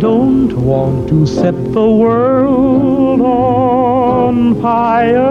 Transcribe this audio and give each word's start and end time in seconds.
don't 0.00 0.52
want 0.58 1.08
to 1.08 1.26
set 1.26 1.54
the 1.72 1.90
world 1.90 3.20
on 3.22 4.60
fire. 4.60 5.22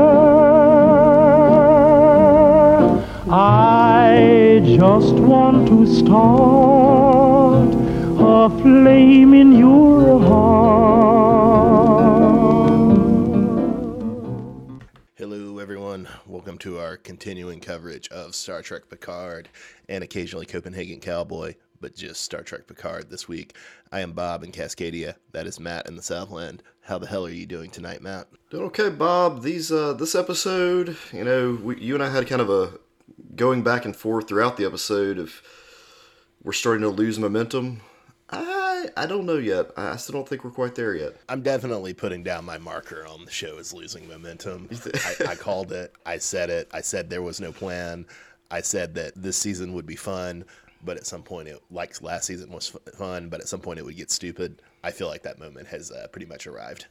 I 3.29 4.61
just 4.65 5.13
want 5.13 5.67
to 5.67 5.85
start 5.85 7.69
a 8.17 8.49
flame 8.61 9.35
in 9.35 9.51
your 9.53 10.19
heart. 10.19 11.05
Hello, 15.15 15.59
everyone. 15.59 16.07
Welcome 16.25 16.57
to 16.59 16.79
our 16.79 16.97
continuing 16.97 17.59
coverage 17.59 18.07
of 18.07 18.33
Star 18.33 18.63
Trek 18.63 18.89
Picard 18.89 19.49
and 19.89 20.03
occasionally 20.03 20.47
Copenhagen 20.47 20.99
Cowboy, 20.99 21.53
but 21.85 21.95
just 21.95 22.23
Star 22.23 22.41
Trek 22.41 22.65
Picard 22.65 23.11
this 23.11 23.27
week. 23.27 23.55
I 23.91 23.99
am 23.99 24.13
Bob 24.13 24.43
in 24.43 24.51
Cascadia. 24.51 25.17
That 25.33 25.45
is 25.45 25.59
Matt 25.59 25.87
in 25.87 25.95
the 25.95 26.01
Southland. 26.01 26.63
How 26.81 26.97
the 26.97 27.05
hell 27.05 27.27
are 27.27 27.29
you 27.29 27.45
doing 27.45 27.69
tonight, 27.69 28.01
Matt? 28.01 28.25
Doing 28.49 28.63
okay, 28.63 28.89
Bob. 28.89 29.43
These 29.43 29.71
uh, 29.71 29.93
this 29.93 30.15
episode, 30.15 30.97
you 31.13 31.23
know, 31.23 31.59
we, 31.61 31.79
you 31.79 31.93
and 31.93 32.03
I 32.03 32.09
had 32.09 32.25
kind 32.25 32.41
of 32.41 32.49
a 32.49 32.79
going 33.35 33.61
back 33.61 33.85
and 33.85 33.95
forth 33.95 34.27
throughout 34.27 34.57
the 34.57 34.65
episode 34.65 35.19
of 35.19 35.43
we're 36.43 36.53
starting 36.53 36.81
to 36.81 36.89
lose 36.89 37.19
momentum. 37.19 37.81
I 38.31 38.87
I 38.97 39.05
don't 39.05 39.27
know 39.27 39.37
yet. 39.37 39.69
I 39.77 39.95
still 39.97 40.13
don't 40.13 40.27
think 40.27 40.43
we're 40.43 40.49
quite 40.49 40.73
there 40.73 40.95
yet. 40.95 41.17
I'm 41.29 41.43
definitely 41.43 41.93
putting 41.93 42.23
down 42.23 42.45
my 42.45 42.57
marker 42.57 43.05
on 43.07 43.25
the 43.25 43.31
show 43.31 43.59
is 43.59 43.75
losing 43.75 44.07
momentum. 44.07 44.69
I, 44.91 45.15
I 45.27 45.35
called 45.35 45.71
it. 45.71 45.93
I 46.03 46.17
said 46.17 46.49
it. 46.49 46.67
I 46.73 46.81
said 46.81 47.11
there 47.11 47.21
was 47.21 47.39
no 47.39 47.51
plan. 47.51 48.07
I 48.51 48.61
said 48.61 48.95
that 48.95 49.13
this 49.15 49.37
season 49.37 49.73
would 49.73 49.85
be 49.85 49.95
fun, 49.95 50.45
but 50.85 50.97
at 50.97 51.05
some 51.05 51.23
point, 51.23 51.47
it 51.47 51.59
like 51.71 52.01
last 52.01 52.25
season 52.25 52.51
was 52.51 52.75
fun, 52.97 53.29
but 53.29 53.41
at 53.41 53.47
some 53.47 53.59
point 53.59 53.79
it 53.79 53.85
would 53.85 53.97
get 53.97 54.11
stupid. 54.11 54.61
I 54.83 54.91
feel 54.91 55.07
like 55.07 55.23
that 55.23 55.39
moment 55.39 55.67
has 55.67 55.91
uh, 55.91 56.07
pretty 56.11 56.27
much 56.27 56.47
arrived. 56.47 56.85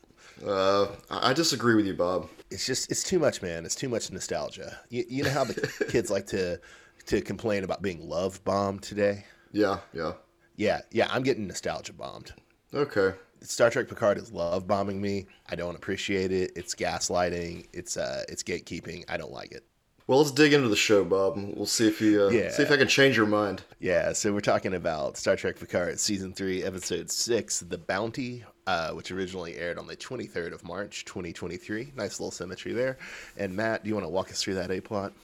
Uh, 0.45 0.89
I 1.11 1.33
disagree 1.33 1.75
with 1.75 1.87
you, 1.87 1.95
Bob. 1.95 2.29
It's 2.51 2.67
just 2.67 2.91
it's 2.91 3.03
too 3.05 3.19
much, 3.19 3.41
man. 3.43 3.65
It's 3.65 3.75
too 3.75 3.89
much 3.89 4.11
nostalgia. 4.11 4.79
You, 4.91 5.05
you 5.09 5.23
know 5.23 5.31
how 5.31 5.45
the 5.45 5.85
kids 5.89 6.11
like 6.11 6.27
to 6.29 6.61
to 7.07 7.21
complain 7.21 7.65
about 7.65 7.83
being 7.83 8.09
love 8.09 8.43
bombed 8.45 8.83
today. 8.83 9.25
Yeah, 9.53 9.79
yeah, 9.93 10.13
Yeah, 10.57 10.81
yeah. 10.91 11.07
I'm 11.11 11.23
getting 11.23 11.47
nostalgia 11.47 11.93
bombed. 11.93 12.33
okay. 12.75 13.13
Star 13.43 13.69
Trek 13.69 13.89
Picard 13.89 14.17
is 14.17 14.33
love 14.33 14.67
bombing 14.67 15.03
me. 15.03 15.27
I 15.51 15.55
don't 15.55 15.77
appreciate 15.77 16.33
it. 16.33 16.53
It's 16.57 16.75
gaslighting. 16.75 17.67
It's 17.75 17.99
uh, 17.99 18.25
it's 18.29 18.43
gatekeeping. 18.43 19.05
I 19.09 19.19
don't 19.19 19.31
like 19.33 19.53
it. 19.53 19.65
Well, 20.07 20.19
let's 20.19 20.33
dig 20.33 20.53
into 20.53 20.69
the 20.69 20.77
show, 20.77 21.03
Bob. 21.03 21.37
We'll 21.57 21.65
see 21.65 21.89
if 21.89 22.01
you 22.03 22.25
uh, 22.25 22.29
Yeah. 22.29 22.51
see 22.51 22.63
if 22.63 22.71
I 22.71 22.77
can 22.77 22.89
change 22.89 23.17
your 23.17 23.25
mind. 23.27 23.63
Yeah, 23.81 24.13
so 24.13 24.35
we're 24.35 24.41
talking 24.41 24.75
about 24.75 25.17
Star 25.17 25.35
Trek 25.35 25.59
Picard 25.59 25.99
season 25.99 26.35
three, 26.35 26.63
episode 26.63 27.11
six, 27.11 27.61
"The 27.61 27.79
Bounty," 27.79 28.45
uh, 28.67 28.91
which 28.91 29.11
originally 29.11 29.57
aired 29.57 29.79
on 29.79 29.87
the 29.87 29.97
23rd 29.97 30.53
of 30.53 30.63
March, 30.63 31.07
2023. 31.07 31.93
Nice 31.97 32.21
little 32.21 32.31
symmetry 32.31 32.75
there. 32.75 32.99
And 33.39 33.57
Matt, 33.57 33.83
do 33.83 33.89
you 33.89 33.95
want 33.95 34.05
to 34.05 34.11
walk 34.11 34.31
us 34.31 34.43
through 34.43 34.55
that 34.57 34.71
A 34.71 34.81
plot? 34.81 35.15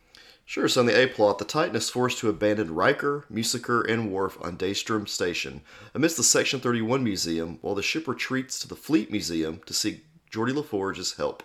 Sure. 0.47 0.67
So, 0.67 0.81
in 0.81 0.87
the 0.87 0.99
A 0.99 1.07
plot, 1.09 1.39
the 1.39 1.45
Titan 1.45 1.77
is 1.77 1.91
forced 1.91 2.19
to 2.19 2.31
abandon 2.31 2.75
Riker, 2.75 3.27
Musiker, 3.31 3.87
and 3.87 4.11
Worf 4.11 4.39
on 4.41 4.57
Daystrom 4.57 5.07
Station 5.07 5.61
amidst 5.95 6.17
the 6.17 6.25
Section 6.25 6.59
31 6.59 7.05
museum, 7.05 7.59
while 7.61 7.75
the 7.75 7.83
ship 7.83 8.09
retreats 8.09 8.59
to 8.61 8.67
the 8.67 8.75
Fleet 8.77 9.11
Museum 9.13 9.61
to 9.67 9.75
seek 9.75 10.07
Geordi 10.33 10.53
LaForge's 10.55 11.13
help. 11.19 11.43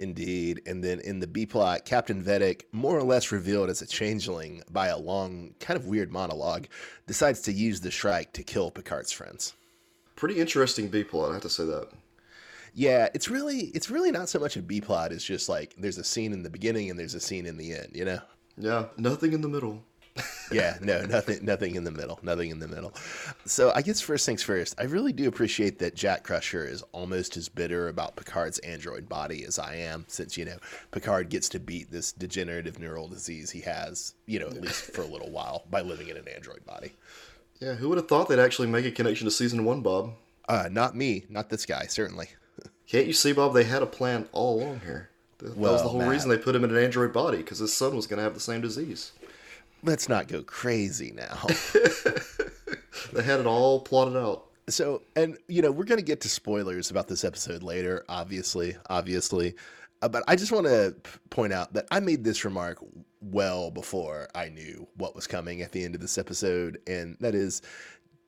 Indeed. 0.00 0.62
And 0.66 0.82
then 0.82 0.98
in 1.00 1.20
the 1.20 1.26
B 1.26 1.46
plot, 1.46 1.84
Captain 1.84 2.24
Vadic, 2.24 2.62
more 2.72 2.98
or 2.98 3.02
less 3.02 3.30
revealed 3.30 3.68
as 3.68 3.82
a 3.82 3.86
changeling 3.86 4.62
by 4.70 4.88
a 4.88 4.98
long, 4.98 5.54
kind 5.60 5.78
of 5.78 5.86
weird 5.86 6.10
monologue, 6.10 6.66
decides 7.06 7.42
to 7.42 7.52
use 7.52 7.80
the 7.80 7.90
Shrike 7.90 8.32
to 8.32 8.42
kill 8.42 8.70
Picard's 8.70 9.12
friends. 9.12 9.52
Pretty 10.16 10.40
interesting 10.40 10.88
B 10.88 11.04
plot, 11.04 11.30
I 11.30 11.34
have 11.34 11.42
to 11.42 11.50
say 11.50 11.66
that. 11.66 11.88
Yeah, 12.72 13.08
it's 13.14 13.28
really 13.28 13.70
it's 13.74 13.90
really 13.90 14.10
not 14.10 14.28
so 14.28 14.38
much 14.38 14.56
a 14.56 14.62
B 14.62 14.80
plot, 14.80 15.12
it's 15.12 15.24
just 15.24 15.48
like 15.48 15.74
there's 15.76 15.98
a 15.98 16.04
scene 16.04 16.32
in 16.32 16.42
the 16.42 16.50
beginning 16.50 16.88
and 16.88 16.98
there's 16.98 17.14
a 17.14 17.20
scene 17.20 17.46
in 17.46 17.56
the 17.56 17.74
end, 17.74 17.90
you 17.92 18.04
know? 18.04 18.20
Yeah, 18.56 18.86
nothing 18.96 19.32
in 19.32 19.40
the 19.40 19.48
middle. 19.48 19.82
Yeah, 20.52 20.76
no, 20.80 21.04
nothing, 21.06 21.44
nothing 21.44 21.74
in 21.76 21.84
the 21.84 21.90
middle, 21.90 22.18
nothing 22.22 22.50
in 22.50 22.58
the 22.58 22.68
middle. 22.68 22.92
So 23.44 23.72
I 23.74 23.82
guess 23.82 24.00
first 24.00 24.26
things 24.26 24.42
first, 24.42 24.74
I 24.78 24.84
really 24.84 25.12
do 25.12 25.28
appreciate 25.28 25.78
that 25.80 25.94
Jack 25.94 26.24
Crusher 26.24 26.64
is 26.64 26.82
almost 26.92 27.36
as 27.36 27.48
bitter 27.48 27.88
about 27.88 28.16
Picard's 28.16 28.58
android 28.60 29.08
body 29.08 29.44
as 29.44 29.58
I 29.58 29.76
am, 29.76 30.04
since 30.08 30.36
you 30.36 30.44
know 30.44 30.56
Picard 30.90 31.28
gets 31.28 31.48
to 31.50 31.60
beat 31.60 31.90
this 31.90 32.12
degenerative 32.12 32.78
neural 32.78 33.08
disease 33.08 33.50
he 33.50 33.60
has, 33.60 34.14
you 34.26 34.38
know, 34.38 34.46
at 34.46 34.60
least 34.60 34.92
for 34.92 35.02
a 35.02 35.06
little 35.06 35.30
while 35.30 35.64
by 35.70 35.80
living 35.80 36.08
in 36.08 36.16
an 36.16 36.28
android 36.28 36.64
body. 36.64 36.92
Yeah, 37.60 37.74
who 37.74 37.88
would 37.90 37.98
have 37.98 38.08
thought 38.08 38.28
they'd 38.28 38.38
actually 38.38 38.68
make 38.68 38.86
a 38.86 38.90
connection 38.90 39.26
to 39.26 39.30
season 39.30 39.64
one, 39.64 39.82
Bob? 39.82 40.14
Uh, 40.48 40.68
not 40.70 40.96
me, 40.96 41.24
not 41.28 41.50
this 41.50 41.66
guy, 41.66 41.86
certainly. 41.86 42.28
Can't 42.86 43.06
you 43.06 43.12
see, 43.12 43.32
Bob? 43.32 43.54
They 43.54 43.64
had 43.64 43.82
a 43.82 43.86
plan 43.86 44.28
all 44.32 44.60
along 44.60 44.80
here. 44.80 45.10
That, 45.38 45.50
that 45.50 45.56
was 45.56 45.82
the 45.82 45.88
whole 45.88 46.00
Matt. 46.00 46.10
reason 46.10 46.30
they 46.30 46.38
put 46.38 46.54
him 46.54 46.64
in 46.64 46.70
an 46.70 46.82
android 46.82 47.12
body 47.12 47.38
because 47.38 47.58
his 47.58 47.72
son 47.72 47.96
was 47.96 48.06
going 48.06 48.18
to 48.18 48.22
have 48.22 48.34
the 48.34 48.40
same 48.40 48.60
disease. 48.60 49.12
Let's 49.82 50.08
not 50.08 50.28
go 50.28 50.42
crazy 50.42 51.12
now. 51.12 51.46
They 53.12 53.22
had 53.22 53.40
it 53.40 53.46
all 53.46 53.80
plotted 53.80 54.16
out. 54.16 54.46
So, 54.68 55.02
and 55.16 55.36
you 55.48 55.62
know, 55.62 55.70
we're 55.72 55.84
going 55.84 55.98
to 55.98 56.04
get 56.04 56.20
to 56.22 56.28
spoilers 56.28 56.90
about 56.90 57.08
this 57.08 57.24
episode 57.24 57.62
later, 57.62 58.04
obviously, 58.08 58.76
obviously. 58.88 59.54
Uh, 60.02 60.08
but 60.08 60.22
I 60.28 60.36
just 60.36 60.52
want 60.52 60.66
to 60.66 60.94
p- 61.02 61.10
point 61.28 61.52
out 61.52 61.72
that 61.74 61.86
I 61.90 62.00
made 62.00 62.24
this 62.24 62.44
remark 62.44 62.78
well 63.20 63.70
before 63.70 64.28
I 64.34 64.48
knew 64.48 64.86
what 64.96 65.14
was 65.14 65.26
coming 65.26 65.60
at 65.60 65.72
the 65.72 65.84
end 65.84 65.94
of 65.94 66.00
this 66.00 66.18
episode, 66.18 66.78
and 66.86 67.16
that 67.20 67.34
is, 67.34 67.62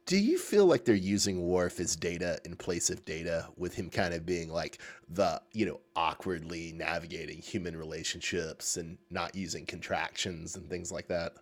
do 0.06 0.16
you 0.16 0.38
feel 0.38 0.66
like 0.66 0.84
they're 0.84 0.94
using 0.94 1.42
Worf 1.46 1.78
as 1.78 1.94
data 1.94 2.38
in 2.44 2.56
place 2.56 2.90
of 2.90 3.04
data, 3.04 3.48
with 3.56 3.74
him 3.74 3.88
kind 3.88 4.14
of 4.14 4.26
being 4.26 4.50
like 4.50 4.78
the 5.08 5.40
you 5.52 5.66
know 5.66 5.80
awkwardly 5.94 6.72
navigating 6.72 7.38
human 7.38 7.76
relationships 7.76 8.76
and 8.76 8.98
not 9.10 9.34
using 9.34 9.64
contractions 9.64 10.56
and 10.56 10.68
things 10.68 10.90
like 10.90 11.08
that? 11.08 11.34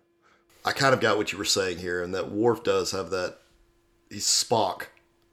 I 0.63 0.73
kind 0.73 0.93
of 0.93 0.99
got 0.99 1.17
what 1.17 1.31
you 1.31 1.37
were 1.37 1.45
saying 1.45 1.79
here, 1.79 2.03
and 2.03 2.13
that 2.13 2.31
Worf 2.31 2.63
does 2.63 2.91
have 2.91 3.09
that. 3.09 3.37
He's 4.09 4.25
Spock 4.27 4.87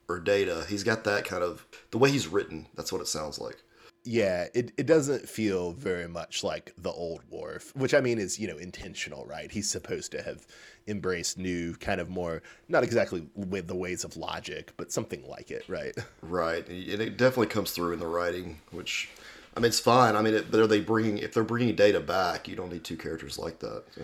or 0.09 0.21
Data. 0.21 0.65
He's 0.69 0.85
got 0.85 1.05
that 1.05 1.25
kind 1.25 1.43
of 1.43 1.67
the 1.91 1.99
way 1.99 2.11
he's 2.11 2.29
written. 2.29 2.67
That's 2.75 2.93
what 2.93 3.03
it 3.03 3.09
sounds 3.09 3.39
like. 3.39 3.63
Yeah, 4.11 4.47
it, 4.55 4.73
it 4.79 4.87
doesn't 4.87 5.29
feel 5.29 5.73
very 5.73 6.09
much 6.09 6.43
like 6.43 6.73
the 6.79 6.91
old 6.91 7.21
Worf, 7.29 7.77
which 7.77 7.93
I 7.93 8.01
mean 8.01 8.19
is, 8.19 8.39
you 8.39 8.49
know, 8.49 8.57
intentional, 8.57 9.27
right? 9.27 9.51
He's 9.51 9.69
supposed 9.69 10.13
to 10.13 10.23
have 10.23 10.47
embraced 10.87 11.37
new, 11.37 11.75
kind 11.75 12.01
of 12.01 12.09
more, 12.09 12.41
not 12.71 12.85
exactly 12.85 13.29
with 13.35 13.67
the 13.67 13.75
ways 13.75 14.05
of 14.05 14.17
logic, 14.17 14.73
but 14.79 14.91
something 14.91 15.29
like 15.29 15.51
it, 15.51 15.65
right? 15.69 15.95
Right, 16.23 16.67
and 16.67 17.03
it 17.03 17.19
definitely 17.19 17.49
comes 17.49 17.73
through 17.73 17.93
in 17.93 17.99
the 17.99 18.07
writing, 18.07 18.63
which. 18.71 19.11
I 19.55 19.61
mean, 19.61 19.69
it's 19.69 19.81
fine. 19.81 20.17
I 20.17 20.23
mean, 20.23 20.33
it, 20.33 20.55
are 20.55 20.67
they 20.67 20.81
bringing? 20.81 21.19
If 21.19 21.35
they're 21.35 21.45
bringing 21.45 21.75
Data 21.75 22.01
back, 22.01 22.49
you 22.49 22.57
don't 22.57 22.73
need 22.73 22.85
two 22.85 22.97
characters 22.97 23.39
like 23.39 23.59
that. 23.59 23.83
So. 23.95 24.03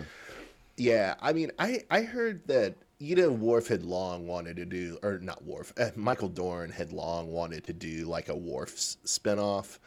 Yeah, 0.77 1.15
I 1.19 1.33
mean, 1.33 1.51
I, 1.57 1.81
I 1.89 2.01
heard 2.01 2.45
that, 2.47 2.75
you 2.99 3.15
know, 3.15 3.29
Worf 3.29 3.67
had 3.67 3.83
long 3.83 4.27
wanted 4.27 4.55
to 4.57 4.65
do, 4.65 4.97
or 5.03 5.19
not 5.19 5.43
Worf, 5.43 5.73
uh, 5.77 5.89
Michael 5.95 6.29
Dorn 6.29 6.69
had 6.71 6.91
long 6.91 7.31
wanted 7.31 7.65
to 7.65 7.73
do 7.73 8.05
like 8.05 8.29
a 8.29 8.35
Worf 8.35 8.75
spinoff. 8.75 9.79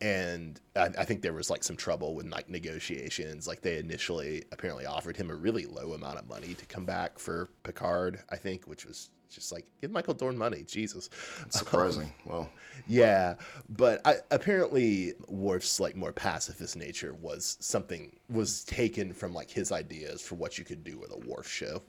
And 0.00 0.60
I, 0.74 0.86
I 0.98 1.04
think 1.04 1.22
there 1.22 1.32
was 1.32 1.48
like 1.48 1.64
some 1.64 1.76
trouble 1.76 2.14
with 2.14 2.26
like 2.26 2.48
negotiations. 2.48 3.46
Like 3.46 3.62
they 3.62 3.78
initially 3.78 4.44
apparently 4.52 4.86
offered 4.86 5.16
him 5.16 5.30
a 5.30 5.34
really 5.34 5.66
low 5.66 5.92
amount 5.92 6.18
of 6.18 6.28
money 6.28 6.54
to 6.54 6.66
come 6.66 6.84
back 6.84 7.18
for 7.18 7.50
Picard, 7.62 8.20
I 8.30 8.36
think, 8.36 8.66
which 8.66 8.84
was 8.86 9.10
just 9.30 9.52
like, 9.52 9.66
give 9.80 9.90
Michael 9.90 10.14
Dorn 10.14 10.36
money, 10.36 10.64
Jesus. 10.66 11.10
It's 11.42 11.58
surprising. 11.58 12.12
well, 12.24 12.48
Yeah, 12.86 13.34
but 13.68 14.00
I, 14.06 14.16
apparently 14.30 15.14
Worf's 15.28 15.80
like 15.80 15.96
more 15.96 16.12
pacifist 16.12 16.76
nature 16.76 17.14
was 17.20 17.56
something 17.60 18.16
was 18.28 18.64
taken 18.64 19.12
from 19.12 19.34
like 19.34 19.50
his 19.50 19.72
ideas 19.72 20.22
for 20.22 20.36
what 20.36 20.58
you 20.58 20.64
could 20.64 20.84
do 20.84 20.98
with 20.98 21.12
a 21.12 21.18
Worf 21.28 21.48
show. 21.48 21.82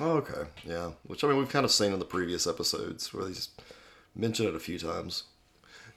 Oh, 0.00 0.16
okay, 0.18 0.48
yeah. 0.64 0.90
Which 1.04 1.24
I 1.24 1.28
mean, 1.28 1.38
we've 1.38 1.48
kind 1.48 1.64
of 1.64 1.70
seen 1.70 1.92
in 1.92 1.98
the 1.98 2.04
previous 2.04 2.46
episodes 2.46 3.12
where 3.12 3.24
they 3.24 3.32
just 3.32 3.62
mention 4.14 4.46
it 4.46 4.54
a 4.54 4.60
few 4.60 4.78
times. 4.78 5.24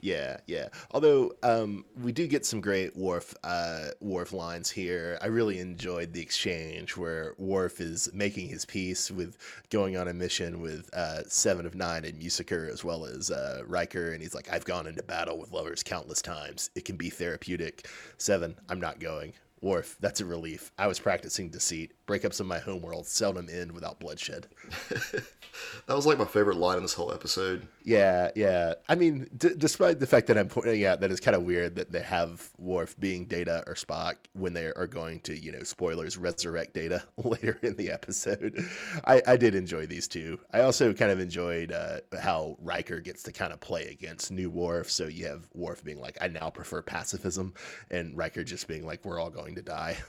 Yeah, 0.02 0.38
yeah. 0.48 0.70
Although 0.92 1.34
um, 1.44 1.84
we 2.02 2.14
do 2.14 2.26
get 2.26 2.46
some 2.46 2.62
great 2.62 2.96
Worf 2.96 3.36
uh, 3.44 3.90
Worf 4.00 4.32
lines 4.32 4.70
here. 4.70 5.18
I 5.22 5.26
really 5.28 5.60
enjoyed 5.60 6.14
the 6.14 6.22
exchange 6.22 6.96
where 6.96 7.34
Worf 7.38 7.82
is 7.82 8.10
making 8.14 8.48
his 8.48 8.66
peace 8.66 9.12
with 9.12 9.38
going 9.70 9.98
on 9.98 10.08
a 10.08 10.14
mission 10.14 10.62
with 10.62 10.90
uh, 10.94 11.24
Seven 11.28 11.66
of 11.66 11.76
Nine 11.76 12.06
and 12.06 12.18
Musiker 12.18 12.72
as 12.72 12.84
well 12.84 13.06
as 13.06 13.30
uh, 13.30 13.64
Riker, 13.68 14.14
and 14.14 14.22
he's 14.22 14.34
like, 14.34 14.52
"I've 14.52 14.66
gone 14.66 14.88
into 14.88 15.04
battle 15.04 15.38
with 15.38 15.52
lovers 15.52 15.84
countless 15.84 16.22
times. 16.22 16.70
It 16.76 16.86
can 16.86 16.96
be 16.96 17.10
therapeutic." 17.10 17.88
Seven, 18.18 18.56
I'm 18.70 18.80
not 18.80 19.00
going. 19.00 19.34
Worf, 19.62 19.98
that's 20.00 20.22
a 20.22 20.26
relief. 20.26 20.72
I 20.78 20.88
was 20.88 21.00
practicing 21.00 21.50
deceit. 21.50 21.92
Breakups 22.10 22.40
in 22.40 22.48
my 22.48 22.58
homeworld 22.58 23.06
seldom 23.06 23.48
end 23.52 23.72
without 23.72 24.00
bloodshed. 24.00 24.48
that 24.90 25.96
was 25.96 26.08
like 26.08 26.18
my 26.18 26.26
favorite 26.26 26.58
line 26.58 26.78
in 26.78 26.84
this 26.84 26.96
whole 26.96 27.14
episode. 27.14 27.68
Yeah, 27.84 28.32
yeah. 28.36 28.74
I 28.88 28.96
mean, 28.96 29.28
d- 29.38 29.54
despite 29.56 30.00
the 30.00 30.08
fact 30.08 30.26
that 30.28 30.38
I'm 30.38 30.48
pointing 30.48 30.86
out 30.86 31.02
that 31.02 31.12
it's 31.12 31.20
kind 31.20 31.36
of 31.36 31.44
weird 31.44 31.76
that 31.76 31.92
they 31.92 32.02
have 32.02 32.50
Worf 32.58 33.00
being 33.00 33.26
Data 33.26 33.64
or 33.68 33.76
Spock 33.76 34.16
when 34.34 34.54
they 34.54 34.72
are 34.74 34.88
going 34.88 35.20
to, 35.22 35.38
you 35.38 35.52
know, 35.52 35.62
spoilers, 35.62 36.18
resurrect 36.18 36.74
Data 36.74 37.04
later 37.18 37.60
in 37.62 37.76
the 37.76 37.92
episode, 37.92 38.60
I, 39.06 39.22
I 39.28 39.38
did 39.38 39.54
enjoy 39.54 39.86
these 39.86 40.08
two. 40.08 40.40
I 40.52 40.62
also 40.62 40.94
kind 40.94 41.12
of 41.12 41.20
enjoyed 41.20 41.72
uh, 41.72 42.00
how 42.20 42.58
Riker 42.60 43.00
gets 43.00 43.22
to 43.24 43.32
kind 43.32 43.54
of 43.54 43.60
play 43.60 43.88
against 43.90 44.32
new 44.32 44.50
Worf. 44.50 44.90
So 44.90 45.06
you 45.08 45.28
have 45.28 45.48
Worf 45.54 45.84
being 45.84 46.00
like, 46.00 46.18
I 46.22 46.28
now 46.28 46.50
prefer 46.50 46.82
pacifism, 46.82 47.54
and 47.92 48.18
Riker 48.18 48.44
just 48.44 48.68
being 48.68 48.86
like, 48.86 49.06
we're 49.06 49.20
all 49.20 49.30
going 49.30 49.56
to 49.56 49.62
die. 49.62 49.98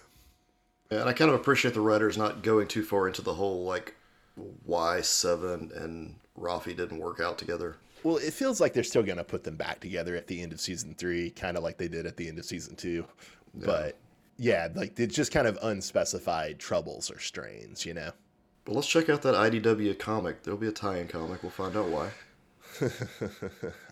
And 0.91 1.09
I 1.09 1.13
kind 1.13 1.31
of 1.31 1.37
appreciate 1.39 1.75
the 1.75 1.81
writers 1.81 2.19
not 2.19 2.43
going 2.43 2.67
too 2.67 2.83
far 2.83 3.07
into 3.07 3.23
the 3.23 3.35
whole 3.35 3.65
like 3.65 3.95
why 4.65 5.01
Seven 5.01 5.71
and 5.75 6.17
Raffi 6.39 6.77
didn't 6.77 6.99
work 6.99 7.21
out 7.21 7.39
together. 7.39 7.77
Well, 8.03 8.17
it 8.17 8.33
feels 8.33 8.61
like 8.61 8.73
they're 8.73 8.83
still 8.83 9.03
going 9.03 9.19
to 9.19 9.25
put 9.25 9.45
them 9.45 9.57
back 9.57 9.81
together 9.81 10.17
at 10.17 10.27
the 10.27 10.43
end 10.43 10.53
of 10.53 10.61
season 10.61 10.95
three, 10.95 11.31
kind 11.31 11.57
of 11.57 11.63
like 11.63 11.77
they 11.77 11.89
did 11.89 12.07
at 12.07 12.17
the 12.17 12.29
end 12.29 12.39
of 12.39 12.45
season 12.45 12.75
two. 12.75 13.05
Yeah. 13.59 13.67
But 13.67 13.97
yeah, 14.39 14.69
like 14.75 14.99
it's 14.99 15.15
just 15.15 15.33
kind 15.33 15.47
of 15.47 15.59
unspecified 15.63 16.59
troubles 16.59 17.11
or 17.11 17.19
strains, 17.19 17.85
you 17.85 17.95
know. 17.95 18.11
Well, 18.67 18.77
let's 18.77 18.89
check 18.89 19.09
out 19.09 19.23
that 19.23 19.35
IDW 19.35 19.99
comic. 19.99 20.43
There'll 20.43 20.59
be 20.59 20.69
a 20.69 20.73
tie-in 20.73 21.09
comic. 21.09 21.43
We'll 21.43 21.51
find 21.51 21.77
out 21.77 21.89
why. 21.89 22.11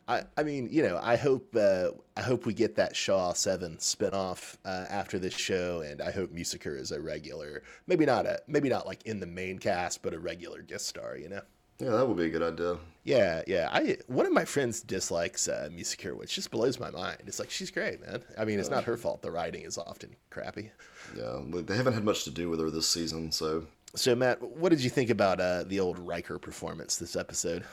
I, 0.09 0.23
I 0.39 0.43
mean, 0.43 0.69
you 0.73 0.83
know, 0.83 0.99
I 1.03 1.17
hope 1.17 1.55
uh, 1.55 1.91
I 2.17 2.23
hope 2.23 2.47
we 2.47 2.55
get 2.55 2.77
that 2.77 2.97
Shaw 2.97 3.35
Seven 3.35 3.77
spinoff 3.77 4.57
uh, 4.65 4.87
after 4.89 5.19
this 5.19 5.35
show, 5.35 5.83
and 5.83 6.01
I 6.01 6.11
hope 6.11 6.33
Musiker 6.33 6.79
is 6.79 6.93
a 6.93 7.01
regular, 7.01 7.63
maybe 7.87 8.07
not 8.07 8.25
a 8.25 8.41
maybe 8.49 8.71
not 8.71 8.87
like 8.87 9.05
in 9.05 9.21
the 9.21 9.27
main 9.27 9.59
cast, 9.59 10.03
but 10.03 10.15
a 10.15 10.19
regular 10.19 10.63
guest 10.63 10.87
star. 10.87 11.17
You 11.17 11.29
know. 11.29 11.43
Yeah, 11.79 11.91
that 11.91 12.09
would 12.09 12.17
be 12.17 12.25
a 12.25 12.31
good 12.31 12.43
idea. 12.43 12.77
Yeah, 13.05 13.43
yeah. 13.47 13.69
I 13.71 13.99
one 14.09 14.27
of 14.27 14.33
my 14.33 14.47
friends 14.47 14.81
dislikes 14.81 15.47
uh, 15.47 15.69
Musiker, 15.71 16.17
which 16.17 16.35
just 16.35 16.51
blows 16.51 16.81
my 16.81 16.91
mind. 16.91 17.23
It's 17.27 17.39
like 17.39 17.51
she's 17.51 17.71
great, 17.71 18.01
man. 18.01 18.23
I 18.37 18.47
mean, 18.47 18.59
it's 18.59 18.71
not 18.71 18.85
her 18.85 18.97
fault. 18.97 19.23
The 19.23 19.31
writing 19.31 19.63
is 19.63 19.79
often 19.79 20.17
crappy. 20.31 20.71
Yeah, 21.17 21.41
they 21.45 21.77
haven't 21.77 21.93
had 21.93 22.05
much 22.05 22.25
to 22.25 22.31
do 22.31 22.49
with 22.49 22.61
her 22.61 22.71
this 22.71 22.89
season, 22.89 23.31
so. 23.31 23.67
So 23.95 24.15
Matt, 24.15 24.43
what 24.43 24.71
did 24.71 24.83
you 24.83 24.91
think 24.91 25.09
about 25.09 25.41
uh, 25.41 25.65
the 25.65 25.81
old 25.81 25.99
Riker 25.99 26.39
performance 26.39 26.97
this 26.97 27.15
episode? 27.15 27.65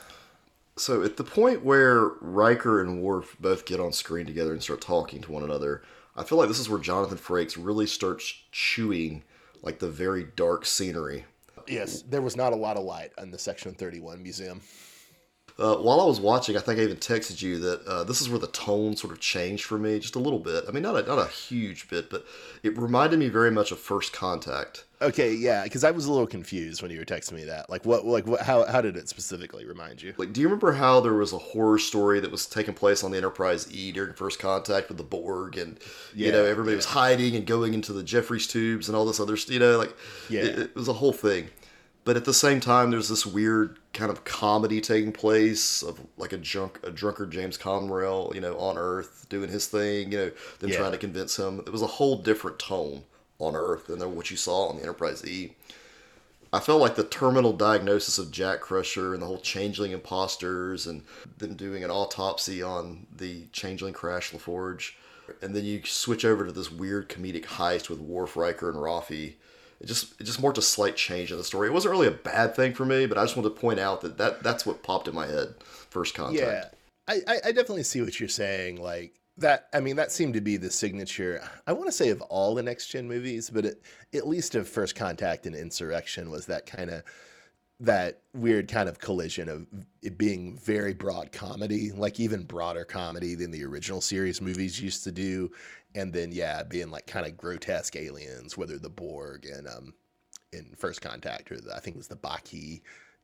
So 0.77 1.03
at 1.03 1.15
the 1.15 1.23
point 1.23 1.63
where 1.63 2.09
Riker 2.19 2.81
and 2.81 3.01
Worf 3.01 3.37
both 3.39 3.65
get 3.65 3.79
on 3.79 3.93
screen 3.93 4.25
together 4.25 4.51
and 4.51 4.61
start 4.61 4.81
talking 4.81 5.21
to 5.21 5.31
one 5.31 5.43
another, 5.43 5.83
I 6.17 6.23
feel 6.23 6.37
like 6.37 6.49
this 6.49 6.59
is 6.59 6.69
where 6.69 6.79
Jonathan 6.79 7.17
Frakes 7.17 7.57
really 7.57 7.87
starts 7.87 8.33
chewing 8.51 9.23
like 9.61 9.79
the 9.79 9.89
very 9.89 10.25
dark 10.35 10.65
scenery. 10.65 11.25
Yes, 11.67 12.01
there 12.01 12.21
was 12.21 12.35
not 12.35 12.53
a 12.53 12.57
lot 12.57 12.77
of 12.77 12.83
light 12.83 13.11
in 13.21 13.31
the 13.31 13.39
Section 13.39 13.73
31 13.73 14.21
museum. 14.21 14.61
Uh, 15.57 15.77
while 15.77 16.01
I 16.01 16.05
was 16.05 16.19
watching, 16.19 16.57
I 16.57 16.59
think 16.59 16.79
I 16.79 16.83
even 16.83 16.97
texted 16.97 17.41
you 17.41 17.57
that 17.59 17.85
uh, 17.87 18.03
this 18.03 18.19
is 18.19 18.27
where 18.27 18.39
the 18.39 18.47
tone 18.47 18.97
sort 18.97 19.13
of 19.13 19.21
changed 19.21 19.63
for 19.63 19.77
me 19.77 19.99
just 19.99 20.15
a 20.15 20.19
little 20.19 20.39
bit. 20.39 20.65
I 20.67 20.71
mean, 20.71 20.83
not 20.83 20.97
a, 20.97 21.03
not 21.03 21.17
a 21.17 21.31
huge 21.31 21.87
bit, 21.87 22.09
but 22.09 22.25
it 22.61 22.77
reminded 22.77 23.19
me 23.19 23.29
very 23.29 23.51
much 23.51 23.71
of 23.71 23.79
First 23.79 24.11
Contact. 24.11 24.83
Okay, 25.05 25.33
yeah, 25.33 25.63
because 25.63 25.83
I 25.83 25.91
was 25.91 26.07
a 26.07 26.11
little 26.11 26.25
confused 26.25 26.81
when 26.81 26.89
you 26.89 26.97
were 26.97 27.05
texting 27.05 27.33
me 27.33 27.43
that. 27.43 27.69
Like, 27.69 27.85
what, 27.85 28.05
like, 28.05 28.25
what, 28.25 28.41
how, 28.41 28.65
how 28.65 28.81
did 28.81 28.97
it 28.97 29.07
specifically 29.07 29.63
remind 29.63 30.01
you? 30.01 30.15
Like, 30.17 30.33
do 30.33 30.41
you 30.41 30.47
remember 30.47 30.71
how 30.71 30.99
there 30.99 31.13
was 31.13 31.31
a 31.31 31.37
horror 31.37 31.77
story 31.77 32.19
that 32.19 32.31
was 32.31 32.47
taking 32.47 32.73
place 32.73 33.03
on 33.03 33.11
the 33.11 33.17
Enterprise 33.17 33.71
E 33.71 33.91
during 33.91 34.13
First 34.13 34.39
Contact 34.39 34.89
with 34.89 34.97
the 34.97 35.03
Borg, 35.03 35.57
and 35.57 35.79
yeah, 36.15 36.27
you 36.27 36.31
know 36.31 36.43
everybody 36.43 36.73
yeah. 36.73 36.77
was 36.77 36.85
hiding 36.85 37.35
and 37.35 37.45
going 37.45 37.75
into 37.75 37.93
the 37.93 38.01
Jefferies 38.01 38.47
tubes 38.47 38.89
and 38.89 38.95
all 38.97 39.05
this 39.05 39.19
other, 39.19 39.37
you 39.47 39.59
know, 39.59 39.77
like, 39.77 39.95
yeah, 40.27 40.41
it, 40.41 40.59
it 40.59 40.75
was 40.75 40.87
a 40.87 40.93
whole 40.93 41.13
thing. 41.13 41.49
But 42.03 42.17
at 42.17 42.25
the 42.25 42.33
same 42.33 42.59
time, 42.59 42.91
there's 42.91 43.09
this 43.09 43.25
weird 43.25 43.79
kind 43.93 44.11
of 44.11 44.23
comedy 44.23 44.79
taking 44.79 45.11
place 45.11 45.81
of 45.81 45.99
like 46.17 46.33
a 46.33 46.37
drunk, 46.37 46.79
a 46.83 46.91
drunkard 46.91 47.31
James 47.31 47.57
Conrail, 47.57 48.33
you 48.33 48.41
know, 48.41 48.57
on 48.57 48.77
Earth 48.77 49.25
doing 49.29 49.49
his 49.49 49.67
thing, 49.67 50.11
you 50.11 50.17
know, 50.17 50.31
then 50.59 50.69
yeah. 50.69 50.77
trying 50.77 50.91
to 50.91 50.99
convince 50.99 51.37
him. 51.37 51.59
It 51.59 51.71
was 51.71 51.81
a 51.81 51.87
whole 51.87 52.17
different 52.17 52.59
tone 52.59 53.03
on 53.39 53.55
Earth 53.55 53.87
than 53.87 54.15
what 54.15 54.31
you 54.31 54.37
saw 54.37 54.67
on 54.67 54.77
the 54.77 54.83
Enterprise 54.83 55.25
E. 55.25 55.55
I 56.53 56.59
felt 56.59 56.79
like 56.79 56.95
the 56.95 57.03
terminal 57.03 57.51
diagnosis 57.51 58.17
of 58.17 58.31
Jack 58.31 58.61
Crusher 58.61 59.13
and 59.13 59.21
the 59.21 59.27
whole 59.27 59.39
changeling 59.39 59.91
imposters 59.91 60.87
and 60.87 61.03
them 61.37 61.55
doing 61.55 61.83
an 61.83 61.91
autopsy 61.91 62.63
on 62.63 63.07
the 63.13 63.45
changeling 63.51 63.93
crash 63.93 64.31
LaForge. 64.31 64.93
And 65.41 65.55
then 65.55 65.65
you 65.65 65.81
switch 65.83 66.23
over 66.23 66.45
to 66.45 66.51
this 66.51 66.71
weird 66.71 67.09
comedic 67.09 67.43
heist 67.43 67.89
with 67.89 67.99
Worf, 67.99 68.37
Riker, 68.37 68.69
and 68.69 68.77
Raffi 68.77 69.33
it 69.79 69.87
just 69.87 70.19
it 70.19 70.23
just 70.23 70.41
marked 70.41 70.57
a 70.57 70.61
slight 70.61 70.95
change 70.95 71.31
in 71.31 71.37
the 71.37 71.43
story. 71.43 71.67
It 71.67 71.73
wasn't 71.73 71.91
really 71.91 72.07
a 72.07 72.11
bad 72.11 72.55
thing 72.55 72.73
for 72.73 72.85
me, 72.85 73.05
but 73.05 73.17
I 73.17 73.23
just 73.23 73.35
wanted 73.35 73.49
to 73.49 73.55
point 73.55 73.79
out 73.79 74.01
that, 74.01 74.17
that 74.17 74.41
that's 74.43 74.65
what 74.65 74.83
popped 74.83 75.07
in 75.07 75.15
my 75.15 75.27
head 75.27 75.55
first 75.89 76.15
contact. 76.15 76.75
Yeah, 77.07 77.23
I, 77.27 77.37
I 77.45 77.51
definitely 77.51 77.83
see 77.83 78.01
what 78.01 78.19
you're 78.19 78.29
saying. 78.29 78.81
Like 78.81 79.13
that, 79.37 79.67
I 79.73 79.79
mean, 79.79 79.95
that 79.97 80.11
seemed 80.11 80.33
to 80.35 80.41
be 80.41 80.57
the 80.57 80.71
signature. 80.71 81.47
I 81.67 81.73
want 81.73 81.87
to 81.87 81.91
say 81.91 82.09
of 82.09 82.21
all 82.21 82.55
the 82.55 82.63
next 82.63 82.87
gen 82.87 83.07
movies, 83.07 83.49
but 83.49 83.65
it, 83.65 83.81
at 84.13 84.27
least 84.27 84.55
of 84.55 84.67
First 84.67 84.95
Contact 84.95 85.45
and 85.45 85.55
Insurrection 85.55 86.31
was 86.31 86.45
that 86.45 86.65
kind 86.65 86.89
of 86.89 87.03
that 87.81 88.21
weird 88.33 88.69
kind 88.69 88.87
of 88.87 88.99
collision 88.99 89.49
of 89.49 89.67
it 90.01 90.17
being 90.17 90.57
very 90.57 90.93
broad 90.93 91.33
comedy, 91.33 91.91
like 91.91 92.21
even 92.21 92.43
broader 92.43 92.85
comedy 92.85 93.35
than 93.35 93.51
the 93.51 93.65
original 93.65 93.99
series 93.99 94.41
movies 94.41 94.79
used 94.81 95.03
to 95.03 95.11
do, 95.11 95.51
and 95.93 96.13
then 96.13 96.31
yeah, 96.31 96.63
being 96.63 96.89
like 96.89 97.05
kind 97.05 97.25
of 97.25 97.35
grotesque 97.35 97.97
aliens, 97.97 98.57
whether 98.57 98.77
the 98.79 98.89
Borg 98.89 99.45
and 99.45 99.67
um 99.67 99.93
in 100.53 100.73
First 100.77 101.01
Contact 101.01 101.51
or 101.51 101.59
the, 101.59 101.75
I 101.75 101.79
think 101.79 101.97
it 101.97 101.99
was 101.99 102.07
the 102.07 102.15
Ba'ku 102.15 102.79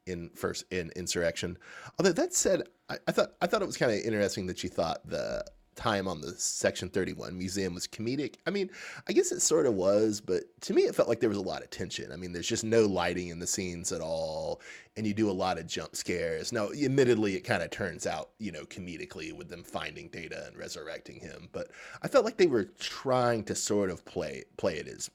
in 0.05 0.29
first 0.35 0.65
in 0.71 0.91
Insurrection. 0.97 1.57
Although 1.97 2.11
that 2.11 2.33
said, 2.33 2.63
I, 2.89 2.97
I 3.07 3.11
thought 3.13 3.33
I 3.41 3.47
thought 3.47 3.61
it 3.61 3.67
was 3.67 3.77
kind 3.77 3.93
of 3.93 3.99
interesting 3.99 4.47
that 4.47 4.63
you 4.63 4.69
thought 4.69 5.07
the 5.07 5.45
time 5.81 6.07
on 6.07 6.21
the 6.21 6.33
Section 6.37 6.89
31 6.89 7.35
museum 7.35 7.73
was 7.73 7.87
comedic. 7.87 8.35
I 8.45 8.51
mean, 8.51 8.69
I 9.07 9.13
guess 9.13 9.31
it 9.31 9.41
sort 9.41 9.65
of 9.65 9.73
was, 9.73 10.21
but 10.21 10.43
to 10.61 10.73
me, 10.73 10.83
it 10.83 10.93
felt 10.93 11.09
like 11.09 11.19
there 11.19 11.29
was 11.29 11.39
a 11.39 11.41
lot 11.41 11.63
of 11.63 11.71
tension. 11.71 12.11
I 12.11 12.17
mean, 12.17 12.33
there's 12.33 12.47
just 12.47 12.63
no 12.63 12.85
lighting 12.85 13.29
in 13.29 13.39
the 13.39 13.47
scenes 13.47 13.91
at 13.91 13.99
all, 13.99 14.61
and 14.95 15.07
you 15.07 15.13
do 15.15 15.29
a 15.29 15.31
lot 15.31 15.57
of 15.57 15.65
jump 15.65 15.95
scares. 15.95 16.51
Now, 16.51 16.69
admittedly, 16.69 17.35
it 17.35 17.41
kind 17.41 17.63
of 17.63 17.71
turns 17.71 18.05
out, 18.05 18.29
you 18.37 18.51
know, 18.51 18.63
comedically 18.65 19.33
with 19.33 19.49
them 19.49 19.63
finding 19.63 20.09
Data 20.09 20.45
and 20.45 20.55
resurrecting 20.55 21.19
him, 21.19 21.49
but 21.51 21.69
I 22.03 22.07
felt 22.07 22.25
like 22.25 22.37
they 22.37 22.47
were 22.47 22.65
trying 22.79 23.43
to 23.45 23.55
sort 23.55 23.89
of 23.89 24.05
play 24.05 24.43
play 24.57 24.75
it 24.75 24.87
as 24.87 25.09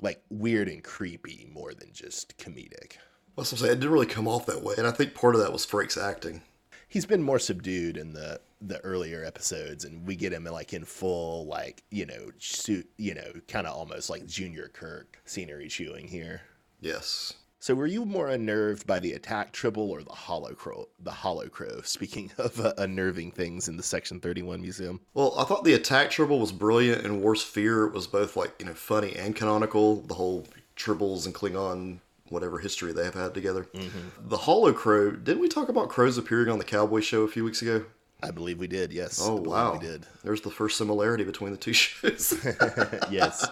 like 0.00 0.22
weird 0.30 0.68
and 0.68 0.84
creepy 0.84 1.48
more 1.52 1.74
than 1.74 1.90
just 1.92 2.36
comedic. 2.38 2.96
That's 3.36 3.50
what 3.50 3.52
I'm 3.52 3.58
saying. 3.58 3.72
It 3.72 3.80
didn't 3.80 3.92
really 3.92 4.06
come 4.06 4.28
off 4.28 4.46
that 4.46 4.62
way, 4.62 4.74
and 4.78 4.86
I 4.86 4.92
think 4.92 5.14
part 5.14 5.34
of 5.34 5.40
that 5.40 5.52
was 5.52 5.66
Frakes 5.66 6.00
acting. 6.00 6.42
He's 6.86 7.06
been 7.06 7.22
more 7.22 7.38
subdued 7.40 7.96
in 7.96 8.12
the 8.12 8.40
the 8.68 8.80
earlier 8.80 9.24
episodes 9.24 9.84
and 9.84 10.06
we 10.06 10.16
get 10.16 10.32
him 10.32 10.46
in 10.46 10.52
like 10.52 10.72
in 10.72 10.84
full 10.84 11.46
like 11.46 11.82
you 11.90 12.06
know 12.06 12.30
suit 12.38 12.88
you 12.96 13.14
know 13.14 13.32
kind 13.48 13.66
of 13.66 13.74
almost 13.74 14.08
like 14.10 14.26
junior 14.26 14.70
kirk 14.72 15.20
scenery 15.24 15.68
chewing 15.68 16.06
here 16.06 16.42
yes 16.80 17.34
so 17.58 17.74
were 17.74 17.86
you 17.86 18.04
more 18.04 18.28
unnerved 18.28 18.86
by 18.86 18.98
the 18.98 19.12
attack 19.12 19.52
tribble 19.52 19.90
or 19.90 20.02
the 20.02 20.12
hollow 20.12 20.54
crow 20.54 20.88
the 21.00 21.10
hollow 21.10 21.48
crow 21.48 21.80
speaking 21.84 22.30
of 22.38 22.58
uh, 22.60 22.72
unnerving 22.78 23.30
things 23.30 23.68
in 23.68 23.76
the 23.76 23.82
section 23.82 24.20
31 24.20 24.60
museum 24.60 25.00
well 25.14 25.34
i 25.38 25.44
thought 25.44 25.64
the 25.64 25.74
attack 25.74 26.10
tribble 26.10 26.38
was 26.38 26.52
brilliant 26.52 27.04
and 27.04 27.22
worst 27.22 27.46
fear 27.46 27.88
was 27.88 28.06
both 28.06 28.36
like 28.36 28.54
you 28.58 28.66
know 28.66 28.74
funny 28.74 29.14
and 29.16 29.34
canonical 29.36 30.02
the 30.02 30.14
whole 30.14 30.46
tribbles 30.76 31.26
and 31.26 31.34
klingon 31.34 31.98
whatever 32.32 32.58
history 32.58 32.92
they 32.92 33.04
have 33.04 33.14
had 33.14 33.34
together. 33.34 33.68
Mm-hmm. 33.74 34.28
The 34.28 34.38
Holocro, 34.38 35.22
didn't 35.22 35.40
we 35.40 35.48
talk 35.48 35.68
about 35.68 35.90
crows 35.90 36.18
appearing 36.18 36.48
on 36.48 36.58
the 36.58 36.64
Cowboy 36.64 37.00
Show 37.00 37.22
a 37.22 37.28
few 37.28 37.44
weeks 37.44 37.62
ago? 37.62 37.84
I 38.22 38.30
believe 38.30 38.58
we 38.58 38.66
did. 38.66 38.92
Yes. 38.92 39.18
Oh 39.22 39.36
wow, 39.36 39.72
we 39.72 39.78
did. 39.78 40.06
There's 40.22 40.40
the 40.40 40.50
first 40.50 40.78
similarity 40.78 41.24
between 41.24 41.50
the 41.52 41.56
two 41.56 41.72
shows. 41.72 42.34
yes, 43.10 43.46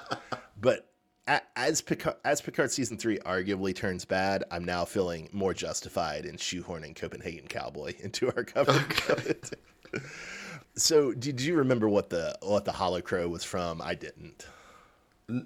but 0.60 0.90
as 1.56 1.80
Picard, 1.80 2.16
as 2.24 2.40
Picard 2.40 2.70
season 2.70 2.96
three 2.96 3.18
arguably 3.18 3.74
turns 3.74 4.04
bad, 4.04 4.44
I'm 4.50 4.64
now 4.64 4.84
feeling 4.84 5.28
more 5.32 5.54
justified 5.54 6.24
in 6.24 6.36
shoehorning 6.36 6.96
Copenhagen 6.96 7.46
Cowboy 7.46 7.94
into 8.00 8.28
our 8.34 8.44
cover. 8.44 8.72
Okay. 8.72 9.34
so, 10.76 11.12
did 11.12 11.40
you 11.40 11.56
remember 11.56 11.88
what 11.88 12.10
the 12.10 12.36
what 12.42 12.64
the 12.64 12.72
Holocro 12.72 13.28
was 13.28 13.44
from? 13.44 13.80
I 13.80 13.94
didn't. 13.94 14.46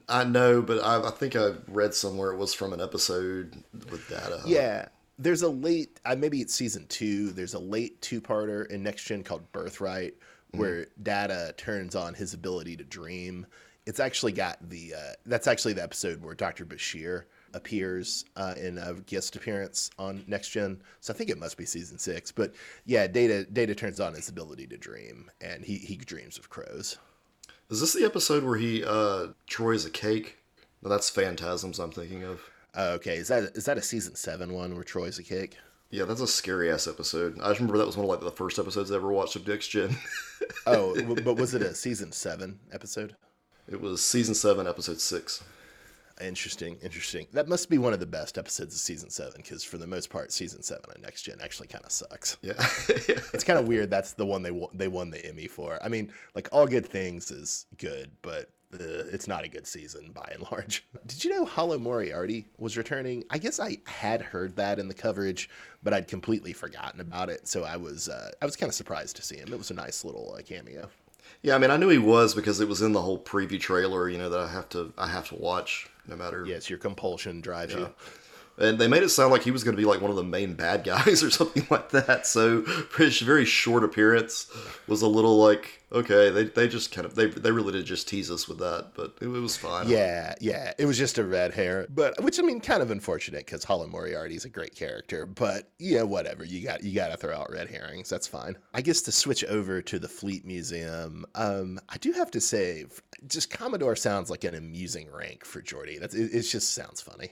I 0.08 0.24
know, 0.24 0.62
but 0.62 0.82
I, 0.82 1.08
I 1.08 1.10
think 1.10 1.36
I 1.36 1.52
read 1.68 1.92
somewhere 1.92 2.32
it 2.32 2.38
was 2.38 2.54
from 2.54 2.72
an 2.72 2.80
episode 2.80 3.62
with 3.90 4.08
Data. 4.08 4.40
Yeah, 4.46 4.88
there's 5.18 5.42
a 5.42 5.48
late 5.48 6.00
uh, 6.04 6.16
maybe 6.16 6.40
it's 6.40 6.54
season 6.54 6.86
two 6.88 7.30
there's 7.32 7.54
a 7.54 7.58
late 7.58 8.00
two-parter 8.00 8.66
in 8.70 8.82
next 8.82 9.04
gen 9.04 9.22
called 9.22 9.50
birthright 9.52 10.14
mm-hmm. 10.14 10.58
where 10.58 10.86
data 11.02 11.54
turns 11.56 11.94
on 11.94 12.14
his 12.14 12.34
ability 12.34 12.76
to 12.76 12.84
dream 12.84 13.46
it's 13.86 14.00
actually 14.00 14.32
got 14.32 14.58
the 14.70 14.94
uh, 14.94 15.12
that's 15.26 15.46
actually 15.46 15.72
the 15.72 15.82
episode 15.82 16.22
where 16.22 16.34
dr 16.34 16.64
bashir 16.66 17.24
appears 17.54 18.24
uh, 18.36 18.54
in 18.60 18.78
a 18.78 18.94
guest 19.06 19.36
appearance 19.36 19.90
on 19.98 20.24
next 20.26 20.48
gen 20.48 20.80
so 21.00 21.12
i 21.12 21.16
think 21.16 21.30
it 21.30 21.38
must 21.38 21.56
be 21.56 21.64
season 21.64 21.98
six 21.98 22.32
but 22.32 22.52
yeah 22.84 23.06
data 23.06 23.44
data 23.44 23.74
turns 23.74 24.00
on 24.00 24.14
his 24.14 24.28
ability 24.28 24.66
to 24.66 24.76
dream 24.76 25.30
and 25.40 25.64
he, 25.64 25.76
he 25.76 25.96
dreams 25.96 26.36
of 26.38 26.50
crows 26.50 26.98
Is 27.70 27.80
this 27.80 27.92
the 27.92 28.04
episode 28.04 28.44
where 28.44 28.58
he 28.58 28.84
uh 28.84 29.28
Troi's 29.48 29.84
a 29.84 29.90
cake? 29.90 30.38
No, 30.82 30.90
that's 30.90 31.08
Phantasms 31.08 31.78
I'm 31.78 31.92
thinking 31.92 32.24
of. 32.24 32.40
Oh, 32.76 32.92
okay, 32.94 33.16
is 33.16 33.28
that 33.28 33.56
is 33.56 33.64
that 33.66 33.78
a 33.78 33.82
season 33.82 34.14
seven 34.14 34.52
one 34.52 34.74
where 34.74 34.84
Troi's 34.84 35.18
a 35.18 35.22
cake? 35.22 35.56
Yeah, 35.90 36.04
that's 36.04 36.20
a 36.20 36.26
scary 36.26 36.72
ass 36.72 36.88
episode. 36.88 37.38
I 37.40 37.48
just 37.48 37.60
remember 37.60 37.78
that 37.78 37.86
was 37.86 37.96
one 37.96 38.04
of 38.04 38.10
like 38.10 38.20
the 38.20 38.30
first 38.30 38.58
episodes 38.58 38.90
I 38.90 38.96
ever 38.96 39.12
watched 39.12 39.36
of 39.36 39.46
Next 39.46 39.68
Gen. 39.68 39.96
Oh, 40.66 40.94
but 41.24 41.36
was 41.36 41.54
it 41.54 41.62
a 41.62 41.74
season 41.74 42.12
seven 42.12 42.58
episode? 42.72 43.16
it 43.68 43.80
was 43.80 44.04
season 44.04 44.34
seven, 44.34 44.66
episode 44.66 45.00
six. 45.00 45.42
Interesting, 46.20 46.76
interesting. 46.82 47.26
That 47.32 47.48
must 47.48 47.68
be 47.68 47.78
one 47.78 47.92
of 47.92 48.00
the 48.00 48.06
best 48.06 48.38
episodes 48.38 48.74
of 48.74 48.80
season 48.80 49.10
seven 49.10 49.34
because 49.36 49.64
for 49.64 49.78
the 49.78 49.86
most 49.86 50.10
part, 50.10 50.32
season 50.32 50.62
seven 50.62 50.84
on 50.94 51.02
Next 51.02 51.22
Gen 51.22 51.38
actually 51.42 51.68
kind 51.68 51.84
of 51.84 51.90
sucks. 51.92 52.36
Yeah. 52.42 52.52
It's 53.34 53.42
kind 53.44 53.58
of 53.58 53.66
weird. 53.66 53.90
That's 53.90 54.12
the 54.12 54.24
one 54.26 54.42
they 54.42 54.50
won, 54.52 54.68
they 54.74 54.86
won 54.88 55.10
the 55.10 55.24
Emmy 55.26 55.48
for. 55.48 55.78
I 55.82 55.88
mean, 55.88 56.12
like 56.34 56.48
all 56.52 56.66
good 56.66 56.86
things 56.86 57.30
is 57.30 57.66
good, 57.78 58.10
but 58.22 58.50
uh, 58.80 59.04
it's 59.12 59.28
not 59.28 59.44
a 59.44 59.48
good 59.48 59.66
season 59.66 60.10
by 60.12 60.30
and 60.32 60.44
large. 60.50 60.86
Did 61.06 61.24
you 61.24 61.30
know 61.30 61.44
Hollow 61.44 61.78
Moriarty 61.78 62.46
was 62.58 62.76
returning? 62.76 63.24
I 63.30 63.38
guess 63.38 63.60
I 63.60 63.78
had 63.86 64.22
heard 64.22 64.56
that 64.56 64.78
in 64.78 64.88
the 64.88 64.94
coverage, 64.94 65.48
but 65.82 65.92
I'd 65.92 66.08
completely 66.08 66.52
forgotten 66.52 67.00
about 67.00 67.28
it. 67.30 67.46
So 67.48 67.64
I 67.64 67.76
was 67.76 68.08
uh, 68.08 68.30
I 68.40 68.44
was 68.44 68.56
kind 68.56 68.68
of 68.68 68.74
surprised 68.74 69.16
to 69.16 69.22
see 69.22 69.36
him. 69.36 69.52
It 69.52 69.58
was 69.58 69.70
a 69.70 69.74
nice 69.74 70.04
little 70.04 70.34
uh, 70.38 70.42
cameo. 70.42 70.88
yeah, 71.42 71.54
I 71.54 71.58
mean 71.58 71.70
I 71.70 71.76
knew 71.76 71.88
he 71.88 71.98
was 71.98 72.34
because 72.34 72.60
it 72.60 72.68
was 72.68 72.82
in 72.82 72.92
the 72.92 73.02
whole 73.02 73.18
preview 73.18 73.60
trailer, 73.60 74.08
you 74.08 74.18
know, 74.18 74.30
that 74.30 74.40
I 74.40 74.48
have 74.48 74.68
to 74.70 74.92
I 74.98 75.08
have 75.08 75.28
to 75.28 75.36
watch 75.36 75.88
no 76.06 76.16
matter 76.16 76.44
Yes, 76.46 76.68
your 76.68 76.78
compulsion 76.78 77.40
drives 77.40 77.74
you. 77.74 77.88
And 78.56 78.78
they 78.78 78.88
made 78.88 79.02
it 79.02 79.08
sound 79.08 79.32
like 79.32 79.42
he 79.42 79.50
was 79.50 79.64
going 79.64 79.76
to 79.76 79.80
be 79.80 79.86
like 79.86 80.00
one 80.00 80.10
of 80.10 80.16
the 80.16 80.22
main 80.22 80.54
bad 80.54 80.84
guys 80.84 81.22
or 81.24 81.30
something 81.30 81.66
like 81.70 81.90
that. 81.90 82.26
So 82.26 82.64
his 82.96 83.20
very 83.20 83.44
short 83.44 83.84
appearance 83.84 84.50
was 84.86 85.02
a 85.02 85.08
little 85.08 85.38
like, 85.38 85.82
okay, 85.92 86.30
they, 86.30 86.44
they 86.44 86.68
just 86.68 86.92
kind 86.92 87.04
of 87.04 87.14
they 87.14 87.26
they 87.26 87.50
really 87.50 87.72
did 87.72 87.84
just 87.84 88.08
tease 88.08 88.30
us 88.30 88.48
with 88.48 88.58
that, 88.58 88.92
but 88.94 89.16
it, 89.20 89.26
it 89.26 89.28
was 89.28 89.56
fine. 89.56 89.88
Yeah, 89.88 90.34
yeah. 90.40 90.72
It 90.78 90.86
was 90.86 90.98
just 90.98 91.18
a 91.18 91.24
red 91.24 91.52
hair, 91.54 91.86
but 91.88 92.22
which 92.22 92.38
I 92.38 92.42
mean, 92.42 92.60
kind 92.60 92.82
of 92.82 92.90
unfortunate 92.90 93.46
because 93.46 93.64
Hollow 93.64 93.86
Moriarty 93.86 94.36
is 94.36 94.44
a 94.44 94.50
great 94.50 94.74
character. 94.74 95.26
But 95.26 95.70
yeah, 95.78 96.02
whatever. 96.02 96.44
You 96.44 96.62
got 96.64 96.82
you 96.82 96.94
got 96.94 97.08
to 97.08 97.16
throw 97.16 97.36
out 97.36 97.50
red 97.50 97.68
herrings. 97.68 98.08
That's 98.08 98.26
fine. 98.26 98.56
I 98.72 98.82
guess 98.82 99.02
to 99.02 99.12
switch 99.12 99.44
over 99.44 99.82
to 99.82 99.98
the 99.98 100.08
Fleet 100.08 100.44
Museum, 100.44 101.24
um, 101.34 101.80
I 101.88 101.96
do 101.98 102.12
have 102.12 102.30
to 102.32 102.40
say, 102.40 102.86
just 103.26 103.50
Commodore 103.50 103.96
sounds 103.96 104.30
like 104.30 104.44
an 104.44 104.54
amusing 104.54 105.10
rank 105.10 105.44
for 105.44 105.62
Geordi. 105.62 105.98
That's 105.98 106.14
it, 106.14 106.34
it. 106.34 106.42
Just 106.42 106.74
sounds 106.74 107.00
funny. 107.00 107.30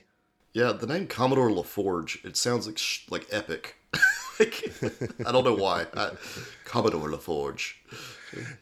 Yeah, 0.53 0.71
the 0.71 0.85
name 0.85 1.07
Commodore 1.07 1.49
LaForge, 1.49 2.23
it 2.23 2.37
sounds 2.37 2.67
like 2.67 2.77
sh- 2.77 3.05
like 3.09 3.27
epic. 3.31 3.75
like, 4.39 4.71
I 5.25 5.31
don't 5.31 5.43
know 5.43 5.55
why. 5.55 5.87
I, 5.95 6.11
Commodore 6.63 7.09
LaForge. 7.09 7.73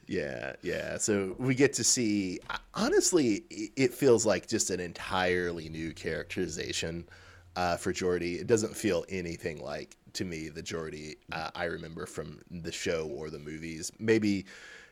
Yeah, 0.07 0.53
yeah. 0.61 0.97
So 0.97 1.35
we 1.37 1.53
get 1.55 1.73
to 1.73 1.83
see. 1.83 2.39
Honestly, 2.73 3.43
it 3.75 3.93
feels 3.93 4.25
like 4.25 4.47
just 4.47 4.69
an 4.69 4.79
entirely 4.79 5.69
new 5.69 5.93
characterization 5.93 7.07
uh, 7.55 7.77
for 7.77 7.91
Geordi. 7.91 8.39
It 8.39 8.47
doesn't 8.47 8.75
feel 8.75 9.05
anything 9.09 9.61
like 9.61 9.97
to 10.13 10.25
me 10.25 10.49
the 10.49 10.63
Geordi 10.63 11.15
uh, 11.31 11.51
I 11.55 11.65
remember 11.65 12.05
from 12.05 12.39
the 12.49 12.71
show 12.71 13.07
or 13.13 13.29
the 13.29 13.39
movies. 13.39 13.91
Maybe, 13.99 14.45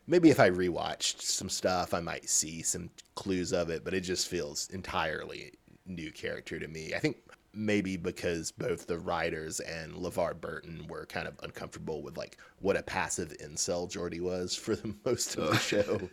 maybe 0.07 0.29
if 0.29 0.39
I 0.39 0.49
rewatched 0.49 1.21
some 1.21 1.49
stuff, 1.49 1.93
I 1.93 1.99
might 1.99 2.29
see 2.29 2.61
some 2.61 2.89
clues 3.15 3.53
of 3.53 3.69
it. 3.69 3.83
But 3.83 3.93
it 3.93 4.01
just 4.01 4.27
feels 4.27 4.69
entirely 4.69 5.53
new 5.89 6.11
character 6.11 6.59
to 6.59 6.67
me. 6.67 6.93
I 6.95 6.99
think 6.99 7.17
maybe 7.53 7.97
because 7.97 8.51
both 8.51 8.85
the 8.87 8.99
writers 8.99 9.59
and 9.59 9.93
LeVar 9.93 10.39
Burton 10.39 10.85
were 10.87 11.05
kind 11.07 11.27
of 11.27 11.35
uncomfortable 11.41 12.03
with 12.03 12.17
like 12.17 12.37
what 12.59 12.77
a 12.77 12.83
passive 12.83 13.35
incel 13.43 13.91
Geordi 13.91 14.21
was 14.21 14.55
for 14.55 14.75
the 14.75 14.93
most 15.05 15.35
of 15.35 15.49
the 15.49 15.57
show. 15.57 16.09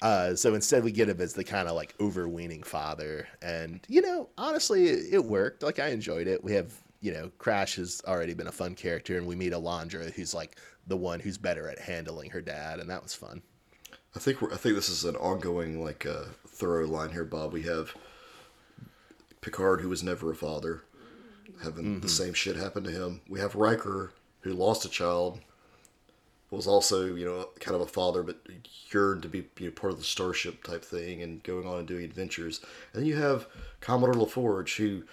Uh, 0.00 0.34
so 0.34 0.54
instead 0.54 0.84
we 0.84 0.92
get 0.92 1.08
him 1.08 1.20
as 1.20 1.34
the 1.34 1.44
kind 1.44 1.68
of 1.68 1.74
like 1.74 1.94
overweening 2.00 2.62
father. 2.62 3.26
And, 3.42 3.80
you 3.88 4.00
know, 4.00 4.28
honestly, 4.38 4.88
it, 4.88 5.14
it 5.14 5.24
worked. 5.24 5.62
Like 5.62 5.78
I 5.78 5.88
enjoyed 5.88 6.26
it. 6.26 6.42
We 6.42 6.52
have, 6.52 6.72
you 7.00 7.12
know, 7.12 7.30
Crash 7.38 7.76
has 7.76 8.00
already 8.06 8.34
been 8.34 8.46
a 8.46 8.52
fun 8.52 8.74
character 8.74 9.18
and 9.18 9.26
we 9.26 9.36
meet 9.36 9.52
Alondra, 9.52 10.10
who's 10.12 10.34
like 10.34 10.56
the 10.86 10.96
one 10.96 11.20
who's 11.20 11.36
better 11.36 11.68
at 11.68 11.78
handling 11.78 12.30
her 12.30 12.40
dad. 12.40 12.78
And 12.78 12.88
that 12.88 13.02
was 13.02 13.12
fun. 13.12 13.42
I 14.14 14.18
think 14.18 14.40
we're, 14.40 14.52
I 14.52 14.56
think 14.56 14.74
this 14.74 14.88
is 14.88 15.04
an 15.04 15.16
ongoing 15.16 15.82
like 15.82 16.06
uh, 16.06 16.24
thorough 16.48 16.86
line 16.86 17.10
here, 17.10 17.24
Bob. 17.24 17.52
We 17.52 17.62
have 17.62 17.94
Picard, 19.40 19.80
who 19.80 19.88
was 19.88 20.02
never 20.02 20.30
a 20.30 20.34
father, 20.34 20.82
having 21.62 21.94
the 21.94 22.06
mm-hmm. 22.06 22.08
same 22.08 22.34
shit 22.34 22.56
happen 22.56 22.84
to 22.84 22.90
him. 22.90 23.20
We 23.28 23.40
have 23.40 23.54
Riker, 23.54 24.12
who 24.40 24.52
lost 24.52 24.84
a 24.84 24.88
child, 24.88 25.40
was 26.50 26.66
also 26.66 27.14
you 27.14 27.24
know 27.24 27.48
kind 27.60 27.74
of 27.74 27.80
a 27.80 27.86
father, 27.86 28.22
but 28.22 28.38
yearned 28.90 29.22
to 29.22 29.28
be 29.28 29.48
you 29.58 29.66
know, 29.66 29.72
part 29.72 29.92
of 29.92 29.98
the 29.98 30.04
starship 30.04 30.64
type 30.64 30.84
thing 30.84 31.22
and 31.22 31.42
going 31.42 31.66
on 31.66 31.78
and 31.78 31.88
doing 31.88 32.04
adventures. 32.04 32.60
And 32.92 33.02
then 33.02 33.08
you 33.08 33.16
have 33.16 33.46
Commodore 33.80 34.14
LaForge, 34.14 34.76
who 34.76 35.04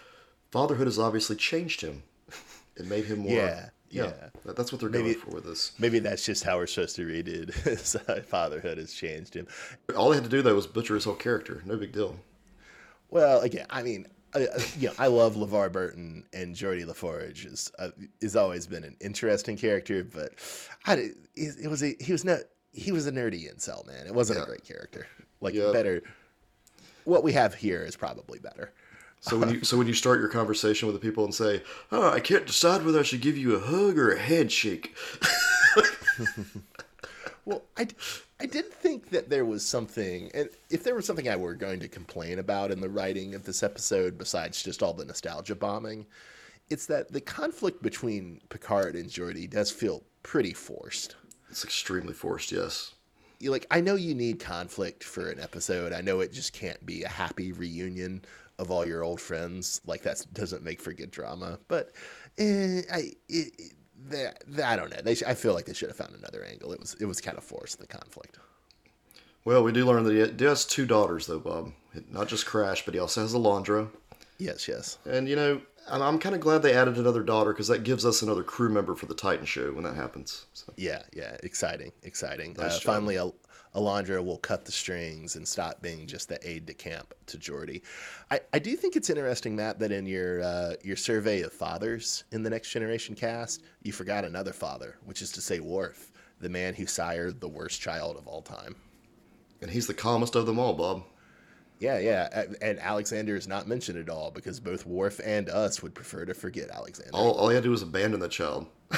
fatherhood 0.52 0.88
has 0.88 1.00
obviously 1.00 1.36
changed 1.36 1.82
him. 1.82 2.04
It 2.76 2.86
made 2.86 3.06
him 3.06 3.20
more. 3.20 3.32
Yeah, 3.32 3.70
yeah. 3.90 4.14
that- 4.46 4.56
That's 4.56 4.72
what 4.72 4.82
they're 4.82 4.90
Maybe- 4.90 5.14
going 5.14 5.26
for 5.26 5.32
with 5.32 5.46
this. 5.46 5.72
Maybe 5.80 6.00
that's 6.00 6.26
just 6.26 6.44
how 6.44 6.58
we're 6.58 6.68
supposed 6.68 6.96
to 6.98 7.06
read 7.06 7.28
it. 7.28 7.54
Fatherhood 8.28 8.78
has 8.78 8.94
changed 8.94 9.36
him. 9.36 9.48
All 9.96 10.10
they 10.10 10.18
had 10.18 10.24
to 10.24 10.30
do 10.30 10.42
though 10.42 10.56
was 10.56 10.68
butcher 10.68 10.96
his 10.96 11.06
whole 11.06 11.16
character. 11.16 11.64
No 11.66 11.78
big 11.78 11.92
deal. 11.92 12.18
Well, 13.10 13.42
again, 13.42 13.66
I 13.70 13.84
mean, 13.84 14.08
uh, 14.44 14.48
uh, 14.58 14.62
you 14.80 14.88
know, 14.88 14.94
I 15.00 15.08
love 15.08 15.36
LeVar 15.36 15.72
Burton 15.72 16.24
and 16.34 16.56
Geordi 16.56 16.86
LaForge 16.86 17.46
is 17.46 17.72
uh, 17.80 17.90
has 18.22 18.36
always 18.36 18.68
been 18.68 18.84
an 18.84 18.96
interesting 19.00 19.58
character, 19.58 20.04
but 20.04 20.34
I 20.86 20.94
it, 21.36 21.56
it 21.64 21.68
was 21.70 21.84
a 21.84 21.96
he 22.00 22.12
was 22.12 22.24
not 22.26 22.40
he 22.74 22.92
was 22.92 23.08
a 23.08 23.12
nerdy 23.12 23.54
incel 23.54 23.86
man. 23.88 24.06
It 24.08 24.14
wasn't 24.14 24.40
Yeah. 24.40 24.44
a 24.44 24.48
great 24.48 24.64
character. 24.66 25.08
Like 25.42 25.54
Yeah. 25.54 25.72
better. 25.72 26.02
What 27.06 27.24
we 27.24 27.32
have 27.34 27.56
here 27.56 27.82
is 27.84 27.96
probably 27.96 28.40
better. 28.40 28.74
So 29.22 29.38
when 29.38 29.50
you 29.50 29.64
so 29.64 29.78
when 29.78 29.88
you 29.88 29.94
start 29.94 30.20
your 30.20 30.30
conversation 30.30 30.88
with 30.88 30.96
the 30.96 31.00
people 31.02 31.24
and 31.26 31.34
say, 31.34 31.64
"Oh, 31.92 32.10
I 32.12 32.20
can't 32.20 32.46
decide 32.46 32.86
whether 32.86 33.00
I 33.00 33.04
should 33.04 33.22
give 33.22 33.36
you 33.38 33.56
a 33.56 33.60
hug 33.60 33.98
or 33.98 34.12
a 34.12 34.20
handshake," 34.20 34.96
Well, 37.46 37.64
I, 37.78 37.88
I 38.40 38.46
did 38.46 38.72
think 38.72 39.10
that 39.10 39.30
there 39.30 39.46
was 39.46 39.66
something, 39.66 40.30
and 40.34 40.50
if 40.70 40.84
there 40.84 40.94
was 40.94 41.06
something 41.06 41.28
I 41.28 41.36
were 41.36 41.56
going 41.56 41.80
to 41.80 41.88
complain 41.88 42.38
about 42.38 42.70
in 42.70 42.82
the 42.82 42.90
writing 42.90 43.34
of 43.34 43.44
this 43.44 43.64
episode, 43.64 44.18
besides 44.18 44.62
just 44.62 44.84
all 44.84 44.94
the 44.94 45.06
nostalgia 45.06 45.56
bombing, 45.56 46.06
it's 46.70 46.86
that 46.88 47.12
the 47.12 47.22
conflict 47.22 47.82
between 47.82 48.42
Picard 48.50 48.96
and 48.96 49.10
Geordi 49.10 49.50
does 49.50 49.72
feel 49.72 50.04
pretty 50.22 50.54
forced. 50.54 51.16
it's 51.50 51.64
extremely 51.64 52.14
forced. 52.14 52.52
Yes. 52.52 52.94
You 53.40 53.52
like, 53.52 53.66
I 53.72 53.82
know 53.82 53.96
you 53.96 54.14
need 54.14 54.40
conflict 54.40 55.04
for 55.04 55.30
an 55.30 55.40
episode. 55.40 55.94
I 55.94 56.02
know 56.02 56.20
it 56.20 56.34
just 56.34 56.54
can't 56.54 56.84
be 56.86 57.04
a 57.04 57.10
happy 57.10 57.52
reunion 57.52 58.24
of 58.60 58.72
all 58.72 58.86
your 58.86 59.04
old 59.04 59.22
friends. 59.22 59.82
Like 59.86 60.04
that 60.04 60.26
doesn't 60.34 60.64
make 60.64 60.82
for 60.82 60.92
good 60.94 61.12
drama. 61.12 61.60
But 61.68 61.92
eh, 62.38 62.82
I, 62.92 63.14
it, 63.30 63.54
it, 63.58 63.74
that- 64.10 64.44
I 64.64 64.76
don't 64.76 64.90
know. 64.90 65.02
They, 65.04 65.12
I 65.26 65.34
feel 65.34 65.54
like 65.54 65.66
they 65.66 65.74
should 65.74 65.90
have 65.90 65.98
found 65.98 66.16
another 66.16 66.44
angle. 66.44 66.72
It 66.74 66.80
was, 66.80 66.96
it 67.00 67.06
was 67.06 67.20
kind 67.22 67.38
of 67.38 67.44
forced 67.44 67.80
the 67.80 67.88
conflict. 67.88 68.38
Well, 69.46 69.64
we 69.64 69.72
do 69.72 69.86
learn 69.86 70.04
that 70.04 70.40
he 70.40 70.46
has 70.46 70.66
two 70.66 70.86
daughters, 70.86 71.26
though, 71.28 71.40
Bob. 71.40 71.72
Not 72.12 72.28
just 72.28 72.46
Crash, 72.46 72.84
but 72.86 72.94
he 72.94 73.00
also 73.00 73.22
has 73.22 73.34
Alondra. 73.34 73.90
Yes, 74.38 74.68
yes. 74.68 74.98
And 75.06 75.28
you 75.28 75.36
know, 75.36 75.62
I'm, 75.90 76.02
I'm 76.02 76.20
kind 76.20 76.36
of 76.36 76.42
glad 76.42 76.62
they 76.62 76.74
added 76.76 76.98
another 76.98 77.24
daughter 77.24 77.54
because 77.54 77.68
that 77.70 77.84
gives 77.84 78.06
us 78.06 78.22
another 78.22 78.44
crew 78.44 78.70
member 78.70 78.94
for 78.94 79.06
the 79.06 79.16
Titan 79.16 79.46
show 79.46 79.72
when 79.72 79.84
that 79.86 79.96
happens. 79.96 80.46
So, 80.54 80.74
Yeah, 80.76 81.02
yeah. 81.14 81.38
Exciting, 81.44 81.92
exciting. 82.04 82.56
Nice 82.58 82.78
uh, 82.78 82.80
finally, 82.82 83.18
Al- 83.18 83.36
Alondra 83.78 84.24
will 84.26 84.40
cut 84.40 84.66
the 84.66 84.72
strings 84.72 85.36
and 85.36 85.48
stop 85.48 85.82
being 85.84 86.08
just 86.08 86.30
the 86.30 86.40
aide 86.50 86.66
de 86.66 86.74
camp 86.74 87.14
to 87.28 87.38
Geordi. 87.38 87.84
I, 88.32 88.40
I 88.52 88.60
do 88.60 88.76
think 88.76 88.96
it's 88.96 89.10
interesting, 89.12 89.56
Matt, 89.56 89.78
that 89.80 89.92
in 89.92 90.08
your 90.08 90.42
uh, 90.42 90.74
your 90.84 90.96
survey 90.98 91.42
of 91.42 91.54
fathers 91.54 92.24
in 92.32 92.42
the 92.42 92.50
Next 92.50 92.72
Generation 92.72 93.14
cast, 93.16 93.62
you 93.84 93.92
forgot 93.94 94.26
another 94.26 94.52
father, 94.52 94.98
which 95.06 95.22
is 95.22 95.32
to 95.34 95.42
say 95.42 95.60
Worf, 95.60 96.12
the 96.42 96.50
man 96.50 96.74
who 96.74 96.88
sired 96.88 97.40
the 97.40 97.48
worst 97.48 97.80
child 97.80 98.18
of 98.18 98.28
all 98.28 98.42
time. 98.42 98.76
and 99.62 99.70
he's 99.70 99.88
the 99.88 99.94
calmest 99.94 100.36
of 100.36 100.46
them 100.48 100.58
all, 100.60 100.74
Bob. 100.74 101.04
Yeah, 101.80 102.00
yeah. 102.00 102.46
And 102.62 102.80
Alexander 102.80 103.36
is 103.36 103.48
not 103.48 103.68
mentioned 103.68 104.00
at 104.00 104.10
all 104.10 104.32
because 104.32 104.60
both 104.60 104.88
Worf 104.88 105.22
and 105.24 105.48
us 105.50 105.84
would 105.84 105.94
prefer 105.94 106.26
to 106.26 106.34
forget 106.34 106.72
Alexander. 106.72 107.12
All, 107.14 107.34
all 107.34 107.50
he 107.50 107.54
had 107.56 107.62
to 107.64 107.68
do 107.68 107.72
was 107.72 107.84
abandon 107.84 108.20
the 108.20 108.28
child. 108.30 108.66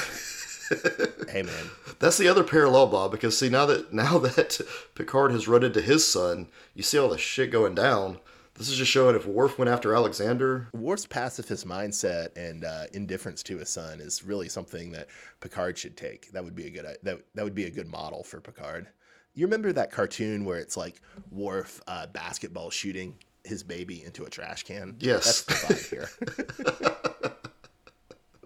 Hey, 1.30 1.44
man. 1.44 1.70
That's 2.00 2.18
the 2.18 2.28
other 2.28 2.44
parallel, 2.44 2.88
Bob, 2.88 3.12
because 3.12 3.38
see 3.38 3.50
now 3.50 3.68
that 3.68 3.94
now 3.94 4.18
that 4.18 4.60
Picard 4.96 5.32
has 5.32 5.48
run 5.48 5.64
into 5.64 5.80
his 5.80 6.08
son, 6.08 6.48
you 6.74 6.82
see 6.82 6.98
all 6.98 7.10
the 7.10 7.20
shit 7.20 7.52
going 7.52 7.76
down. 7.76 8.20
This 8.56 8.68
is 8.68 8.78
just 8.78 8.92
showing 8.92 9.16
if 9.16 9.26
Worf 9.28 9.58
went 9.60 9.70
after 9.70 9.94
Alexander, 9.94 10.68
Worf's 10.74 11.06
pacifist 11.06 11.68
mindset 11.68 12.36
and 12.36 12.66
uh, 12.66 12.86
indifference 12.94 13.44
to 13.44 13.58
his 13.58 13.70
son 13.70 14.02
is 14.02 14.24
really 14.24 14.50
something 14.50 14.92
that 14.92 15.08
Picard 15.40 15.78
should 15.78 15.96
take. 15.96 16.32
That 16.32 16.44
would 16.44 16.56
be 16.56 16.66
a 16.66 16.70
good 16.72 16.98
that 17.04 17.20
that 17.36 17.44
would 17.44 17.56
be 17.56 17.66
a 17.66 17.72
good 17.72 17.88
model 17.88 18.24
for 18.24 18.42
Picard. 18.42 18.88
You 19.36 19.46
remember 19.46 19.72
that 19.72 19.92
cartoon 19.92 20.46
where 20.46 20.58
it's 20.58 20.76
like 20.76 21.00
Worf 21.32 21.80
uh, 21.88 22.08
basketball 22.08 22.72
shooting 22.72 23.18
his 23.46 23.64
baby 23.64 24.04
into 24.04 24.26
a 24.26 24.30
trash 24.30 24.64
can? 24.64 24.96
Yes. 25.00 25.44
that's 25.44 25.70
the 25.70 25.74
vibe 25.74 26.90
here. 26.90 27.06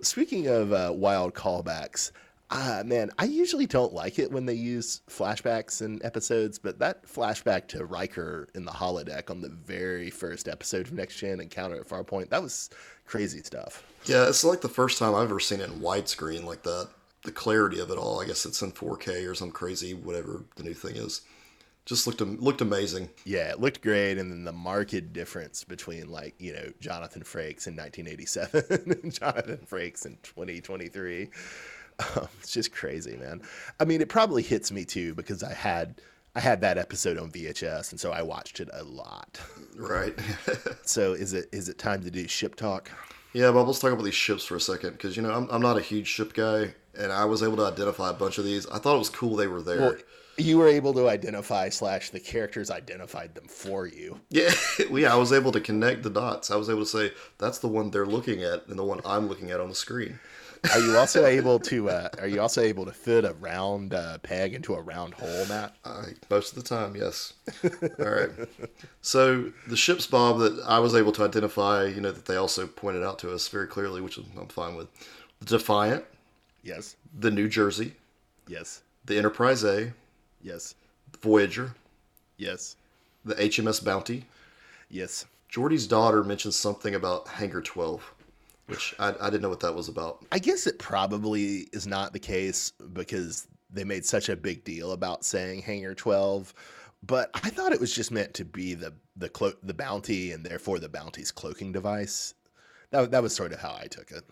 Speaking 0.04 0.48
of 0.48 0.72
uh, 0.74 0.92
wild 0.94 1.34
callbacks, 1.34 2.12
Uh, 2.50 2.84
man, 2.86 3.10
I 3.18 3.24
usually 3.24 3.66
don't 3.66 3.94
like 3.94 4.20
it 4.20 4.32
when 4.32 4.46
they 4.46 4.54
use 4.54 5.02
flashbacks 5.10 5.82
in 5.82 6.00
episodes, 6.06 6.60
but 6.60 6.78
that 6.78 7.04
flashback 7.08 7.68
to 7.70 7.86
Riker 7.86 8.48
in 8.54 8.64
the 8.64 8.72
holodeck 8.72 9.32
on 9.32 9.42
the 9.42 9.50
very 9.50 10.12
first 10.12 10.48
episode 10.48 10.86
of 10.86 10.94
Next 10.94 11.18
Gen 11.18 11.40
Encounter 11.40 11.78
at 11.78 11.88
Farpoint, 11.88 12.30
that 12.30 12.44
was 12.44 12.70
crazy 13.08 13.42
stuff. 13.42 13.84
Yeah, 14.06 14.28
it's 14.28 14.44
like 14.44 14.62
the 14.62 14.70
first 14.70 15.00
time 15.00 15.16
I've 15.16 15.24
ever 15.32 15.40
seen 15.40 15.62
it 15.62 15.70
in 15.70 15.80
widescreen 15.80 16.44
like 16.44 16.62
that. 16.64 16.90
The 17.24 17.32
clarity 17.32 17.80
of 17.80 17.90
it 17.90 17.98
all. 17.98 18.22
I 18.22 18.26
guess 18.26 18.46
it's 18.46 18.62
in 18.62 18.72
4K 18.72 19.28
or 19.28 19.34
some 19.34 19.50
crazy 19.50 19.94
whatever 19.96 20.44
the 20.56 20.64
new 20.64 20.74
thing 20.76 20.98
is. 20.98 21.22
Just 21.86 22.08
looked 22.08 22.22
looked 22.22 22.62
amazing. 22.62 23.10
Yeah, 23.26 23.50
it 23.50 23.60
looked 23.60 23.82
great, 23.82 24.18
and 24.18 24.32
then 24.32 24.46
the 24.46 24.54
marked 24.54 25.12
difference 25.12 25.64
between 25.66 26.10
like 26.10 26.36
you 26.40 26.54
know 26.54 26.72
Jonathan 26.80 27.24
Frakes 27.24 27.68
in 27.68 27.76
1987 27.76 28.64
and 29.04 29.14
Jonathan 29.14 29.68
Frakes 29.70 30.06
in 30.06 30.18
2023. 30.24 31.30
Um, 32.00 32.28
it's 32.40 32.52
just 32.52 32.74
crazy, 32.74 33.18
man. 33.18 33.42
I 33.80 33.86
mean, 33.86 34.02
it 34.02 34.10
probably 34.10 34.44
hits 34.44 34.72
me 34.72 34.86
too 34.86 35.14
because 35.14 35.44
I 35.44 35.54
had 35.54 36.02
I 36.36 36.40
had 36.40 36.62
that 36.62 36.78
episode 36.78 37.18
on 37.18 37.32
VHS, 37.32 37.92
and 37.92 38.00
so 38.00 38.12
I 38.12 38.22
watched 38.22 38.60
it 38.60 38.70
a 38.74 38.84
lot. 38.84 39.40
Right. 39.76 40.18
so 40.84 41.14
is 41.14 41.34
it 41.34 41.50
is 41.52 41.70
it 41.70 41.78
time 41.78 42.02
to 42.04 42.12
do 42.12 42.28
ship 42.28 42.56
talk? 42.56 42.90
Yeah, 43.34 43.52
but 43.52 43.64
let's 43.64 43.80
talk 43.80 43.92
about 43.92 44.06
these 44.06 44.14
ships 44.16 44.46
for 44.46 44.56
a 44.56 44.60
second 44.60 44.92
because 44.94 45.16
you 45.18 45.24
know 45.24 45.32
I'm 45.32 45.48
I'm 45.52 45.62
not 45.62 45.78
a 45.78 45.82
huge 45.82 46.08
ship 46.08 46.34
guy, 46.34 46.74
and 46.98 47.12
I 47.12 47.26
was 47.26 47.44
able 47.44 47.58
to 47.58 47.66
identify 47.66 48.10
a 48.10 48.14
bunch 48.14 48.38
of 48.38 48.46
these. 48.46 48.68
I 48.68 48.80
thought 48.80 48.96
it 48.96 49.00
was 49.00 49.10
cool 49.10 49.36
they 49.36 49.48
were 49.48 49.62
there. 49.62 49.80
Well, 49.80 49.98
you 50.38 50.58
were 50.58 50.68
able 50.68 50.94
to 50.94 51.10
identify 51.10 51.70
slash 51.70 52.10
the 52.10 52.20
characters 52.20 52.72
identified 52.72 53.36
them 53.36 53.48
for 53.48 53.88
you. 53.88 54.20
Yeah, 54.30 54.54
yeah, 54.92 55.14
I 55.14 55.18
was 55.18 55.32
able 55.34 55.52
to 55.52 55.60
connect 55.62 56.04
the 56.04 56.10
dots. 56.10 56.52
I 56.52 56.56
was 56.56 56.70
able 56.70 56.82
to 56.82 56.86
say 56.86 57.12
that's 57.38 57.60
the 57.60 57.68
one 57.68 57.92
they're 57.92 58.06
looking 58.06 58.44
at 58.44 58.68
and 58.68 58.78
the 58.78 58.84
one 58.84 59.02
I'm 59.06 59.28
looking 59.28 59.52
at 59.52 59.60
on 59.60 59.70
the 59.70 59.76
screen. 59.76 60.20
Are 60.72 60.80
you 60.80 60.98
also 60.98 61.26
able 61.26 61.60
to? 61.60 61.90
Uh, 61.90 62.10
are 62.20 62.28
you 62.28 62.42
also 62.42 62.62
able 62.62 62.86
to 62.86 62.92
fit 62.92 63.26
a 63.26 63.34
round 63.34 63.94
uh, 63.94 64.18
peg 64.20 64.54
into 64.54 64.74
a 64.76 64.82
round 64.82 65.14
hole, 65.14 65.46
Matt? 65.48 65.76
Uh, 65.84 66.06
most 66.30 66.56
of 66.56 66.64
the 66.64 66.68
time, 66.68 66.96
yes. 66.96 67.34
All 68.00 68.10
right. 68.10 68.30
So 69.02 69.52
the 69.68 69.78
ships, 69.78 70.08
Bob, 70.08 70.40
that 70.40 70.64
I 70.66 70.80
was 70.80 70.96
able 70.96 71.12
to 71.14 71.24
identify, 71.24 71.86
you 71.86 72.02
know, 72.02 72.12
that 72.12 72.26
they 72.26 72.38
also 72.38 72.66
pointed 72.66 73.04
out 73.04 73.20
to 73.20 73.34
us 73.34 73.48
very 73.50 73.68
clearly, 73.68 74.02
which 74.02 74.18
I'm 74.18 74.48
fine 74.48 74.76
with. 74.76 74.88
The 75.40 75.58
Defiant. 75.58 76.06
Yes. 76.64 76.96
The 77.20 77.30
New 77.30 77.50
Jersey. 77.50 77.94
Yes. 78.48 78.82
The 79.06 79.18
Enterprise 79.18 79.66
A. 79.66 79.94
Yes. 80.44 80.76
Voyager. 81.22 81.74
Yes. 82.38 82.76
The 83.26 83.36
HMS 83.36 83.84
Bounty. 83.84 84.26
Yes. 84.90 85.26
Geordi's 85.50 85.88
daughter 85.88 86.24
mentioned 86.24 86.54
something 86.54 86.94
about 86.96 87.28
Hangar 87.28 87.62
12 87.62 88.14
which 88.68 88.96
I, 89.00 89.14
I 89.20 89.30
didn't 89.30 89.42
know 89.42 89.50
what 89.50 89.60
that 89.62 89.76
was 89.76 89.90
about. 89.90 90.26
I 90.32 90.40
guess 90.40 90.68
it 90.68 90.80
probably 90.80 91.68
is 91.74 91.86
not 91.86 92.14
the 92.14 92.20
case 92.20 92.72
because 92.94 93.48
they 93.70 93.84
made 93.84 94.06
such 94.06 94.30
a 94.30 94.36
big 94.36 94.64
deal 94.64 94.94
about 94.94 95.26
saying 95.26 95.62
Hangar 95.62 95.96
12. 95.96 96.54
But 97.06 97.30
I 97.34 97.50
thought 97.50 97.74
it 97.74 97.82
was 97.82 97.94
just 97.94 98.12
meant 98.12 98.34
to 98.36 98.46
be 98.46 98.74
the 98.76 98.94
the 99.16 99.30
clo- 99.30 99.54
the 99.62 99.74
bounty 99.74 100.32
and 100.32 100.46
therefore 100.46 100.80
the 100.80 100.90
bounty's 100.90 101.32
cloaking 101.32 101.74
device. 101.74 102.34
That 102.92 103.12
that 103.12 103.22
was 103.22 103.36
sort 103.36 103.52
of 103.52 103.60
how 103.60 103.78
I 103.80 103.88
took 103.88 104.12
it. 104.12 104.24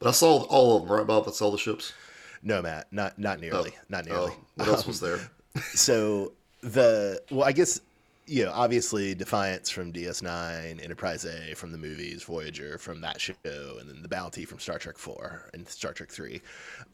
But 0.00 0.08
I 0.08 0.12
saw 0.12 0.42
all 0.44 0.76
of 0.76 0.88
them, 0.88 0.96
right, 0.96 1.06
Bob? 1.06 1.26
That's 1.26 1.40
all 1.40 1.52
the 1.52 1.58
ships. 1.58 1.92
No, 2.42 2.62
Matt, 2.62 2.86
not 2.92 3.18
not 3.18 3.40
nearly, 3.40 3.72
oh. 3.74 3.80
not 3.88 4.06
nearly. 4.06 4.32
Oh. 4.32 4.44
What 4.56 4.68
else 4.68 4.86
was 4.86 5.00
there? 5.00 5.18
so 5.74 6.32
the 6.62 7.20
well, 7.30 7.44
I 7.44 7.52
guess 7.52 7.80
you 8.30 8.44
know, 8.44 8.52
obviously 8.54 9.12
Defiance 9.12 9.70
from 9.70 9.92
DS9, 9.92 10.82
Enterprise 10.82 11.24
A 11.24 11.54
from 11.54 11.72
the 11.72 11.78
movies, 11.78 12.22
Voyager 12.22 12.78
from 12.78 13.00
that 13.00 13.20
show, 13.20 13.34
and 13.80 13.88
then 13.88 14.02
the 14.02 14.08
Bounty 14.08 14.44
from 14.44 14.60
Star 14.60 14.78
Trek 14.78 14.96
4 14.96 15.50
and 15.52 15.68
Star 15.68 15.92
Trek 15.92 16.10
3. 16.10 16.40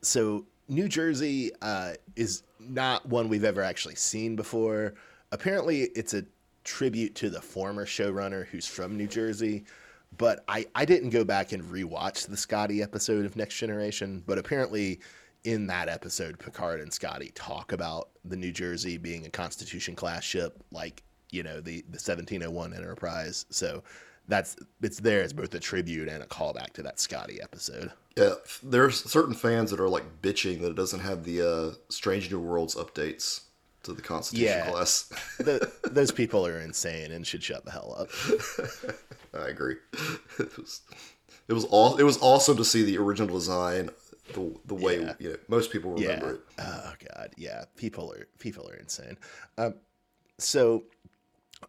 So 0.00 0.46
New 0.68 0.88
Jersey 0.88 1.50
uh, 1.60 1.92
is 2.16 2.42
not 2.58 3.04
one 3.06 3.28
we've 3.28 3.44
ever 3.44 3.62
actually 3.62 3.96
seen 3.96 4.34
before. 4.34 4.94
Apparently, 5.30 5.82
it's 5.94 6.14
a 6.14 6.24
tribute 6.64 7.14
to 7.16 7.28
the 7.28 7.42
former 7.42 7.84
showrunner 7.84 8.46
who's 8.46 8.66
from 8.66 8.96
New 8.96 9.06
Jersey. 9.06 9.64
But 10.16 10.42
I, 10.48 10.64
I 10.74 10.86
didn't 10.86 11.10
go 11.10 11.22
back 11.22 11.52
and 11.52 11.62
rewatch 11.62 12.26
the 12.26 12.36
Scotty 12.36 12.82
episode 12.82 13.26
of 13.26 13.36
Next 13.36 13.58
Generation. 13.58 14.22
But 14.26 14.38
apparently, 14.38 15.00
in 15.46 15.68
that 15.68 15.88
episode, 15.88 16.38
Picard 16.38 16.80
and 16.80 16.92
Scotty 16.92 17.30
talk 17.34 17.72
about 17.72 18.10
the 18.24 18.36
New 18.36 18.50
Jersey 18.50 18.98
being 18.98 19.24
a 19.26 19.30
Constitution 19.30 19.94
class 19.94 20.24
ship, 20.24 20.62
like 20.72 21.04
you 21.30 21.42
know 21.42 21.60
the 21.60 21.82
the 21.82 21.98
1701 21.98 22.74
Enterprise. 22.74 23.46
So 23.50 23.82
that's 24.26 24.56
it's 24.82 24.98
there 24.98 25.22
as 25.22 25.32
both 25.32 25.54
a 25.54 25.60
tribute 25.60 26.08
and 26.08 26.22
a 26.22 26.26
callback 26.26 26.72
to 26.74 26.82
that 26.82 26.98
Scotty 26.98 27.40
episode. 27.40 27.92
Yeah, 28.16 28.34
there's 28.62 29.04
certain 29.04 29.34
fans 29.34 29.70
that 29.70 29.78
are 29.78 29.88
like 29.88 30.20
bitching 30.20 30.60
that 30.62 30.70
it 30.70 30.76
doesn't 30.76 31.00
have 31.00 31.24
the 31.24 31.48
uh, 31.48 31.74
Strange 31.90 32.30
New 32.30 32.40
Worlds 32.40 32.74
updates 32.74 33.42
to 33.84 33.92
the 33.92 34.02
Constitution 34.02 34.48
yeah, 34.48 34.70
class. 34.70 35.12
the, 35.38 35.70
those 35.84 36.10
people 36.10 36.44
are 36.44 36.58
insane 36.58 37.12
and 37.12 37.24
should 37.24 37.42
shut 37.42 37.64
the 37.64 37.70
hell 37.70 37.94
up. 37.96 38.08
I 39.34 39.48
agree. 39.48 39.76
It 40.38 40.58
was 40.58 40.82
it 41.48 41.52
was 41.52 41.64
all 41.66 41.96
it 41.96 42.02
was 42.02 42.18
awesome 42.20 42.56
to 42.56 42.64
see 42.64 42.82
the 42.82 42.98
original 42.98 43.34
design 43.38 43.88
the 44.32 44.54
the 44.66 44.74
way 44.74 45.00
yeah. 45.00 45.14
you 45.18 45.30
know 45.30 45.36
most 45.48 45.70
people 45.70 45.92
remember 45.92 46.40
yeah. 46.58 46.64
it. 46.64 46.68
Oh 46.68 46.92
god, 47.14 47.30
yeah, 47.36 47.64
people 47.76 48.12
are 48.12 48.26
people 48.38 48.68
are 48.70 48.76
insane. 48.76 49.18
Um, 49.58 49.74
so 50.38 50.84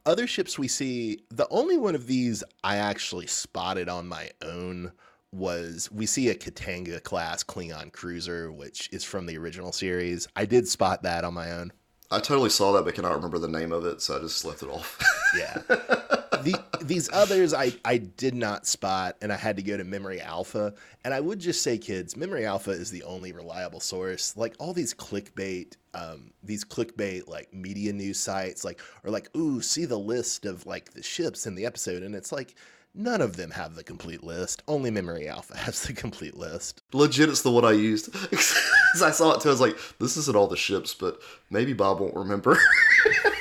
other 0.05 0.27
ships 0.27 0.59
we 0.59 0.67
see, 0.67 1.19
the 1.29 1.47
only 1.49 1.77
one 1.77 1.95
of 1.95 2.07
these 2.07 2.43
I 2.63 2.77
actually 2.77 3.27
spotted 3.27 3.89
on 3.89 4.07
my 4.07 4.29
own 4.41 4.91
was 5.31 5.89
we 5.91 6.05
see 6.05 6.29
a 6.29 6.35
K't'inga 6.35 7.03
class 7.03 7.43
Klingon 7.43 7.91
cruiser, 7.91 8.51
which 8.51 8.89
is 8.91 9.03
from 9.03 9.25
the 9.25 9.37
original 9.37 9.71
series. 9.71 10.27
I 10.35 10.45
did 10.45 10.67
spot 10.67 11.03
that 11.03 11.23
on 11.23 11.33
my 11.33 11.51
own. 11.51 11.71
I 12.09 12.19
totally 12.19 12.49
saw 12.49 12.71
that, 12.73 12.85
but 12.85 12.95
cannot 12.95 13.15
remember 13.15 13.37
the 13.37 13.49
name 13.49 13.73
of 13.73 13.85
it, 13.85 14.01
so 14.01 14.17
I 14.17 14.19
just 14.19 14.45
left 14.45 14.63
it 14.63 14.69
off. 14.69 14.97
yeah. 15.37 15.57
The, 16.43 16.63
these 16.81 17.09
others 17.11 17.53
I, 17.53 17.73
I 17.85 17.97
did 17.97 18.35
not 18.35 18.65
spot, 18.67 19.17
and 19.21 19.31
I 19.31 19.35
had 19.35 19.57
to 19.57 19.63
go 19.63 19.77
to 19.77 19.83
Memory 19.83 20.21
Alpha. 20.21 20.73
And 21.03 21.13
I 21.13 21.19
would 21.19 21.39
just 21.39 21.61
say, 21.61 21.77
kids, 21.77 22.15
Memory 22.17 22.45
Alpha 22.45 22.71
is 22.71 22.91
the 22.91 23.03
only 23.03 23.31
reliable 23.31 23.79
source. 23.79 24.35
Like 24.37 24.55
all 24.59 24.73
these 24.73 24.93
clickbait, 24.93 25.75
um, 25.93 26.31
these 26.43 26.63
clickbait 26.63 27.27
like 27.27 27.53
media 27.53 27.93
news 27.93 28.19
sites, 28.19 28.63
like 28.63 28.81
or 29.03 29.11
like, 29.11 29.35
ooh, 29.35 29.61
see 29.61 29.85
the 29.85 29.99
list 29.99 30.45
of 30.45 30.65
like 30.65 30.93
the 30.93 31.03
ships 31.03 31.47
in 31.47 31.55
the 31.55 31.65
episode, 31.65 32.03
and 32.03 32.15
it's 32.15 32.31
like 32.31 32.55
None 32.99 33.21
of 33.21 33.35
them 33.37 33.51
have 33.51 33.75
the 33.75 33.83
complete 33.83 34.23
list. 34.23 34.63
Only 34.67 34.89
Memory 34.89 35.27
Alpha 35.27 35.55
has 35.57 35.83
the 35.83 35.93
complete 35.93 36.35
list. 36.35 36.81
Legit, 36.93 37.29
it's 37.29 37.43
the 37.43 37.51
one 37.51 37.63
I 37.63 37.73
used. 37.73 38.09
I 38.33 39.11
saw 39.11 39.33
it 39.33 39.41
too, 39.41 39.49
I 39.49 39.51
was 39.51 39.61
like, 39.61 39.77
this 39.99 40.17
isn't 40.17 40.35
all 40.35 40.47
the 40.47 40.57
ships, 40.57 40.95
but 40.95 41.19
maybe 41.51 41.73
Bob 41.73 41.99
won't 41.99 42.15
remember. 42.15 42.57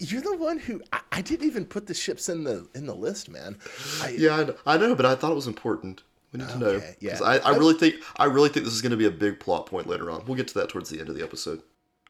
I, 0.00 0.04
you're 0.04 0.20
the 0.20 0.36
one 0.36 0.58
who 0.58 0.82
I, 0.92 1.00
I, 1.12 1.22
didn't 1.22 1.46
even 1.46 1.64
put 1.64 1.86
the 1.86 1.94
ships 1.94 2.28
in 2.28 2.44
the 2.44 2.68
in 2.74 2.86
the 2.86 2.94
list, 2.94 3.28
man. 3.28 3.58
I, 4.02 4.10
yeah, 4.10 4.50
I, 4.66 4.76
know, 4.76 4.94
but 4.94 5.06
I 5.06 5.14
thought 5.14 5.32
it 5.32 5.36
was 5.36 5.46
important. 5.46 6.02
We 6.32 6.40
need 6.40 6.48
to 6.50 6.58
know. 6.58 6.82
Yeah, 7.00 7.18
I, 7.24 7.38
I 7.38 7.50
really 7.56 7.74
think 7.74 7.96
I 8.16 8.24
really 8.24 8.48
think 8.48 8.64
this 8.64 8.74
is 8.74 8.82
going 8.82 8.90
to 8.90 8.96
be 8.96 9.06
a 9.06 9.10
big 9.10 9.40
plot 9.40 9.66
point 9.66 9.86
later 9.86 10.10
on. 10.10 10.24
We'll 10.26 10.36
get 10.36 10.48
to 10.48 10.54
that 10.54 10.68
towards 10.68 10.90
the 10.90 11.00
end 11.00 11.08
of 11.08 11.14
the 11.14 11.22
episode. 11.22 11.62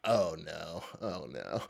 Oh 0.05 0.37
no! 0.45 0.83
Oh 1.01 1.27
no! 1.31 1.63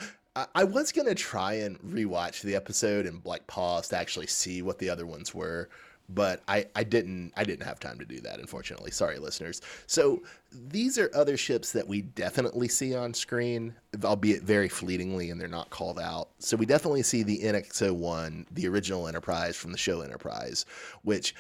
I 0.55 0.65
was 0.65 0.93
gonna 0.93 1.15
try 1.15 1.55
and 1.55 1.81
rewatch 1.81 2.43
the 2.43 2.55
episode 2.55 3.07
and 3.07 3.25
like 3.25 3.47
pause 3.47 3.89
to 3.89 3.97
actually 3.97 4.29
see 4.29 4.63
what 4.63 4.79
the 4.79 4.91
other 4.91 5.07
ones 5.07 5.35
were, 5.35 5.69
but 6.09 6.43
I, 6.49 6.67
I 6.75 6.85
didn't 6.85 7.33
I 7.37 7.45
didn't 7.45 7.67
have 7.67 7.81
time 7.81 7.99
to 7.99 8.05
do 8.05 8.21
that 8.21 8.41
unfortunately. 8.41 8.91
Sorry, 8.91 9.19
listeners. 9.19 9.61
So 9.87 10.23
these 10.53 10.99
are 10.99 11.11
other 11.15 11.37
ships 11.37 11.73
that 11.73 11.87
we 11.87 12.03
definitely 12.03 12.69
see 12.69 12.95
on 12.95 13.13
screen, 13.13 13.75
albeit 14.03 14.43
very 14.43 14.69
fleetingly, 14.69 15.31
and 15.31 15.41
they're 15.41 15.49
not 15.49 15.71
called 15.71 15.99
out. 15.99 16.31
So 16.39 16.57
we 16.57 16.67
definitely 16.67 17.03
see 17.03 17.23
the 17.23 17.39
NX-01, 17.41 18.47
the 18.53 18.67
original 18.69 19.09
Enterprise 19.09 19.57
from 19.57 19.73
the 19.73 19.79
show 19.79 20.01
Enterprise, 20.01 20.65
which 21.03 21.35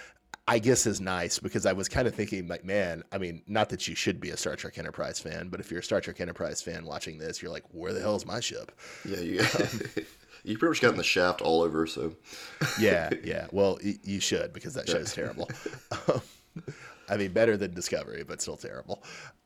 I 0.48 0.59
guess 0.59 0.87
is 0.87 0.98
nice 0.98 1.38
because 1.38 1.66
I 1.66 1.74
was 1.74 1.90
kind 1.90 2.09
of 2.09 2.14
thinking, 2.14 2.48
like, 2.48 2.64
man, 2.64 3.02
I 3.12 3.18
mean, 3.18 3.42
not 3.46 3.68
that 3.68 3.87
you 3.87 3.94
should 3.94 4.18
be 4.18 4.31
a 4.31 4.37
Star 4.37 4.57
Trek 4.57 4.78
Enterprise 4.78 5.20
fan, 5.20 5.48
but 5.48 5.61
if 5.61 5.70
you're 5.70 5.81
a 5.81 5.83
Star 5.83 6.00
Trek 6.00 6.22
Enterprise 6.22 6.62
fan 6.62 6.87
watching 6.87 7.18
this, 7.18 7.42
you're 7.42 7.52
like, 7.52 7.64
where 7.72 7.92
the 7.92 8.00
hell 8.00 8.16
is 8.16 8.24
my 8.24 8.40
ship? 8.40 8.72
Yeah, 9.04 9.20
you, 9.20 9.40
um, 9.59 9.81
you 10.44 10.59
pretty 10.59 10.70
much 10.70 10.81
gotten 10.81 10.96
the 10.96 11.05
shaft 11.05 11.40
all 11.40 11.62
over. 11.62 11.87
So, 11.87 12.14
yeah, 12.81 13.11
yeah. 13.24 13.46
Well, 13.53 13.79
y- 13.85 13.98
you 14.03 14.20
should 14.20 14.53
because 14.53 14.74
that 14.74 14.88
show's 14.88 15.12
terrible. 15.12 15.48
Um, 16.09 16.22
I 17.09 17.16
mean, 17.16 17.33
better 17.33 17.57
than 17.57 17.72
Discovery, 17.72 18.22
but 18.27 18.42
still 18.42 18.57
terrible. 18.57 19.03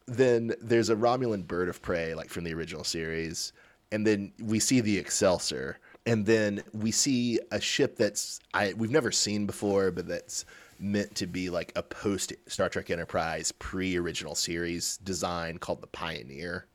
Then 0.07 0.55
there's 0.61 0.91
a 0.91 0.97
Romulan 0.97 1.47
bird 1.47 1.69
of 1.69 1.81
prey, 1.81 2.15
like 2.15 2.29
from 2.31 2.43
the 2.45 2.55
original 2.55 2.83
series, 2.85 3.53
and 3.93 4.07
then 4.07 4.33
we 4.41 4.59
see 4.59 4.81
the 4.81 4.99
Excelsior, 4.99 5.79
and 6.07 6.27
then 6.27 6.63
we 6.73 6.91
see 6.91 7.39
a 7.53 7.61
ship 7.61 7.97
that's 7.97 8.41
I 8.53 8.73
we've 8.77 8.91
never 8.91 9.13
seen 9.13 9.47
before, 9.47 9.91
but 9.93 10.09
that's 10.09 10.45
meant 10.81 11.15
to 11.15 11.27
be 11.27 11.49
like 11.51 11.73
a 11.77 11.83
post 11.83 12.33
Star 12.49 12.69
Trek 12.69 12.91
Enterprise 12.91 13.53
pre 13.53 13.97
original 13.97 14.35
series 14.35 14.97
design 14.99 15.59
called 15.59 15.81
the 15.81 15.87
Pioneer. 15.87 16.67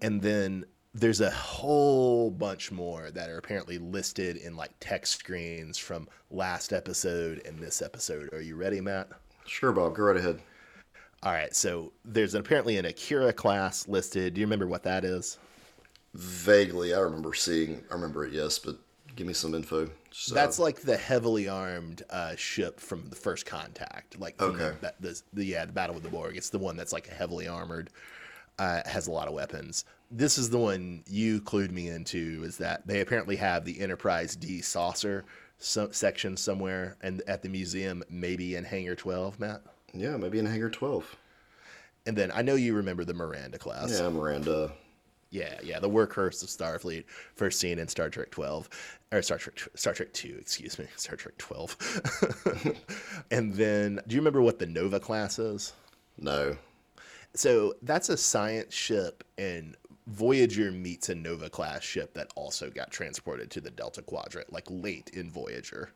And 0.00 0.22
then 0.22 0.64
there's 0.94 1.20
a 1.20 1.30
whole 1.30 2.30
bunch 2.30 2.70
more 2.70 3.10
that 3.10 3.30
are 3.30 3.38
apparently 3.38 3.78
listed 3.78 4.36
in 4.36 4.56
like 4.56 4.70
text 4.80 5.18
screens 5.18 5.78
from 5.78 6.08
last 6.30 6.72
episode 6.72 7.40
and 7.46 7.58
this 7.58 7.80
episode. 7.80 8.32
Are 8.32 8.42
you 8.42 8.56
ready, 8.56 8.80
Matt? 8.80 9.08
Sure, 9.46 9.72
Bob. 9.72 9.94
Go 9.96 10.02
right 10.04 10.16
ahead. 10.16 10.40
All 11.22 11.32
right, 11.32 11.54
so 11.54 11.92
there's 12.04 12.34
apparently 12.34 12.78
an 12.78 12.84
Akira 12.84 13.32
class 13.32 13.86
listed. 13.86 14.34
Do 14.34 14.40
you 14.40 14.46
remember 14.46 14.66
what 14.66 14.82
that 14.82 15.04
is? 15.04 15.38
Vaguely, 16.14 16.94
I 16.94 16.98
remember 16.98 17.32
seeing. 17.32 17.82
I 17.90 17.94
remember 17.94 18.24
it, 18.26 18.32
yes, 18.32 18.58
but 18.58 18.76
give 19.14 19.26
me 19.26 19.32
some 19.32 19.54
info. 19.54 19.88
So, 20.10 20.34
That's 20.34 20.58
like 20.58 20.80
the 20.82 20.96
heavily 20.96 21.48
armed 21.48 22.02
uh, 22.10 22.34
ship 22.36 22.80
from 22.80 23.08
the 23.08 23.16
first 23.16 23.46
contact. 23.46 24.18
Like 24.18 24.40
Okay. 24.42 24.76
the, 24.80 24.92
the, 25.00 25.22
the 25.32 25.44
yeah 25.44 25.64
the 25.64 25.72
battle 25.72 25.94
with 25.94 26.04
the 26.04 26.10
Borg. 26.10 26.36
It's 26.36 26.50
the 26.50 26.58
one 26.58 26.76
that's 26.76 26.92
like 26.92 27.06
heavily 27.06 27.46
armored, 27.48 27.90
uh, 28.58 28.82
has 28.86 29.06
a 29.06 29.12
lot 29.12 29.28
of 29.28 29.34
weapons. 29.34 29.84
This 30.10 30.36
is 30.36 30.50
the 30.50 30.58
one 30.58 31.02
you 31.08 31.40
clued 31.40 31.70
me 31.70 31.88
into. 31.88 32.42
Is 32.44 32.58
that 32.58 32.86
they 32.86 33.00
apparently 33.00 33.36
have 33.36 33.64
the 33.64 33.80
Enterprise 33.80 34.36
D 34.36 34.60
saucer 34.60 35.24
so, 35.58 35.90
section 35.90 36.36
somewhere 36.36 36.96
and 37.02 37.22
at 37.26 37.42
the 37.42 37.48
museum, 37.48 38.02
maybe 38.10 38.56
in 38.56 38.64
Hangar 38.64 38.94
Twelve, 38.94 39.38
Matt. 39.38 39.62
yeah, 39.94 40.16
maybe 40.16 40.38
in 40.38 40.46
Hangar 40.46 40.70
Twelve. 40.70 41.16
And 42.06 42.16
then 42.16 42.32
I 42.34 42.42
know 42.42 42.56
you 42.56 42.74
remember 42.74 43.04
the 43.04 43.14
Miranda 43.14 43.58
class. 43.58 43.98
Yeah, 43.98 44.08
Miranda. 44.08 44.72
Yeah, 45.30 45.58
yeah, 45.62 45.78
the 45.80 45.88
workhorse 45.88 46.42
of 46.42 46.50
Starfleet, 46.50 47.04
first 47.36 47.58
seen 47.58 47.78
in 47.78 47.88
Star 47.88 48.10
Trek 48.10 48.30
Twelve, 48.30 48.68
or 49.12 49.22
Star 49.22 49.38
Trek 49.38 49.56
Star 49.74 49.94
Trek 49.94 50.12
Two, 50.12 50.36
excuse 50.38 50.78
me, 50.78 50.86
Star 50.96 51.16
Trek 51.16 51.38
Twelve. 51.38 51.76
and 53.30 53.54
then, 53.54 54.00
do 54.06 54.14
you 54.14 54.20
remember 54.20 54.42
what 54.42 54.58
the 54.58 54.66
Nova 54.66 55.00
class 55.00 55.38
is? 55.38 55.72
No. 56.18 56.56
So 57.34 57.74
that's 57.82 58.08
a 58.08 58.16
science 58.16 58.74
ship, 58.74 59.24
and 59.38 59.76
Voyager 60.06 60.70
meets 60.70 61.08
a 61.08 61.14
Nova 61.14 61.48
class 61.48 61.82
ship 61.82 62.12
that 62.14 62.30
also 62.34 62.68
got 62.70 62.90
transported 62.90 63.50
to 63.52 63.60
the 63.60 63.70
Delta 63.70 64.02
Quadrant, 64.02 64.52
like 64.52 64.66
late 64.68 65.10
in 65.14 65.30
Voyager. 65.30 65.90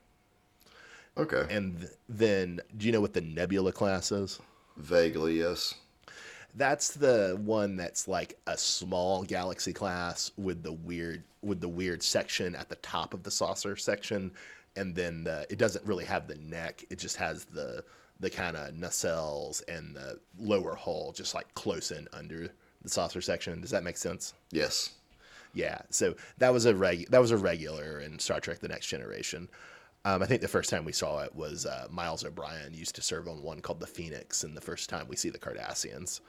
Okay. 1.19 1.47
And 1.51 1.79
th- 1.81 1.91
then, 2.09 2.61
do 2.77 2.87
you 2.87 2.93
know 2.93 3.01
what 3.01 3.15
the 3.15 3.21
Nebula 3.21 3.73
class 3.73 4.13
is? 4.13 4.39
Vaguely, 4.77 5.39
yes. 5.39 5.75
That's 6.55 6.95
the 6.95 7.39
one 7.43 7.77
that's 7.77 8.09
like 8.09 8.39
a 8.47 8.57
small 8.57 9.23
galaxy 9.23 9.73
class 9.73 10.31
with 10.37 10.63
the 10.63 10.73
weird 10.73 11.23
with 11.43 11.61
the 11.61 11.69
weird 11.69 12.03
section 12.03 12.57
at 12.57 12.69
the 12.69 12.77
top 12.77 13.15
of 13.15 13.23
the 13.23 13.31
saucer 13.31 13.77
section, 13.77 14.33
and 14.75 14.95
then 14.95 15.25
the, 15.25 15.47
it 15.51 15.59
doesn't 15.59 15.85
really 15.85 16.05
have 16.05 16.27
the 16.27 16.37
neck. 16.37 16.85
It 16.91 16.99
just 16.99 17.17
has 17.17 17.45
the 17.45 17.85
the 18.21 18.31
kind 18.31 18.57
of 18.57 18.75
nacelles 18.75 19.63
and 19.69 19.95
the 19.95 20.19
lower 20.39 20.75
hull 20.75 21.13
just 21.15 21.35
like 21.35 21.53
close 21.55 21.91
in 21.91 22.09
under 22.13 22.49
the 22.83 22.89
saucer 22.89 23.21
section. 23.21 23.61
Does 23.61 23.71
that 23.71 23.85
make 23.85 23.97
sense? 23.97 24.35
Yes. 24.51 24.91
Yeah. 25.55 25.79
So 25.91 26.15
that 26.39 26.53
was 26.53 26.67
a 26.67 26.75
reg 26.75 27.11
that 27.11 27.21
was 27.21 27.31
a 27.31 27.37
regular 27.37 28.01
in 28.01 28.19
Star 28.19 28.41
Trek: 28.41 28.61
The 28.61 28.69
Next 28.69 28.87
Generation. 28.87 29.49
Um, 30.05 30.23
I 30.23 30.27
think 30.27 30.41
the 30.41 30.49
first 30.49 30.71
time 30.71 30.85
we 30.85 30.93
saw 30.93 31.25
it 31.25 31.35
was 31.35 31.67
uh, 31.67 31.89
Miles 31.91 32.25
O'Brien 32.25 32.73
used 32.73 32.95
to 32.95 33.03
serve 33.03 33.27
on 33.27 33.43
one 33.43 33.61
called 33.61 33.81
the 33.81 33.89
Phoenix, 33.89 34.45
and 34.45 34.57
the 34.57 34.61
first 34.61 34.89
time 34.89 35.07
we 35.09 35.17
see 35.17 35.31
the 35.31 35.39
Cardassians. 35.39 36.21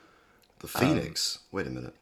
The 0.60 0.68
Phoenix. 0.68 1.40
Wait 1.52 1.68
a 1.68 1.70
minute. 1.70 1.94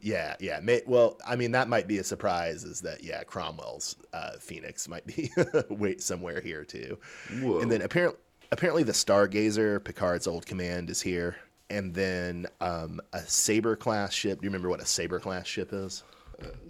Yeah, 0.00 0.34
yeah. 0.40 0.60
May, 0.60 0.82
well, 0.86 1.18
I 1.26 1.36
mean, 1.36 1.52
that 1.52 1.68
might 1.68 1.86
be 1.86 1.98
a 1.98 2.04
surprise. 2.04 2.64
Is 2.64 2.80
that 2.80 3.04
yeah? 3.04 3.22
Cromwell's 3.24 3.96
uh, 4.12 4.32
Phoenix 4.40 4.88
might 4.88 5.06
be 5.06 5.30
wait 5.68 6.02
somewhere 6.02 6.40
here 6.40 6.64
too. 6.64 6.98
Whoa. 7.40 7.60
And 7.60 7.70
then 7.70 7.82
apparently, 7.82 8.18
apparently 8.54 8.84
the 8.84 8.92
Stargazer, 8.92 9.82
Picard's 9.82 10.28
old 10.28 10.46
command, 10.46 10.88
is 10.88 11.02
here. 11.02 11.36
And 11.70 11.92
then 11.92 12.46
um, 12.60 13.00
a 13.12 13.20
Saber 13.20 13.74
class 13.74 14.14
ship. 14.14 14.40
Do 14.40 14.44
you 14.44 14.48
remember 14.48 14.68
what 14.68 14.80
a 14.80 14.86
Saber 14.86 15.18
class 15.18 15.46
ship 15.46 15.72
is? 15.72 16.04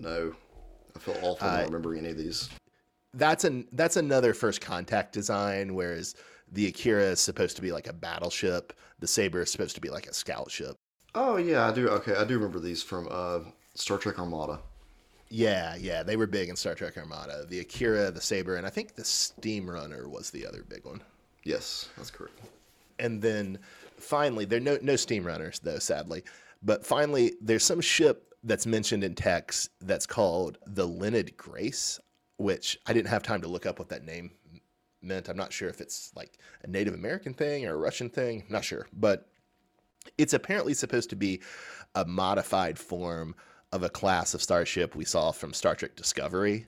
No. 0.00 0.34
I 0.96 0.98
feel 0.98 1.16
awful 1.22 1.46
not 1.46 1.66
remembering 1.66 2.00
any 2.00 2.10
of 2.10 2.16
these. 2.16 2.48
That's 3.12 3.44
an 3.44 3.68
that's 3.72 3.96
another 3.96 4.32
first 4.32 4.60
contact 4.60 5.12
design. 5.12 5.74
Whereas 5.74 6.14
the 6.50 6.68
Akira 6.68 7.04
is 7.04 7.20
supposed 7.20 7.56
to 7.56 7.62
be 7.62 7.70
like 7.70 7.86
a 7.86 7.92
battleship. 7.92 8.72
The 9.00 9.06
Saber 9.06 9.42
is 9.42 9.52
supposed 9.52 9.74
to 9.74 9.80
be 9.80 9.90
like 9.90 10.06
a 10.06 10.14
scout 10.14 10.50
ship. 10.50 10.76
Oh 11.14 11.36
yeah, 11.36 11.68
I 11.68 11.72
do. 11.72 11.88
Okay, 11.88 12.14
I 12.14 12.24
do 12.24 12.34
remember 12.34 12.60
these 12.60 12.82
from 12.82 13.08
uh, 13.10 13.40
Star 13.74 13.98
Trek 13.98 14.18
Armada. 14.18 14.60
Yeah, 15.28 15.74
yeah, 15.76 16.02
they 16.02 16.16
were 16.16 16.26
big 16.28 16.48
in 16.48 16.56
Star 16.56 16.74
Trek 16.74 16.96
Armada. 16.96 17.44
The 17.48 17.60
Akira, 17.60 18.10
the 18.10 18.20
Saber, 18.20 18.56
and 18.56 18.66
I 18.66 18.70
think 18.70 18.94
the 18.94 19.04
Steam 19.04 19.68
Runner 19.68 20.08
was 20.08 20.30
the 20.30 20.46
other 20.46 20.64
big 20.68 20.84
one. 20.84 21.02
Yes, 21.44 21.88
that's 21.96 22.11
correct. 22.11 22.40
And 22.98 23.20
then 23.20 23.59
finally, 23.98 24.44
there 24.44 24.59
are 24.59 24.62
no 24.62 24.78
no 24.83 24.96
Steam 24.96 25.24
Runners 25.24 25.61
though, 25.62 25.78
sadly. 25.78 26.24
But 26.62 26.85
finally, 26.87 27.35
there's 27.40 27.64
some 27.64 27.80
ship 27.80 28.35
that's 28.42 28.66
mentioned 28.66 29.04
in 29.04 29.14
text 29.14 29.70
that's 29.80 30.07
called 30.07 30.59
the 30.66 30.87
Leonid 30.87 31.37
Grace, 31.37 32.00
which 32.38 32.78
I 32.87 32.92
didn't 32.92 33.09
have 33.09 33.22
time 33.22 33.42
to 33.42 33.48
look 33.48 33.66
up 33.66 33.78
what 33.78 33.88
that 33.90 34.04
name 34.04 34.30
meant. 35.02 35.28
I'm 35.28 35.37
not 35.37 35.52
sure 35.52 35.68
if 35.68 35.80
it's 35.80 36.12
like 36.16 36.38
a 36.62 36.66
Native 36.66 36.94
American 36.94 37.35
thing 37.35 37.66
or 37.66 37.74
a 37.74 37.78
Russian 37.78 38.09
thing. 38.09 38.44
not 38.48 38.64
sure, 38.64 38.87
but 38.92 39.28
it's 40.18 40.35
apparently 40.35 40.74
supposed 40.74 41.11
to 41.11 41.16
be 41.16 41.40
a 41.94 42.04
modified 42.04 42.78
form 42.78 43.35
of 43.72 43.83
a 43.83 43.88
class 43.88 44.35
of 44.35 44.42
starship 44.42 44.94
we 44.94 45.04
saw 45.04 45.33
from 45.33 45.52
Star 45.52 45.74
Trek 45.74 45.96
Discovery. 45.96 46.66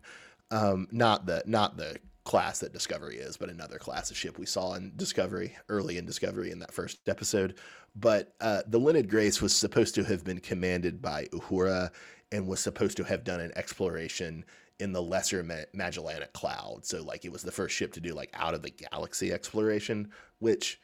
Um, 0.50 0.88
not 0.90 1.26
the 1.26 1.42
not 1.46 1.76
the 1.76 1.96
class 2.26 2.58
that 2.58 2.72
Discovery 2.72 3.16
is, 3.16 3.36
but 3.36 3.48
another 3.48 3.78
class 3.78 4.10
of 4.10 4.16
ship 4.16 4.38
we 4.38 4.46
saw 4.46 4.74
in 4.74 4.92
Discovery 4.96 5.56
early 5.68 5.96
in 5.96 6.04
Discovery 6.04 6.50
in 6.50 6.58
that 6.58 6.74
first 6.74 7.08
episode. 7.08 7.54
But 7.94 8.34
uh, 8.40 8.62
the 8.66 8.78
Leonid 8.78 9.08
Grace 9.08 9.40
was 9.40 9.54
supposed 9.54 9.94
to 9.94 10.04
have 10.04 10.24
been 10.24 10.40
commanded 10.40 11.00
by 11.00 11.26
Uhura 11.26 11.90
and 12.32 12.46
was 12.46 12.60
supposed 12.60 12.96
to 12.96 13.04
have 13.04 13.24
done 13.24 13.40
an 13.40 13.52
exploration 13.56 14.44
in 14.80 14.92
the 14.92 15.00
Lesser 15.00 15.42
Ma- 15.44 15.70
Magellanic 15.72 16.32
Cloud. 16.32 16.80
So 16.84 17.02
like 17.02 17.24
it 17.24 17.32
was 17.32 17.42
the 17.42 17.52
first 17.52 17.74
ship 17.74 17.92
to 17.94 18.00
do 18.00 18.12
like 18.12 18.30
out 18.34 18.54
of 18.54 18.62
the 18.62 18.70
galaxy 18.70 19.32
exploration, 19.32 20.10
which 20.40 20.80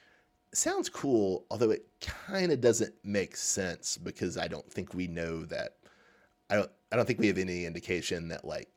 sounds 0.54 0.88
cool, 0.88 1.44
although 1.50 1.70
it 1.70 1.86
kind 2.00 2.52
of 2.52 2.60
doesn't 2.60 2.94
make 3.02 3.36
sense 3.36 3.98
because 3.98 4.38
I 4.38 4.46
don't 4.46 4.70
think 4.70 4.94
we 4.94 5.08
know 5.08 5.44
that. 5.46 5.72
I 6.48 6.54
don't. 6.56 6.70
I 6.92 6.96
don't 6.96 7.06
think 7.06 7.18
we 7.18 7.28
have 7.28 7.38
any 7.38 7.64
indication 7.64 8.28
that 8.28 8.44
like 8.44 8.68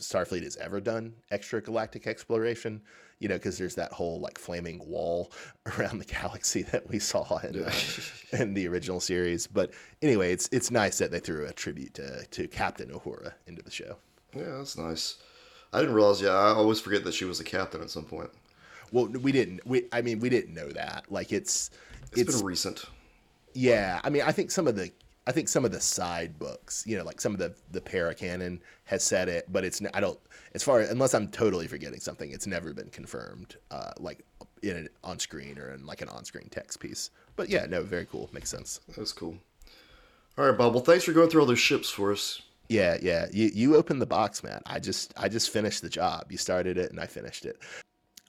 Starfleet 0.00 0.42
has 0.42 0.56
ever 0.56 0.80
done 0.80 1.14
extragalactic 1.32 2.06
exploration. 2.06 2.82
You 3.18 3.28
know, 3.28 3.34
because 3.34 3.58
there's 3.58 3.74
that 3.74 3.92
whole 3.92 4.18
like 4.18 4.38
flaming 4.38 4.80
wall 4.86 5.30
around 5.78 5.98
the 5.98 6.06
galaxy 6.06 6.62
that 6.72 6.88
we 6.88 6.98
saw 6.98 7.38
in, 7.38 7.64
uh, 7.64 7.72
in 8.32 8.54
the 8.54 8.66
original 8.66 8.98
series. 9.00 9.46
But 9.46 9.72
anyway, 10.00 10.32
it's 10.32 10.48
it's 10.52 10.70
nice 10.70 10.98
that 10.98 11.10
they 11.10 11.20
threw 11.20 11.46
a 11.46 11.52
tribute 11.52 11.94
to 11.94 12.24
to 12.24 12.48
Captain 12.48 12.88
Uhura 12.88 13.34
into 13.46 13.62
the 13.62 13.70
show. 13.70 13.96
Yeah, 14.34 14.56
that's 14.58 14.78
nice. 14.78 15.16
I 15.72 15.80
didn't 15.80 15.94
realize. 15.94 16.20
Yeah, 16.20 16.30
I 16.30 16.52
always 16.52 16.80
forget 16.80 17.04
that 17.04 17.14
she 17.14 17.24
was 17.24 17.40
a 17.40 17.44
captain 17.44 17.80
at 17.80 17.90
some 17.90 18.04
point. 18.04 18.30
Well, 18.92 19.06
we 19.06 19.32
didn't. 19.32 19.64
We 19.66 19.86
I 19.92 20.02
mean, 20.02 20.20
we 20.20 20.28
didn't 20.28 20.54
know 20.54 20.68
that. 20.70 21.04
Like 21.10 21.32
it's 21.32 21.70
it's 22.12 22.36
been 22.36 22.44
recent. 22.44 22.84
Yeah, 23.54 24.00
I 24.04 24.10
mean, 24.10 24.22
I 24.22 24.32
think 24.32 24.50
some 24.50 24.66
of 24.66 24.76
the 24.76 24.90
I 25.30 25.32
think 25.32 25.48
some 25.48 25.64
of 25.64 25.70
the 25.70 25.80
side 25.80 26.40
books, 26.40 26.82
you 26.88 26.98
know, 26.98 27.04
like 27.04 27.20
some 27.20 27.32
of 27.32 27.38
the 27.38 27.54
the 27.70 27.80
paracanon 27.80 28.58
has 28.86 29.04
said 29.04 29.28
it, 29.28 29.44
but 29.52 29.64
it's 29.64 29.80
I 29.94 30.00
don't 30.00 30.18
as 30.56 30.64
far 30.64 30.80
unless 30.80 31.14
I'm 31.14 31.28
totally 31.28 31.68
forgetting 31.68 32.00
something, 32.00 32.32
it's 32.32 32.48
never 32.48 32.74
been 32.74 32.90
confirmed, 32.90 33.54
uh, 33.70 33.92
like 34.00 34.24
in 34.64 34.76
an 34.76 34.88
on 35.04 35.20
screen 35.20 35.56
or 35.56 35.72
in 35.72 35.86
like 35.86 36.02
an 36.02 36.08
on 36.08 36.24
screen 36.24 36.48
text 36.50 36.80
piece. 36.80 37.10
But 37.36 37.48
yeah, 37.48 37.64
no, 37.66 37.80
very 37.84 38.06
cool, 38.06 38.28
makes 38.32 38.50
sense. 38.50 38.80
That's 38.96 39.12
cool. 39.12 39.36
All 40.36 40.46
right, 40.46 40.58
Bob. 40.58 40.74
Well, 40.74 40.82
thanks 40.82 41.04
for 41.04 41.12
going 41.12 41.30
through 41.30 41.42
all 41.42 41.46
those 41.46 41.60
ships 41.60 41.88
for 41.88 42.10
us. 42.10 42.42
Yeah, 42.68 42.98
yeah, 43.00 43.26
you 43.32 43.52
you 43.54 43.76
opened 43.76 44.02
the 44.02 44.06
box, 44.06 44.42
man. 44.42 44.62
I 44.66 44.80
just 44.80 45.14
I 45.16 45.28
just 45.28 45.50
finished 45.50 45.80
the 45.80 45.88
job. 45.88 46.32
You 46.32 46.38
started 46.38 46.76
it 46.76 46.90
and 46.90 46.98
I 46.98 47.06
finished 47.06 47.46
it. 47.46 47.62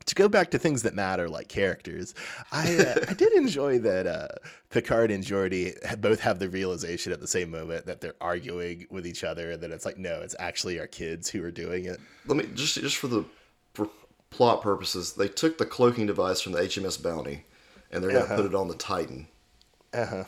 To 0.05 0.15
go 0.15 0.27
back 0.27 0.51
to 0.51 0.59
things 0.59 0.81
that 0.83 0.95
matter, 0.95 1.29
like 1.29 1.47
characters, 1.47 2.13
I 2.51 2.75
uh, 2.77 3.05
I 3.09 3.13
did 3.13 3.33
enjoy 3.33 3.79
that 3.79 4.07
uh, 4.07 4.27
Picard 4.69 5.11
and 5.11 5.23
Geordi 5.23 5.75
both 6.01 6.19
have 6.21 6.39
the 6.39 6.49
realization 6.49 7.13
at 7.13 7.21
the 7.21 7.27
same 7.27 7.51
moment 7.51 7.85
that 7.85 8.01
they're 8.01 8.15
arguing 8.19 8.87
with 8.89 9.05
each 9.05 9.23
other. 9.23 9.51
And 9.51 9.61
that 9.61 9.71
it's 9.71 9.85
like, 9.85 9.97
no, 9.97 10.19
it's 10.21 10.35
actually 10.39 10.79
our 10.79 10.87
kids 10.87 11.29
who 11.29 11.43
are 11.43 11.51
doing 11.51 11.85
it. 11.85 11.99
Let 12.25 12.37
me 12.37 12.47
just 12.55 12.75
just 12.75 12.97
for 12.97 13.07
the 13.07 13.23
for 13.73 13.89
plot 14.31 14.61
purposes, 14.61 15.13
they 15.13 15.27
took 15.27 15.57
the 15.57 15.65
cloaking 15.65 16.07
device 16.07 16.41
from 16.41 16.53
the 16.53 16.59
HMS 16.61 17.01
Bounty, 17.01 17.45
and 17.91 18.03
they're 18.03 18.11
gonna 18.11 18.23
Uh-huh. 18.25 18.35
put 18.37 18.45
it 18.45 18.55
on 18.55 18.67
the 18.67 18.75
Titan. 18.75 19.27
Uh 19.93 20.05
huh. 20.05 20.23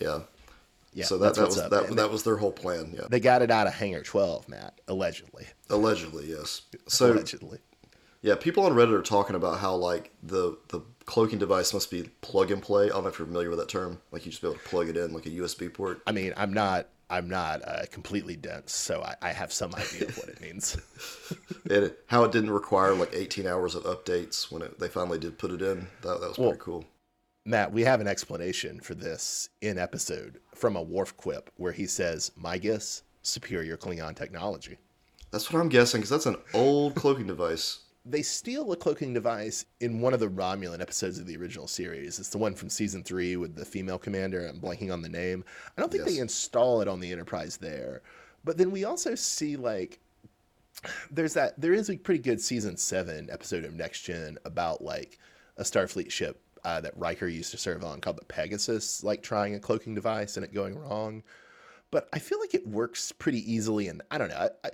Yeah. 0.00 0.20
Yeah. 0.94 1.04
so 1.04 1.18
that, 1.18 1.34
that's 1.34 1.38
that 1.38 1.46
was 1.46 1.58
up. 1.58 1.70
that, 1.70 1.84
And 1.90 1.98
that 1.98 2.10
was 2.10 2.22
their 2.22 2.36
whole 2.36 2.52
plan. 2.52 2.92
Yeah. 2.96 3.02
they 3.10 3.20
got 3.20 3.42
it 3.42 3.50
out 3.50 3.66
of 3.66 3.74
Hangar 3.74 4.02
Twelve, 4.02 4.48
Matt. 4.48 4.80
Allegedly. 4.88 5.46
Allegedly, 5.68 6.26
yes. 6.30 6.62
So 6.88 7.12
Allegedly. 7.12 7.58
Yeah, 8.22 8.34
people 8.34 8.64
on 8.64 8.72
Reddit 8.72 8.92
are 8.92 9.02
talking 9.02 9.36
about 9.36 9.58
how 9.58 9.74
like 9.74 10.12
the 10.22 10.58
the 10.68 10.80
cloaking 11.04 11.38
device 11.38 11.72
must 11.72 11.90
be 11.90 12.02
plug 12.20 12.50
and 12.50 12.62
play. 12.62 12.86
I 12.86 12.88
don't 12.88 13.04
know 13.04 13.08
if 13.08 13.18
you're 13.18 13.26
familiar 13.26 13.50
with 13.50 13.58
that 13.58 13.68
term. 13.68 14.00
Like 14.10 14.24
you 14.24 14.30
just 14.30 14.42
be 14.42 14.48
able 14.48 14.58
to 14.58 14.64
plug 14.64 14.88
it 14.88 14.96
in 14.96 15.12
like 15.12 15.26
a 15.26 15.30
USB 15.30 15.72
port. 15.72 16.02
I 16.06 16.12
mean, 16.12 16.32
I'm 16.36 16.52
not. 16.52 16.88
I'm 17.08 17.28
not 17.28 17.62
uh, 17.64 17.82
completely 17.92 18.34
dense, 18.34 18.74
so 18.74 19.00
I, 19.00 19.14
I 19.22 19.32
have 19.32 19.52
some 19.52 19.72
idea 19.76 20.08
of 20.08 20.18
what 20.18 20.28
it 20.28 20.40
means. 20.40 20.76
and 21.70 21.92
how 22.06 22.24
it 22.24 22.32
didn't 22.32 22.50
require 22.50 22.94
like 22.94 23.10
18 23.12 23.46
hours 23.46 23.76
of 23.76 23.84
updates 23.84 24.50
when 24.50 24.60
it, 24.60 24.80
they 24.80 24.88
finally 24.88 25.20
did 25.20 25.38
put 25.38 25.52
it 25.52 25.62
in. 25.62 25.86
That, 26.02 26.20
that 26.20 26.30
was 26.30 26.38
Well, 26.38 26.48
pretty 26.48 26.64
cool. 26.64 26.84
Matt, 27.44 27.72
we 27.72 27.82
have 27.82 28.00
an 28.00 28.08
explanation 28.08 28.80
for 28.80 28.96
this 28.96 29.50
in 29.60 29.78
episode 29.78 30.40
from 30.52 30.74
a 30.74 30.82
Worf 30.82 31.16
quip 31.16 31.48
where 31.58 31.70
he 31.70 31.86
says, 31.86 32.32
"My 32.34 32.58
guess, 32.58 33.04
superior 33.22 33.76
Klingon 33.76 34.16
technology." 34.16 34.76
That's 35.30 35.52
what 35.52 35.60
I'm 35.60 35.68
guessing 35.68 36.00
because 36.00 36.10
that's 36.10 36.26
an 36.26 36.38
old 36.54 36.96
cloaking 36.96 37.28
device. 37.28 37.80
They 38.08 38.22
steal 38.22 38.70
a 38.72 38.76
cloaking 38.76 39.12
device 39.12 39.64
in 39.80 40.00
one 40.00 40.14
of 40.14 40.20
the 40.20 40.28
Romulan 40.28 40.80
episodes 40.80 41.18
of 41.18 41.26
the 41.26 41.36
original 41.36 41.66
series. 41.66 42.18
It's 42.20 42.28
the 42.28 42.38
one 42.38 42.54
from 42.54 42.70
season 42.70 43.02
three 43.02 43.36
with 43.36 43.56
the 43.56 43.64
female 43.64 43.98
commander. 43.98 44.46
I'm 44.46 44.60
blanking 44.60 44.92
on 44.92 45.02
the 45.02 45.08
name. 45.08 45.44
I 45.76 45.80
don't 45.80 45.90
think 45.90 46.04
Yes. 46.06 46.14
they 46.14 46.20
install 46.20 46.80
it 46.80 46.88
on 46.88 47.00
the 47.00 47.10
Enterprise 47.10 47.56
there. 47.56 48.02
But 48.44 48.58
then 48.58 48.70
we 48.70 48.84
also 48.84 49.14
see 49.16 49.56
like 49.56 49.98
there's 51.10 51.34
that 51.34 51.60
there 51.60 51.72
is 51.72 51.90
a 51.90 51.96
pretty 51.96 52.22
good 52.22 52.40
season 52.40 52.76
seven 52.76 53.28
episode 53.30 53.64
of 53.64 53.74
Next 53.74 54.02
Gen 54.02 54.38
about 54.44 54.82
like 54.82 55.18
a 55.56 55.62
Starfleet 55.64 56.10
ship 56.12 56.40
uh, 56.64 56.80
that 56.80 56.96
Riker 56.96 57.26
used 57.26 57.50
to 57.52 57.58
serve 57.58 57.82
on 57.82 58.00
called 58.00 58.18
the 58.18 58.24
Pegasus, 58.24 59.02
like 59.02 59.22
trying 59.22 59.54
a 59.54 59.60
cloaking 59.60 59.94
device 59.94 60.36
and 60.36 60.44
it 60.44 60.52
going 60.54 60.78
wrong. 60.78 61.22
But 61.90 62.08
I 62.12 62.18
feel 62.18 62.38
like 62.40 62.54
it 62.54 62.66
works 62.66 63.12
pretty 63.12 63.50
easily, 63.50 63.88
and 63.88 64.02
I 64.10 64.18
don't 64.18 64.28
know. 64.28 64.36
I, 64.36 64.50
I, 64.66 64.70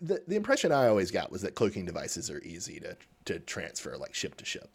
the 0.00 0.22
the 0.26 0.36
impression 0.36 0.72
I 0.72 0.88
always 0.88 1.10
got 1.10 1.30
was 1.30 1.42
that 1.42 1.54
cloaking 1.54 1.84
devices 1.84 2.30
are 2.30 2.42
easy 2.42 2.80
to 2.80 2.96
to 3.26 3.38
transfer 3.40 3.96
like 3.96 4.14
ship 4.14 4.36
to 4.36 4.44
ship. 4.44 4.70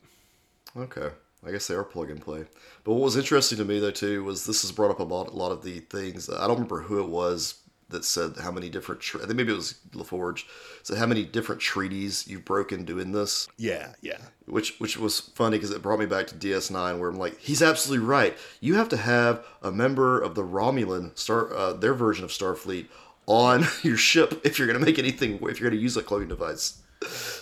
Okay. 0.77 1.09
I 1.45 1.51
guess 1.51 1.67
they 1.67 1.75
are 1.75 1.83
plug 1.83 2.09
and 2.09 2.21
play. 2.21 2.45
But 2.83 2.93
what 2.93 3.03
was 3.03 3.17
interesting 3.17 3.57
to 3.57 3.65
me 3.65 3.79
though 3.79 3.91
too 3.91 4.23
was 4.23 4.45
this 4.45 4.61
has 4.61 4.71
brought 4.71 4.91
up 4.91 4.99
a 4.99 5.03
lot, 5.03 5.27
a 5.27 5.31
lot 5.31 5.51
of 5.51 5.63
the 5.63 5.79
things. 5.79 6.29
I 6.29 6.47
don't 6.47 6.55
remember 6.55 6.81
who 6.81 6.99
it 6.99 7.09
was 7.09 7.59
that 7.89 8.05
said 8.05 8.37
how 8.41 8.51
many 8.51 8.69
different. 8.69 9.01
Tre- 9.01 9.21
I 9.21 9.25
think 9.25 9.37
maybe 9.37 9.51
it 9.51 9.55
was 9.55 9.75
LaForge. 9.91 10.45
Said 10.83 10.97
how 10.97 11.05
many 11.05 11.23
different 11.25 11.61
treaties 11.61 12.27
you've 12.27 12.45
broken 12.45 12.85
doing 12.85 13.11
this, 13.11 13.47
Yeah, 13.57 13.93
yeah, 14.01 14.17
which 14.45 14.79
which 14.79 14.97
was 14.97 15.19
funny 15.19 15.57
because 15.57 15.71
it 15.71 15.81
brought 15.81 15.99
me 15.99 16.05
back 16.05 16.27
to 16.27 16.35
DS9 16.35 16.99
where 16.99 17.09
I'm 17.09 17.17
like, 17.17 17.39
he's 17.39 17.61
absolutely 17.61 18.05
right. 18.05 18.37
You 18.61 18.75
have 18.75 18.89
to 18.89 18.97
have 18.97 19.45
a 19.61 19.71
member 19.71 20.19
of 20.19 20.35
the 20.35 20.43
Romulan 20.43 21.17
star, 21.17 21.53
uh, 21.53 21.73
their 21.73 21.93
version 21.93 22.23
of 22.25 22.31
Starfleet, 22.31 22.87
on 23.25 23.65
your 23.83 23.97
ship 23.97 24.41
if 24.43 24.57
you're 24.57 24.67
going 24.67 24.79
to 24.79 24.85
make 24.85 24.99
anything. 24.99 25.35
If 25.35 25.59
you're 25.59 25.69
going 25.69 25.79
to 25.79 25.83
use 25.83 25.97
a 25.97 26.03
cloaking 26.03 26.29
device. 26.29 26.81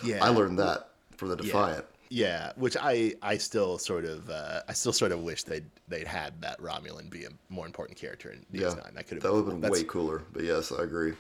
yeah. 0.04 0.24
I 0.24 0.30
learned 0.30 0.60
that 0.60 0.90
from 1.18 1.30
the 1.30 1.36
Defiant. 1.36 1.86
Yeah, 2.10 2.52
which 2.58 2.76
I 2.76 3.14
I 3.22 3.38
still 3.38 3.78
sort 3.78 4.04
of 4.04 4.30
uh, 4.30 4.62
I 4.68 4.74
still 4.74 4.92
sort 4.92 5.14
of 5.14 5.22
wish 5.22 5.44
they'd 5.44 5.64
they'd 5.88 6.08
had 6.08 6.42
that 6.42 6.60
Romulan 6.60 7.10
be 7.10 7.24
a 7.24 7.30
more 7.50 7.66
important 7.66 7.98
character 7.98 8.32
in 8.32 8.46
DS9. 8.60 8.98
I 8.98 9.02
could 9.02 9.16
have 9.16 9.24
that 9.24 9.34
would 9.34 9.46
have 9.46 9.62
been 9.62 9.72
way 9.72 9.84
cooler. 9.84 10.22
But 10.34 10.44
yes, 10.44 10.74
I 10.74 10.84
agree. 10.84 11.14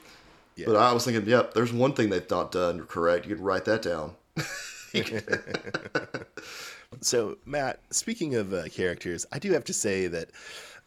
Yeah. 0.58 0.65
But 0.65 0.76
I 0.76 0.91
was 0.91 1.06
thinking, 1.06 1.26
yep, 1.30 1.54
there's 1.54 1.71
one 1.71 1.93
thing 1.93 2.10
they've 2.10 2.30
not 2.30 2.52
done 2.52 2.86
correct. 2.88 3.26
You 3.26 3.36
can 3.36 3.43
write 3.43 3.63
that 3.65 3.82
down. 3.82 4.15
So, 7.00 7.38
Matt, 7.45 7.80
speaking 7.89 8.36
of 8.36 8.54
uh, 8.54 8.67
characters, 8.67 9.26
I 9.32 9.39
do 9.39 9.54
have 9.54 9.63
to 9.65 9.74
say 9.74 10.08
that, 10.08 10.30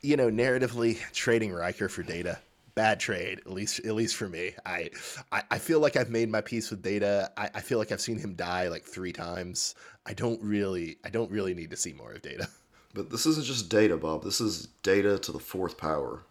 you 0.03 0.17
know, 0.17 0.29
narratively, 0.29 0.99
trading 1.13 1.53
Riker 1.53 1.89
for 1.89 2.03
Data, 2.03 2.39
bad 2.75 3.01
trade. 3.01 3.41
At 3.41 3.53
least, 3.53 3.81
at 3.81 3.95
least 3.95 4.17
for 4.17 4.29
me. 4.29 4.55
I, 4.67 4.91
I, 5.33 5.43
I 5.53 5.59
feel 5.59 5.81
like 5.81 5.97
I've 5.97 6.11
made 6.11 6.29
my 6.31 6.41
peace 6.41 6.71
with 6.71 6.83
Data. 6.83 7.31
I, 7.37 7.51
I 7.55 7.61
feel 7.61 7.79
like 7.79 7.93
I've 7.93 8.01
seen 8.01 8.19
him 8.19 8.35
die 8.35 8.69
like 8.69 8.85
three 8.85 9.13
times. 9.13 9.75
I 10.07 10.15
don't 10.15 10.41
really, 10.43 10.97
I 11.05 11.11
don't 11.11 11.31
really 11.31 11.55
need 11.55 11.71
to 11.71 11.77
see 11.77 11.93
more 11.93 12.13
of 12.13 12.23
Data. 12.23 12.49
But 12.95 13.11
this 13.11 13.27
isn't 13.27 13.45
just 13.47 13.69
data, 13.69 13.97
Bob. 13.97 14.23
This 14.23 14.41
is 14.41 14.69
data 14.85 15.19
to 15.19 15.33
the 15.33 15.41
fourth 15.41 15.77
power. 15.77 16.23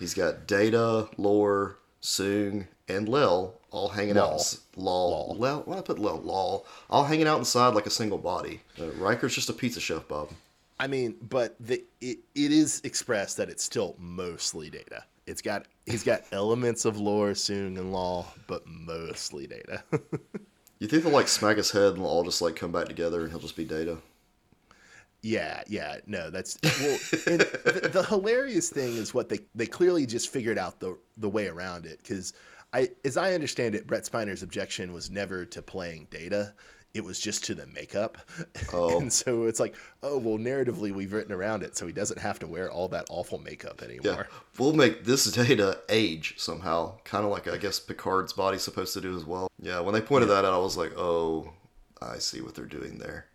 He's 0.00 0.14
got 0.14 0.48
data, 0.48 1.08
lore, 1.16 1.78
Soong, 2.02 2.66
and 2.88 3.08
Lel 3.08 3.54
all 3.70 3.88
hanging 3.88 4.14
Lol. 4.16 4.34
out. 4.34 4.58
Lol. 4.76 5.36
Lel. 5.38 5.62
Why 5.64 5.78
I 5.78 5.80
put 5.82 5.98
Lel? 6.00 6.20
Lol. 6.20 6.66
All 6.90 7.04
hanging 7.04 7.28
out 7.28 7.38
inside 7.38 7.74
like 7.74 7.86
a 7.86 7.90
single 7.90 8.18
body. 8.18 8.62
Uh, 8.80 8.86
Riker's 8.92 9.34
just 9.34 9.48
a 9.48 9.52
pizza 9.52 9.78
chef, 9.80 10.08
Bob. 10.08 10.30
I 10.80 10.88
mean, 10.88 11.14
but 11.22 11.54
the 11.60 11.84
it, 12.00 12.18
it 12.34 12.52
is 12.52 12.80
expressed 12.84 13.36
that 13.36 13.48
it's 13.48 13.62
still 13.62 13.94
mostly 13.98 14.70
Data. 14.70 15.04
It's 15.26 15.42
got 15.42 15.66
he's 15.86 16.04
got 16.04 16.22
elements 16.32 16.84
of 16.84 16.98
lore, 16.98 17.30
Soong, 17.30 17.78
and 17.78 17.92
Law, 17.92 18.26
but 18.46 18.66
mostly 18.66 19.46
Data. 19.46 19.82
You 20.78 20.88
think 20.88 21.04
they'll 21.04 21.12
like 21.12 21.28
smack 21.28 21.56
his 21.56 21.70
head 21.70 21.94
and 21.94 21.98
they'll 21.98 22.06
all 22.06 22.24
just 22.24 22.42
like 22.42 22.54
come 22.54 22.72
back 22.72 22.86
together 22.86 23.22
and 23.22 23.30
he'll 23.30 23.40
just 23.40 23.56
be 23.56 23.64
data? 23.64 23.96
Yeah, 25.22 25.62
yeah, 25.66 25.96
no, 26.06 26.30
that's 26.30 26.58
well. 26.62 26.98
and 27.26 27.40
the, 27.40 27.90
the 27.92 28.04
hilarious 28.04 28.68
thing 28.68 28.94
is 28.96 29.14
what 29.14 29.28
they 29.28 29.40
they 29.54 29.66
clearly 29.66 30.06
just 30.06 30.28
figured 30.28 30.58
out 30.58 30.78
the 30.78 30.98
the 31.16 31.28
way 31.28 31.48
around 31.48 31.86
it 31.86 31.98
because 32.02 32.34
I, 32.72 32.90
as 33.04 33.16
I 33.16 33.32
understand 33.32 33.74
it, 33.74 33.86
Brent 33.86 34.04
Spiner's 34.04 34.42
objection 34.42 34.92
was 34.92 35.10
never 35.10 35.46
to 35.46 35.62
playing 35.62 36.08
Data; 36.10 36.52
it 36.96 37.04
was 37.04 37.18
just 37.20 37.44
to 37.44 37.54
the 37.54 37.66
makeup. 37.66 38.18
Oh. 38.72 38.98
and 39.00 39.12
so 39.12 39.44
it's 39.44 39.60
like, 39.60 39.74
oh 40.02 40.18
well, 40.18 40.38
narratively 40.38 40.92
we've 40.92 41.12
written 41.12 41.32
around 41.32 41.62
it, 41.62 41.76
so 41.76 41.86
he 41.86 41.92
doesn't 41.92 42.18
have 42.18 42.38
to 42.40 42.46
wear 42.46 42.70
all 42.70 42.88
that 42.88 43.06
awful 43.10 43.38
makeup 43.38 43.82
anymore. 43.82 44.26
Yeah. 44.30 44.36
We'll 44.58 44.72
make 44.72 45.04
this 45.04 45.24
data 45.32 45.78
age 45.88 46.34
somehow. 46.36 46.98
Kind 47.04 47.24
of 47.24 47.30
like 47.30 47.48
I 47.48 47.56
guess 47.58 47.78
Picard's 47.78 48.32
body's 48.32 48.62
supposed 48.62 48.92
to 48.94 49.00
do 49.00 49.16
as 49.16 49.24
well. 49.24 49.48
Yeah, 49.60 49.80
when 49.80 49.94
they 49.94 50.00
pointed 50.00 50.28
that 50.30 50.44
out, 50.44 50.52
I 50.52 50.58
was 50.58 50.76
like, 50.76 50.92
oh, 50.96 51.52
I 52.02 52.18
see 52.18 52.40
what 52.40 52.54
they're 52.54 52.66
doing 52.66 52.98
there. 52.98 53.26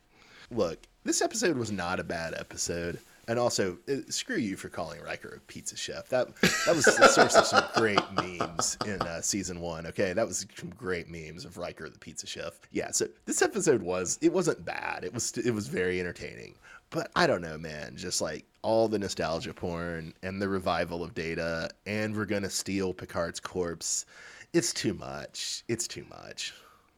Look, 0.50 0.80
this 1.04 1.22
episode 1.22 1.58
was 1.58 1.72
not 1.72 2.00
a 2.00 2.04
bad 2.04 2.34
episode. 2.38 3.00
And 3.28 3.38
also, 3.38 3.78
uh, 3.88 3.98
screw 4.10 4.38
you 4.38 4.58
for 4.58 4.68
calling 4.68 5.00
Riker 5.02 5.36
a 5.38 5.40
pizza 5.42 5.78
chef. 5.78 6.10
That 6.10 6.36
that 6.66 6.76
was 6.76 6.86
the 6.86 7.08
source 7.08 7.36
of 7.36 7.46
some 7.46 7.64
great 7.76 8.02
memes 8.14 8.78
in 8.86 9.02
uh, 9.02 9.22
season 9.22 9.62
one. 9.62 9.86
Okay, 9.88 10.14
that 10.14 10.28
was 10.28 10.46
some 10.58 10.72
great 10.72 11.08
memes 11.08 11.46
of 11.46 11.58
Riker 11.58 11.88
the 11.90 12.00
pizza 12.00 12.26
chef. 12.26 12.60
Yeah, 12.72 12.92
so 12.92 13.08
this 13.26 13.42
episode 13.42 13.84
was 13.84 14.18
it 14.22 14.34
wasn't 14.34 14.66
bad. 14.66 15.04
It 15.04 15.14
was 15.14 15.38
it 15.38 15.52
was 15.52 15.68
very 15.68 16.00
entertaining. 16.00 16.56
But 16.90 17.10
I 17.16 17.26
don't 17.26 17.42
know, 17.42 17.58
man. 17.58 17.96
Just 17.96 18.22
like 18.22 18.46
all 18.64 18.88
the 18.88 19.00
nostalgia 19.00 19.54
porn 19.54 20.14
and 20.24 20.42
the 20.42 20.50
revival 20.50 21.04
of 21.04 21.14
Data, 21.14 21.70
and 21.86 22.16
we're 22.16 22.26
gonna 22.26 22.50
steal 22.50 22.94
Picard's 22.94 23.40
corpse. 23.40 24.06
It's 24.54 24.74
too 24.74 24.94
much. 24.94 25.64
It's 25.70 25.88
too 25.88 26.06
much. 26.10 26.54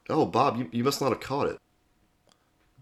Oh, 0.09 0.25
Bob, 0.25 0.57
you, 0.57 0.69
you 0.71 0.83
must 0.83 0.99
not 1.01 1.12
have 1.12 1.19
caught 1.19 1.47
it. 1.47 1.59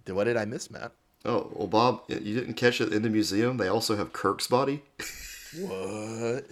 Then 0.06 0.16
What 0.16 0.24
did 0.24 0.38
I 0.38 0.46
miss, 0.46 0.72
Matt? 0.72 0.94
Oh, 1.24 1.52
well, 1.54 1.68
Bob, 1.68 2.04
you 2.08 2.34
didn't 2.34 2.56
catch 2.56 2.82
it 2.82 2.92
in 2.92 3.04
the 3.04 3.10
museum. 3.10 3.58
They 3.58 3.68
also 3.68 3.96
have 3.96 4.12
Kirk's 4.12 4.48
body. 4.48 4.84
What? 5.60 6.46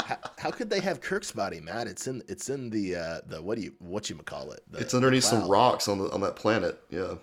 how, 0.00 0.16
how 0.38 0.50
could 0.50 0.70
they 0.70 0.80
have 0.80 1.00
Kirk's 1.00 1.32
body, 1.32 1.60
Matt? 1.60 1.86
It's 1.86 2.06
in 2.06 2.22
it's 2.28 2.48
in 2.48 2.70
the 2.70 2.96
uh, 2.96 3.20
the 3.26 3.40
what 3.40 3.56
do 3.56 3.62
you 3.62 3.72
what 3.78 4.10
you 4.10 4.16
call 4.16 4.50
it? 4.52 4.60
The, 4.70 4.78
It's 4.78 4.94
underneath 4.94 5.24
some 5.24 5.48
rocks 5.48 5.86
on 5.88 5.98
the 5.98 6.10
on 6.10 6.20
that 6.22 6.36
planet. 6.36 6.80
Yeah. 6.90 7.14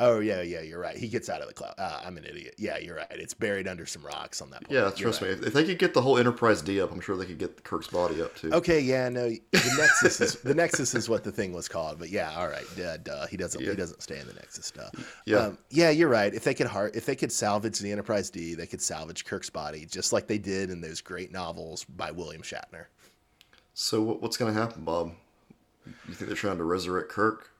Oh 0.00 0.18
yeah, 0.18 0.42
yeah, 0.42 0.60
you're 0.60 0.80
right. 0.80 0.96
He 0.96 1.06
gets 1.06 1.28
out 1.28 1.40
of 1.40 1.46
the 1.46 1.54
cloud. 1.54 1.74
Uh, 1.78 2.00
I'm 2.04 2.16
an 2.16 2.24
idiot. 2.24 2.56
Yeah, 2.58 2.78
you're 2.78 2.96
right. 2.96 3.06
It's 3.10 3.32
buried 3.32 3.68
under 3.68 3.86
some 3.86 4.02
rocks 4.04 4.42
on 4.42 4.50
that. 4.50 4.62
Yeah, 4.68 4.80
planet. 4.80 4.98
You're 4.98 5.10
trust 5.10 5.22
me. 5.22 5.28
right. 5.28 5.38
If, 5.38 5.46
if 5.46 5.52
they 5.52 5.62
could 5.64 5.78
get 5.78 5.94
the 5.94 6.02
whole 6.02 6.18
Enterprise 6.18 6.62
D 6.62 6.80
up, 6.80 6.90
I'm 6.90 7.00
sure 7.00 7.16
they 7.16 7.26
could 7.26 7.38
get 7.38 7.62
Kirk's 7.62 7.86
body 7.86 8.20
up 8.20 8.34
too. 8.34 8.52
Okay, 8.52 8.80
yeah, 8.80 9.08
no, 9.08 9.28
the 9.28 9.40
Nexus 9.78 10.20
is 10.20 10.34
the 10.40 10.52
Nexus 10.52 10.96
is 10.96 11.08
what 11.08 11.22
the 11.22 11.30
thing 11.30 11.52
was 11.52 11.68
called, 11.68 12.00
but 12.00 12.10
yeah, 12.10 12.32
all 12.36 12.48
right, 12.48 12.64
duh, 12.76 12.96
duh. 12.96 13.26
He 13.28 13.36
doesn't 13.36 13.60
Yeah. 13.62 13.70
he 13.70 13.76
doesn't 13.76 14.02
stay 14.02 14.18
in 14.18 14.26
the 14.26 14.32
Nexus 14.34 14.66
stuff. 14.66 14.90
Yeah. 15.26 15.36
um, 15.38 15.58
yeah, 15.70 15.90
you're 15.90 16.08
right. 16.08 16.34
If 16.34 16.42
they 16.42 16.54
could 16.54 16.66
har 16.66 16.90
if 16.92 17.06
they 17.06 17.14
could 17.14 17.30
salvage 17.30 17.78
the 17.78 17.92
Enterprise 17.92 18.30
D, 18.30 18.54
they 18.54 18.66
could 18.66 18.82
salvage 18.82 19.24
Kirk's 19.24 19.50
body, 19.50 19.86
just 19.86 20.12
like 20.12 20.26
they 20.26 20.38
did 20.38 20.70
in 20.70 20.80
those 20.80 21.00
great 21.00 21.30
novels 21.30 21.84
by 21.84 22.10
William 22.10 22.42
Shatner. 22.42 22.86
So 23.74 24.02
what's 24.02 24.36
going 24.36 24.52
to 24.52 24.60
happen, 24.60 24.82
Bob? 24.84 25.12
You 25.86 26.14
think 26.14 26.26
they're 26.28 26.36
trying 26.36 26.58
to 26.58 26.64
resurrect 26.64 27.10
Kirk 27.10 27.50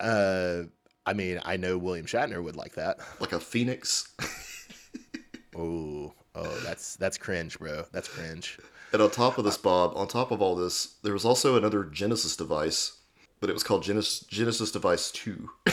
Uh, 0.00 0.64
I 1.08 1.14
mean, 1.14 1.40
I 1.44 1.56
know 1.56 1.78
William 1.78 2.06
Shatner 2.06 2.42
would 2.42 2.54
like 2.56 2.74
that. 2.74 2.98
like 3.20 3.32
a 3.32 3.40
phoenix? 3.40 4.08
Oh, 5.56 6.12
oh, 6.36 6.60
that's 6.64 6.94
that's 6.96 7.18
cringe, 7.18 7.58
bro. 7.58 7.84
That's 7.90 8.06
cringe. 8.06 8.58
and 8.92 9.02
on 9.02 9.10
top 9.10 9.38
of 9.38 9.44
this, 9.44 9.56
Bob, 9.56 9.92
on 9.96 10.06
top 10.06 10.30
of 10.30 10.40
all 10.40 10.54
this, 10.54 10.94
there 11.02 11.12
was 11.12 11.24
also 11.24 11.56
another 11.56 11.82
Genesis 11.84 12.36
device, 12.36 12.92
but 13.40 13.50
it 13.50 13.54
was 13.54 13.64
called 13.64 13.82
Genesis 13.82 14.20
Genesis 14.20 14.70
Device 14.70 15.10
Two. 15.10 15.50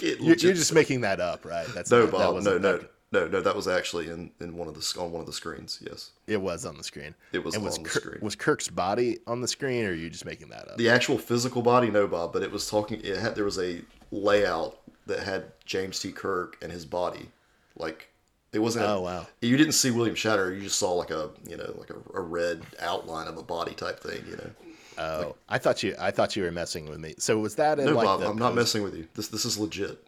You're, 0.00 0.18
you're 0.36 0.54
just 0.54 0.72
making 0.72 1.02
that 1.02 1.20
up, 1.20 1.44
right? 1.44 1.66
That's 1.74 1.90
no, 1.90 2.02
not- 2.06 2.10
Bob. 2.12 2.42
No, 2.42 2.58
no, 2.58 2.78
that- 2.78 2.90
no, 3.12 3.28
no. 3.28 3.40
That 3.42 3.54
was 3.54 3.68
actually 3.68 4.08
in, 4.08 4.30
in 4.40 4.56
one 4.56 4.66
of 4.66 4.74
the 4.74 5.00
on 5.00 5.12
one 5.12 5.20
of 5.20 5.26
the 5.26 5.32
screens. 5.32 5.78
Yes, 5.88 6.10
It 6.26 6.40
was 6.40 6.64
on 6.64 6.76
the 6.76 6.82
screen. 6.82 7.14
It 7.32 7.44
was 7.44 7.54
and 7.54 7.62
was 7.62 7.76
on 7.76 7.84
the 7.84 7.88
Kirk- 7.90 8.02
screen. 8.02 8.18
Was 8.22 8.34
Kirk's 8.34 8.68
body 8.68 9.18
on 9.28 9.40
the 9.40 9.46
screen, 9.48 9.84
or 9.84 9.90
are 9.90 9.94
you 9.94 10.10
just 10.10 10.24
making 10.24 10.48
that 10.48 10.66
up? 10.68 10.78
the 10.78 10.88
actual 10.88 11.18
physical 11.18 11.62
body, 11.62 11.90
no, 11.90 12.08
Bob. 12.08 12.32
But 12.32 12.42
it 12.42 12.50
was 12.50 12.68
talking. 12.68 13.00
It 13.04 13.18
had 13.18 13.36
there 13.36 13.44
was 13.44 13.58
a 13.58 13.82
layout 14.14 14.78
that 15.06 15.20
had 15.20 15.44
James 15.64 15.98
T. 16.00 16.12
Kirk 16.12 16.56
and 16.62 16.70
his 16.72 16.84
body, 16.86 17.28
like. 17.76 18.08
It 18.52 18.60
wasn't. 18.60 18.86
Oh, 18.86 19.00
wow. 19.00 19.26
You 19.40 19.56
didn't 19.56 19.72
see 19.72 19.90
William 19.90 20.14
Shatner. 20.14 20.54
You 20.54 20.62
just 20.62 20.78
saw 20.78 20.92
like 20.92 21.10
a 21.10 21.30
you 21.48 21.56
know 21.56 21.74
like 21.76 21.90
a, 21.90 21.96
a 22.16 22.20
red 22.20 22.62
outline 22.78 23.26
of 23.26 23.36
a 23.36 23.42
body 23.42 23.74
type 23.74 23.98
thing. 23.98 24.24
You 24.28 24.36
know. 24.36 24.50
Oh, 24.96 25.36
I 25.48 25.58
thought 25.58 25.82
you. 25.82 25.96
I 25.98 26.12
thought 26.12 26.36
you 26.36 26.44
were 26.44 26.52
messing 26.52 26.88
with 26.88 27.00
me. 27.00 27.14
So 27.18 27.36
was 27.38 27.56
that 27.56 27.80
in 27.80 27.86
No, 27.86 27.94
like 27.94 28.04
Bob. 28.04 28.22
I'm 28.22 28.38
not 28.38 28.54
messing 28.54 28.84
with 28.84 28.94
you. 28.94 29.08
This 29.14 29.26
this 29.26 29.44
is 29.44 29.58
legit. 29.58 30.06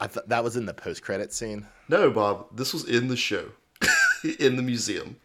I 0.00 0.06
thought 0.06 0.28
that 0.28 0.44
was 0.44 0.56
in 0.56 0.66
the 0.66 0.74
post 0.74 1.02
credit 1.02 1.32
scene. 1.32 1.66
No, 1.88 2.10
Bob. 2.10 2.54
This 2.54 2.72
was 2.72 2.84
in 2.84 3.08
the 3.08 3.16
show, 3.16 3.48
in 4.38 4.56
the 4.56 4.62
museum. 4.62 5.16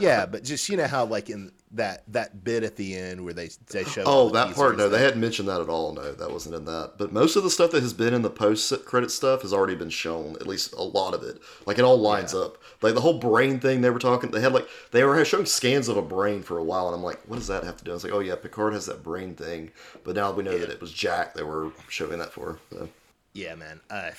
Yeah, 0.00 0.26
but 0.26 0.44
just 0.44 0.68
you 0.68 0.76
know 0.76 0.86
how 0.86 1.04
like 1.04 1.30
in 1.30 1.52
that 1.72 2.02
that 2.08 2.42
bit 2.42 2.64
at 2.64 2.76
the 2.76 2.96
end 2.96 3.24
where 3.24 3.32
they 3.32 3.50
they 3.70 3.84
show. 3.84 4.02
Oh, 4.04 4.28
that 4.30 4.54
part. 4.54 4.76
No, 4.76 4.88
they 4.88 4.98
hadn't 4.98 5.20
mentioned 5.20 5.48
that 5.48 5.60
at 5.60 5.68
all. 5.68 5.92
No, 5.92 6.12
that 6.12 6.30
wasn't 6.30 6.54
in 6.56 6.64
that. 6.64 6.94
But 6.98 7.12
most 7.12 7.36
of 7.36 7.42
the 7.44 7.50
stuff 7.50 7.70
that 7.70 7.82
has 7.82 7.92
been 7.92 8.12
in 8.12 8.22
the 8.22 8.30
post 8.30 8.72
credit 8.84 9.10
stuff 9.10 9.42
has 9.42 9.52
already 9.52 9.76
been 9.76 9.90
shown. 9.90 10.36
At 10.40 10.46
least 10.46 10.72
a 10.72 10.82
lot 10.82 11.14
of 11.14 11.22
it. 11.22 11.40
Like 11.66 11.78
it 11.78 11.84
all 11.84 11.98
lines 11.98 12.32
Yeah. 12.34 12.40
up. 12.40 12.58
Like 12.82 12.94
the 12.94 13.00
whole 13.00 13.18
brain 13.18 13.60
thing 13.60 13.80
they 13.82 13.90
were 13.90 13.98
talking. 13.98 14.30
They 14.30 14.40
had 14.40 14.52
like 14.52 14.68
they 14.90 15.04
were 15.04 15.24
showing 15.24 15.46
scans 15.46 15.88
of 15.88 15.96
a 15.96 16.02
brain 16.02 16.42
for 16.42 16.58
a 16.58 16.64
while, 16.64 16.86
and 16.86 16.94
I'm 16.96 17.02
like, 17.04 17.20
what 17.28 17.36
does 17.36 17.46
that 17.48 17.62
have 17.64 17.76
to 17.76 17.84
do? 17.84 17.90
I 17.92 17.94
was 17.94 18.04
like, 18.04 18.12
oh 18.12 18.20
yeah, 18.20 18.34
Picard 18.36 18.72
has 18.72 18.86
that 18.86 19.02
brain 19.02 19.34
thing. 19.34 19.70
But 20.02 20.16
now 20.16 20.32
we 20.32 20.42
know 20.42 20.58
that 20.58 20.70
it 20.70 20.80
was 20.80 20.92
Jack 20.92 21.34
they 21.34 21.42
were 21.44 21.70
showing 21.88 22.18
that 22.18 22.32
for. 22.32 22.58
So. 22.72 22.88
Yeah, 23.32 23.54
man. 23.54 23.80
Uh, 23.90 24.10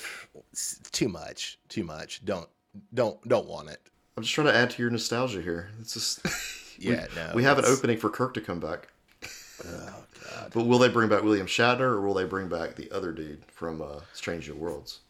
too 0.92 1.08
much. 1.08 1.58
Too 1.68 1.84
much. 1.84 2.24
Don't 2.24 2.48
don't 2.94 3.20
don't 3.28 3.46
want 3.46 3.68
it. 3.68 3.80
I'm 4.16 4.22
just 4.22 4.34
trying 4.34 4.48
to 4.48 4.54
add 4.54 4.70
to 4.70 4.82
your 4.82 4.90
nostalgia 4.90 5.40
here. 5.40 5.70
It's 5.80 5.94
just. 5.94 6.20
Yeah, 6.78 7.06
no. 7.14 7.30
we 7.34 7.44
have 7.44 7.58
an 7.58 7.64
opening 7.66 7.96
for 7.96 8.10
Kirk 8.10 8.34
to 8.34 8.40
come 8.40 8.58
back. 8.58 8.88
Oh 9.64 10.04
god. 10.24 10.50
But 10.52 10.66
will 10.66 10.78
they 10.80 10.88
bring 10.88 11.08
back 11.08 11.22
William 11.22 11.46
Shatner 11.46 11.80
or 11.80 12.00
will 12.00 12.14
they 12.14 12.24
bring 12.24 12.48
back 12.48 12.74
the 12.74 12.90
other 12.90 13.12
dude 13.12 13.44
from 13.52 13.80
uh, 13.80 14.00
Strange 14.14 14.48
New 14.48 14.56
Worlds? 14.56 15.00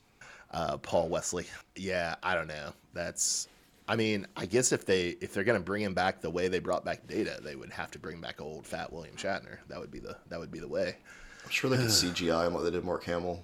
Uh, 0.50 0.76
Paul 0.76 1.08
Wesley. 1.08 1.46
Yeah, 1.76 2.16
I 2.22 2.34
don't 2.34 2.48
know. 2.48 2.72
That's. 2.92 3.48
I 3.88 3.96
mean, 3.96 4.26
I 4.36 4.44
guess 4.44 4.72
if 4.72 4.84
they 4.84 5.10
if 5.20 5.32
they're 5.32 5.44
gonna 5.44 5.60
bring 5.60 5.82
him 5.82 5.94
back 5.94 6.20
the 6.20 6.28
way 6.28 6.48
they 6.48 6.58
brought 6.58 6.84
back 6.84 7.06
Data, 7.06 7.38
they 7.42 7.56
would 7.56 7.72
have 7.72 7.90
to 7.92 7.98
bring 7.98 8.20
back 8.20 8.40
old 8.40 8.66
fat 8.66 8.92
William 8.92 9.16
Shatner. 9.16 9.56
That 9.68 9.80
would 9.80 9.90
be 9.90 10.00
the 10.00 10.16
that 10.28 10.38
would 10.38 10.50
be 10.50 10.60
the 10.60 10.68
way. 10.68 10.96
I'm 11.42 11.50
sure 11.50 11.70
they 11.70 11.76
could 11.76 11.86
CGI 11.86 12.46
him 12.46 12.54
like 12.54 12.64
they 12.64 12.70
did 12.70 12.84
Mark 12.84 13.04
Hamill. 13.04 13.42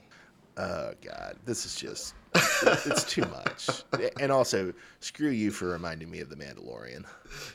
Oh 0.58 0.92
god, 1.02 1.36
this 1.46 1.64
is 1.64 1.76
just 1.76 2.14
it's 2.86 3.04
too 3.04 3.22
much. 3.22 3.68
And 4.20 4.30
also, 4.32 4.72
screw 5.00 5.30
you 5.30 5.50
for 5.50 5.66
reminding 5.68 6.10
me 6.10 6.20
of 6.20 6.28
the 6.28 6.36
Mandalorian. 6.36 7.04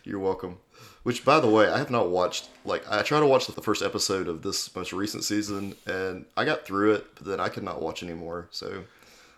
You're 0.04 0.20
welcome. 0.20 0.58
Which, 1.04 1.26
by 1.26 1.40
the 1.40 1.50
way, 1.50 1.68
I 1.68 1.78
have 1.78 1.92
not 1.92 2.10
watched. 2.10 2.50
Like, 2.66 2.90
I 2.90 3.02
tried 3.02 3.20
to 3.22 3.26
watch 3.28 3.48
the 3.48 3.62
first 3.62 3.82
episode 3.82 4.28
of 4.28 4.42
this 4.42 4.74
most 4.76 4.94
recent 4.94 5.24
season, 5.24 5.76
and 5.86 6.26
I 6.38 6.46
got 6.46 6.66
through 6.66 6.94
it, 6.94 7.06
but 7.16 7.26
then 7.26 7.40
I 7.40 7.50
could 7.50 7.64
not 7.64 7.82
watch 7.82 8.04
anymore. 8.04 8.48
So, 8.52 8.84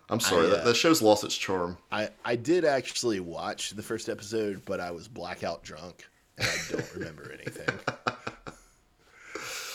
I'm 0.09 0.19
sorry. 0.19 0.45
I, 0.47 0.49
uh, 0.49 0.55
that, 0.55 0.65
that 0.65 0.75
show's 0.75 1.01
lost 1.01 1.23
its 1.23 1.35
charm. 1.35 1.77
I 1.91 2.09
I 2.23 2.35
did 2.35 2.65
actually 2.65 3.19
watch 3.19 3.71
the 3.71 3.81
first 3.83 4.09
episode, 4.09 4.61
but 4.65 4.79
I 4.79 4.91
was 4.91 5.07
blackout 5.07 5.63
drunk 5.63 6.07
and 6.37 6.47
I 6.47 6.71
don't 6.71 6.93
remember 6.93 7.31
anything. 7.33 7.67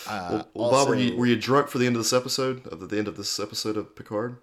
Uh, 0.06 0.28
Well, 0.30 0.48
well, 0.54 0.70
Bob, 0.72 0.88
were 0.88 0.96
you 0.96 1.16
were 1.16 1.26
you 1.26 1.36
drunk 1.36 1.68
for 1.68 1.78
the 1.78 1.86
end 1.86 1.94
of 1.94 2.00
this 2.02 2.12
episode? 2.12 2.66
Of 2.66 2.80
the, 2.80 2.86
the 2.86 2.98
end 2.98 3.06
of 3.06 3.16
this 3.16 3.38
episode 3.38 3.76
of 3.76 3.94
Picard? 3.94 4.38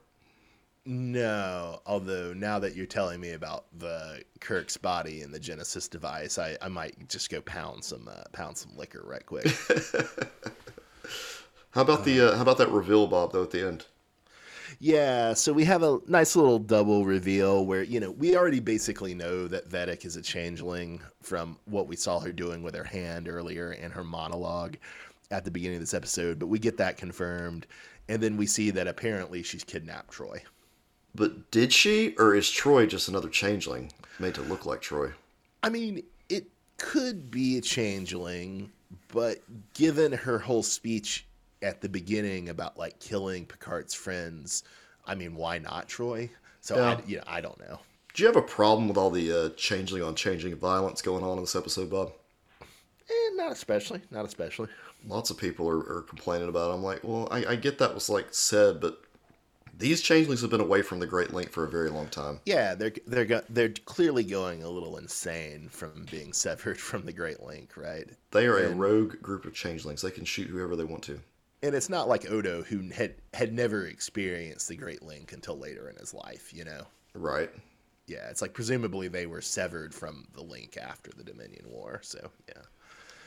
No, 0.90 1.82
although 1.86 2.32
now 2.32 2.60
that 2.60 2.74
you're 2.74 2.86
telling 2.86 3.20
me 3.20 3.32
about 3.32 3.66
the 3.78 4.24
Kirk's 4.40 4.78
body 4.78 5.22
and 5.22 5.34
the 5.34 5.40
Genesis 5.40 5.90
device, 5.90 6.38
I, 6.38 6.58
I 6.62 6.70
might 6.70 7.10
just 7.10 7.30
go 7.30 7.42
pound 7.42 7.84
some 7.84 8.08
uh, 8.08 8.24
pound 8.32 8.58
some 8.58 8.72
liquor 8.78 9.04
right 9.06 9.26
quick. 9.26 9.48
How 11.72 11.82
about 11.82 12.06
the 12.06 12.30
uh, 12.30 12.36
how 12.38 12.42
about 12.42 12.58
that 12.60 12.72
reveal, 12.72 13.06
Bob? 13.06 13.34
Though 13.34 13.44
at 13.44 13.52
the 13.52 13.68
end, 13.68 13.86
yeah, 14.80 15.34
so 15.34 15.52
we 15.52 15.66
have 15.66 15.84
a 15.84 16.00
nice 16.08 16.38
little 16.38 16.58
double 16.58 17.04
reveal 17.04 17.66
where 17.66 17.84
you 17.84 18.00
know 18.00 18.12
we 18.12 18.38
already 18.38 18.62
basically 18.62 19.14
know 19.14 19.46
that 19.50 19.70
Vadic 19.70 20.06
is 20.06 20.16
a 20.16 20.22
changeling 20.22 21.02
from 21.22 21.58
what 21.66 21.88
we 21.88 21.98
saw 21.98 22.22
her 22.22 22.32
doing 22.32 22.64
with 22.64 22.74
her 22.74 22.86
hand 22.86 23.28
earlier 23.28 23.74
in 23.74 23.92
her 23.92 24.06
monologue 24.06 24.78
at 25.32 25.44
the 25.44 25.52
beginning 25.52 25.76
of 25.76 25.82
this 25.82 25.94
episode, 25.94 26.40
but 26.40 26.48
we 26.48 26.60
get 26.60 26.78
that 26.78 26.96
confirmed, 26.96 27.68
and 28.08 28.24
then 28.24 28.38
we 28.38 28.48
see 28.48 28.72
that 28.72 28.88
apparently 28.88 29.44
she's 29.44 29.66
kidnapped 29.66 30.14
Troi. 30.14 30.40
But 31.18 31.50
did 31.50 31.74
she, 31.74 32.16
or 32.20 32.36
is 32.36 32.46
Troi 32.46 32.88
just 32.88 33.10
another 33.10 33.28
changeling 33.28 33.92
made 34.20 34.36
to 34.36 34.42
look 34.44 34.68
like 34.68 34.82
Troi? 34.82 35.14
I 35.64 35.70
mean, 35.70 36.04
it 36.30 36.46
could 36.78 37.32
be 37.32 37.58
a 37.58 37.62
changeling, 37.62 38.72
but 39.08 39.40
given 39.74 40.12
her 40.12 40.38
whole 40.38 40.62
speech 40.62 41.26
at 41.64 41.82
the 41.82 41.90
beginning 41.90 42.50
about 42.50 42.78
like 42.78 43.00
killing 43.00 43.48
Picard's 43.48 43.96
friends, 43.96 44.64
I 45.08 45.16
mean, 45.16 45.36
why 45.36 45.58
not 45.58 45.90
Troi? 45.90 46.30
So 46.62 46.76
Yeah. 46.76 46.84
I, 46.84 47.02
you 47.08 47.18
know, 47.18 47.24
I 47.26 47.42
don't 47.42 47.60
know. 47.60 47.80
Do 48.14 48.22
you 48.22 48.28
have 48.28 48.36
a 48.36 48.42
problem 48.44 48.88
with 48.88 48.98
all 48.98 49.10
the 49.10 49.32
uh, 49.32 49.50
changeling 49.58 50.04
on 50.04 50.14
changeling 50.14 50.56
violence 50.56 51.02
going 51.02 51.24
on 51.24 51.38
in 51.38 51.44
this 51.44 51.56
episode, 51.56 51.90
Bob? 51.90 52.14
Eh, 52.62 53.30
not 53.34 53.52
especially. 53.52 54.02
Not 54.12 54.26
especially. 54.26 54.68
Lots 55.08 55.32
of 55.32 55.38
people 55.38 55.68
are, 55.68 55.80
are 55.80 56.06
complaining 56.08 56.50
about. 56.50 56.70
It. 56.70 56.76
I'm 56.76 56.84
like, 56.84 57.04
well, 57.04 57.28
I, 57.32 57.46
I 57.46 57.56
get 57.56 57.80
that 57.80 57.96
was 57.96 58.08
like 58.08 58.28
said, 58.32 58.80
but 58.80 59.02
these 59.78 60.02
changelings 60.02 60.42
have 60.42 60.50
been 60.50 60.62
away 60.62 60.82
from 60.82 61.00
the 61.00 61.06
Great 61.06 61.34
Link 61.34 61.52
for 61.52 61.64
a 61.64 61.70
very 61.70 61.90
long 61.90 62.08
time. 62.08 62.40
Yeah, 62.46 62.74
they're 62.76 62.94
they're 63.06 63.26
go- 63.26 63.44
they're 63.50 63.70
clearly 63.70 64.24
going 64.24 64.64
a 64.64 64.70
little 64.70 64.98
insane 64.98 65.70
from 65.70 66.06
being 66.10 66.34
severed 66.34 66.80
from 66.80 67.06
the 67.06 67.14
Great 67.14 67.42
Link, 67.44 67.78
right? 67.78 68.10
They 68.32 68.48
are 68.48 68.58
a 68.58 68.74
rogue 68.74 69.22
group 69.22 69.46
of 69.46 69.54
changelings. 69.54 70.02
They 70.02 70.12
can 70.12 70.26
shoot 70.26 70.48
whoever 70.48 70.76
they 70.76 70.84
want 70.84 71.04
to. 71.04 71.20
And 71.64 71.74
it's 71.74 71.90
not 71.90 72.08
like 72.08 72.30
Odo, 72.30 72.64
who 72.64 72.90
had 72.90 73.16
had 73.34 73.54
never 73.54 73.86
experienced 73.86 74.68
the 74.68 74.76
Great 74.76 75.04
Link 75.04 75.34
until 75.34 75.58
later 75.58 75.90
in 75.90 75.96
his 75.96 76.14
life. 76.14 76.52
You 76.54 76.66
know. 76.66 76.84
Right. 77.14 77.52
Yeah, 78.08 78.30
it's 78.30 78.42
like 78.42 78.54
presumably 78.54 79.10
they 79.10 79.26
were 79.26 79.42
severed 79.42 79.94
from 79.94 80.28
the 80.34 80.42
link 80.42 80.78
after 80.78 81.12
the 81.16 81.24
Dominion 81.24 81.66
War. 81.70 82.00
So 82.04 82.32
yeah, 82.48 82.62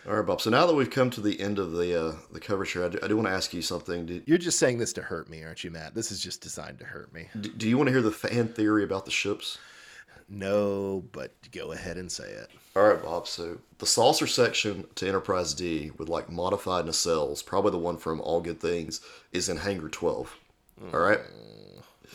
All 0.09 0.17
right, 0.17 0.27
Bob. 0.27 0.41
So 0.41 0.51
now 0.51 0.67
that 0.67 0.75
we've 0.75 0.91
come 0.91 1.11
to 1.11 1.21
the 1.21 1.39
end 1.41 1.59
of 1.59 1.73
the 1.73 2.09
uh, 2.09 2.15
the 2.33 2.41
coverage 2.41 2.73
here, 2.73 2.85
I 2.85 2.89
do, 2.89 2.99
I 3.03 3.09
do 3.09 3.17
want 3.17 3.29
to 3.29 3.35
ask 3.35 3.53
you 3.53 3.63
something. 3.63 4.07
Do, 4.07 4.23
you're 4.27 4.39
just 4.39 4.59
saying 4.59 4.79
this 4.79 4.93
to 4.95 5.03
hurt 5.03 5.29
me, 5.29 5.45
aren't 5.45 5.63
you, 5.63 5.71
Matt? 5.71 5.95
This 5.95 6.11
is 6.11 6.21
just 6.21 6.41
designed 6.41 6.79
to 6.79 6.87
hurt 6.87 7.13
me. 7.13 7.29
do, 7.41 7.51
do 7.51 7.69
you 7.69 7.77
want 7.77 7.89
to 7.89 7.93
hear 7.93 8.03
the 8.03 8.11
fan 8.11 8.49
theory 8.49 8.83
about 8.83 9.05
the 9.05 9.11
ships? 9.11 9.59
No, 10.29 11.03
but 11.13 11.33
go 11.51 11.73
ahead 11.73 11.97
and 11.97 12.11
say 12.11 12.25
it. 12.25 12.51
All 12.77 12.85
right, 12.85 13.03
Bob. 13.03 13.27
So 13.27 13.59
the 13.79 13.87
saucer 13.87 14.29
section 14.29 14.87
to 14.95 15.09
Enterprise 15.09 15.55
D 15.55 15.91
with 15.99 16.09
like 16.09 16.31
modified 16.31 16.87
nacelles, 16.87 17.45
probably 17.45 17.73
the 17.73 17.79
one 17.79 17.97
from 17.97 18.21
All 18.21 18.41
Good 18.41 18.61
Things, 18.61 19.01
is 19.33 19.49
in 19.49 19.57
Hangar 19.57 19.89
12. 19.89 20.35
Hmm. 20.79 20.95
All 20.95 21.01
right. 21.01 21.19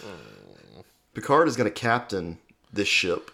Hmm. 0.01 0.79
Picard 1.13 1.47
is 1.49 1.57
going 1.57 1.69
to 1.69 1.73
captain 1.73 2.37
this 2.71 2.87
ship. 2.87 3.31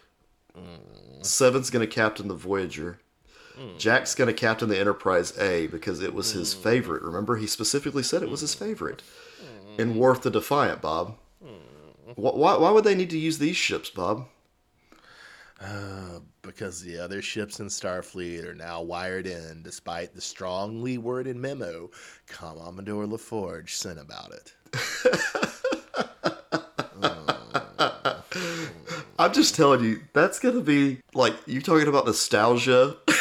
Hmm. 0.56 1.22
Seven's 1.22 1.70
going 1.70 1.88
to 1.88 1.94
captain 1.94 2.28
the 2.28 2.34
Voyager. 2.34 3.00
Jack's 3.78 4.16
going 4.16 4.28
to 4.28 4.34
captain 4.34 4.70
the 4.70 4.80
Enterprise 4.80 5.38
A 5.38 5.68
because 5.68 6.02
it 6.02 6.14
was 6.14 6.32
his 6.32 6.54
mm. 6.54 6.64
favorite. 6.64 7.04
Remember, 7.04 7.38
he 7.38 7.48
specifically 7.48 8.04
said 8.04 8.24
it 8.24 8.30
was 8.30 8.42
his 8.42 8.56
mm. 8.56 8.60
favorite. 8.60 9.02
Mm. 9.42 9.80
And 9.82 9.96
Worf 9.96 10.22
the 10.22 10.32
Defiant, 10.32 10.82
Bob. 10.82 11.18
Why, 12.16 12.58
why 12.58 12.72
would 12.72 12.84
they 12.84 12.96
need 12.96 13.10
to 13.12 13.18
use 13.18 13.38
these 13.38 13.56
ships, 13.56 13.90
Bob? 13.90 14.28
Uh, 15.62 16.20
because 16.42 16.82
the 16.82 16.98
other 16.98 17.22
ships 17.22 17.60
in 17.60 17.68
Starfleet 17.68 18.46
are 18.46 18.56
now 18.56 18.82
wired 18.82 19.28
in, 19.28 19.62
despite 19.64 20.14
the 20.14 20.22
strongly 20.22 20.98
worded 20.98 21.36
memo 21.36 21.90
Commodore 22.28 23.06
LaForge 23.06 23.70
sent 23.70 24.00
about 24.00 24.34
it. 24.34 24.54
I'm 29.20 29.34
just 29.34 29.54
telling 29.54 29.84
you, 29.84 30.02
that's 30.14 30.40
gonna 30.40 30.62
be 30.62 31.00
like 31.14 31.36
you 31.46 31.62
talking 31.62 31.88
about 31.88 32.08
nostalgia. 32.08 32.98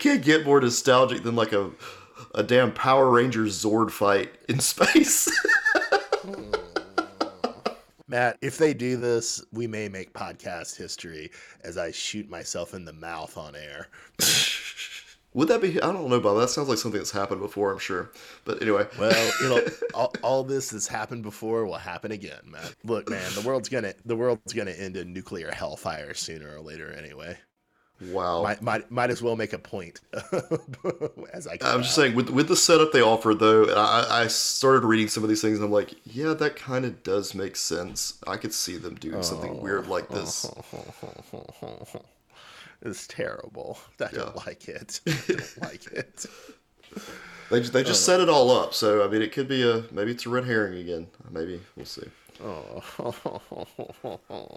can't 0.00 0.22
get 0.22 0.44
more 0.44 0.60
nostalgic 0.60 1.22
than 1.22 1.36
like 1.36 1.52
a 1.52 1.70
a 2.34 2.42
damn 2.42 2.72
Power 2.72 3.10
Rangers 3.10 3.62
Zord 3.62 3.90
fight 3.90 4.32
in 4.48 4.60
space. 4.60 5.28
Matt, 8.08 8.38
if 8.42 8.58
they 8.58 8.74
do 8.74 8.96
this, 8.96 9.44
we 9.52 9.66
may 9.68 9.88
make 9.88 10.12
podcast 10.12 10.76
history 10.76 11.30
as 11.62 11.78
I 11.78 11.92
shoot 11.92 12.28
myself 12.28 12.74
in 12.74 12.84
the 12.84 12.92
mouth 12.92 13.36
on 13.38 13.54
air. 13.54 13.88
Would 15.32 15.46
that 15.46 15.62
be? 15.62 15.80
I 15.80 15.92
don't 15.92 16.08
know, 16.08 16.18
Bob. 16.18 16.38
That 16.38 16.50
sounds 16.50 16.68
like 16.68 16.78
something 16.78 16.98
that's 16.98 17.12
happened 17.12 17.40
before. 17.40 17.70
I'm 17.70 17.78
sure. 17.78 18.10
But 18.44 18.60
anyway, 18.62 18.88
Well, 18.98 19.32
it'll 19.44 19.60
all, 19.94 20.12
all 20.22 20.42
this 20.42 20.72
has 20.72 20.88
happened 20.88 21.22
before 21.22 21.64
will 21.66 21.74
happen 21.74 22.10
again, 22.10 22.40
Matt. 22.46 22.74
Look, 22.82 23.08
man, 23.08 23.30
the 23.34 23.42
world's 23.42 23.68
gonna 23.68 23.94
the 24.04 24.16
world's 24.16 24.52
gonna 24.52 24.72
end 24.72 24.96
in 24.96 25.12
nuclear 25.12 25.52
hellfire 25.52 26.14
sooner 26.14 26.56
or 26.56 26.60
later 26.60 26.92
anyway. 26.92 27.38
Wow. 28.00 28.42
Might 28.42 28.62
might, 28.62 28.90
might 28.90 29.10
as 29.10 29.22
well 29.22 29.36
make 29.36 29.52
a 29.52 29.58
point 29.58 30.00
as 31.32 31.46
I. 31.46 31.58
I'm 31.62 31.82
just 31.82 31.94
saying, 31.94 32.14
with 32.14 32.30
with 32.30 32.48
the 32.48 32.56
setup 32.56 32.92
they 32.92 33.02
offer, 33.02 33.34
though, 33.34 33.64
and 33.64 33.72
I, 33.72 34.22
I 34.22 34.26
started 34.28 34.86
reading 34.86 35.08
some 35.08 35.22
of 35.22 35.28
these 35.28 35.42
things, 35.42 35.58
and 35.58 35.64
I'm 35.64 35.72
like, 35.72 35.94
yeah, 36.04 36.34
that 36.34 36.56
kind 36.56 36.84
of 36.84 37.02
does 37.02 37.34
make 37.34 37.56
sense. 37.56 38.18
I 38.26 38.36
could 38.36 38.54
see 38.54 38.76
them 38.76 38.94
doing 38.94 39.22
something 39.22 39.60
weird 39.60 39.86
like 39.88 40.08
this. 40.08 40.50
It's 42.82 43.06
terrible. 43.06 43.78
I 44.00 44.08
don't 44.08 44.36
like 44.46 44.66
it. 44.68 45.00
I 45.06 45.12
don't 45.28 45.62
like 45.62 45.86
it. 45.92 46.24
They 47.50 47.60
just, 47.60 47.72
they 47.72 47.82
just 47.82 48.08
uh. 48.08 48.12
set 48.12 48.20
it 48.20 48.28
all 48.28 48.50
up, 48.50 48.72
so 48.72 49.04
I 49.04 49.08
mean, 49.08 49.22
it 49.22 49.32
could 49.32 49.48
be 49.48 49.68
a 49.68 49.84
maybe 49.90 50.12
it's 50.12 50.24
a 50.24 50.30
red 50.30 50.44
herring 50.44 50.78
again. 50.78 51.06
Maybe 51.30 51.60
we'll 51.76 51.84
see. 51.84 52.08
Oh, 52.42 52.82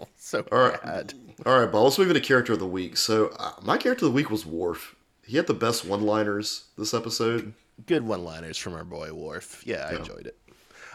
so 0.16 0.46
All 0.50 0.58
right, 0.58 0.82
bad. 0.82 1.14
all 1.44 1.58
right, 1.60 1.70
Bob. 1.70 1.84
Let's 1.84 1.98
move 1.98 2.08
into 2.08 2.20
character 2.20 2.52
of 2.54 2.58
the 2.58 2.66
week. 2.66 2.96
So 2.96 3.28
uh, 3.38 3.52
my 3.62 3.76
character 3.76 4.06
of 4.06 4.12
the 4.12 4.16
week 4.16 4.30
was 4.30 4.46
Worf. 4.46 4.94
He 5.24 5.36
had 5.36 5.46
the 5.46 5.54
best 5.54 5.84
one-liners 5.84 6.64
this 6.78 6.94
episode. 6.94 7.52
Good 7.86 8.06
one-liners 8.06 8.56
from 8.58 8.74
our 8.74 8.84
boy 8.84 9.12
Worf. 9.12 9.62
Yeah, 9.66 9.88
I 9.90 9.96
enjoyed 9.96 10.26
it. 10.26 10.38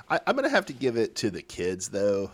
I, 0.10 0.20
I'm 0.26 0.36
gonna 0.36 0.50
have 0.50 0.66
to 0.68 0.74
give 0.74 0.98
it 0.98 1.16
to 1.18 1.30
the 1.30 1.42
kids 1.42 1.90
though. 1.90 2.32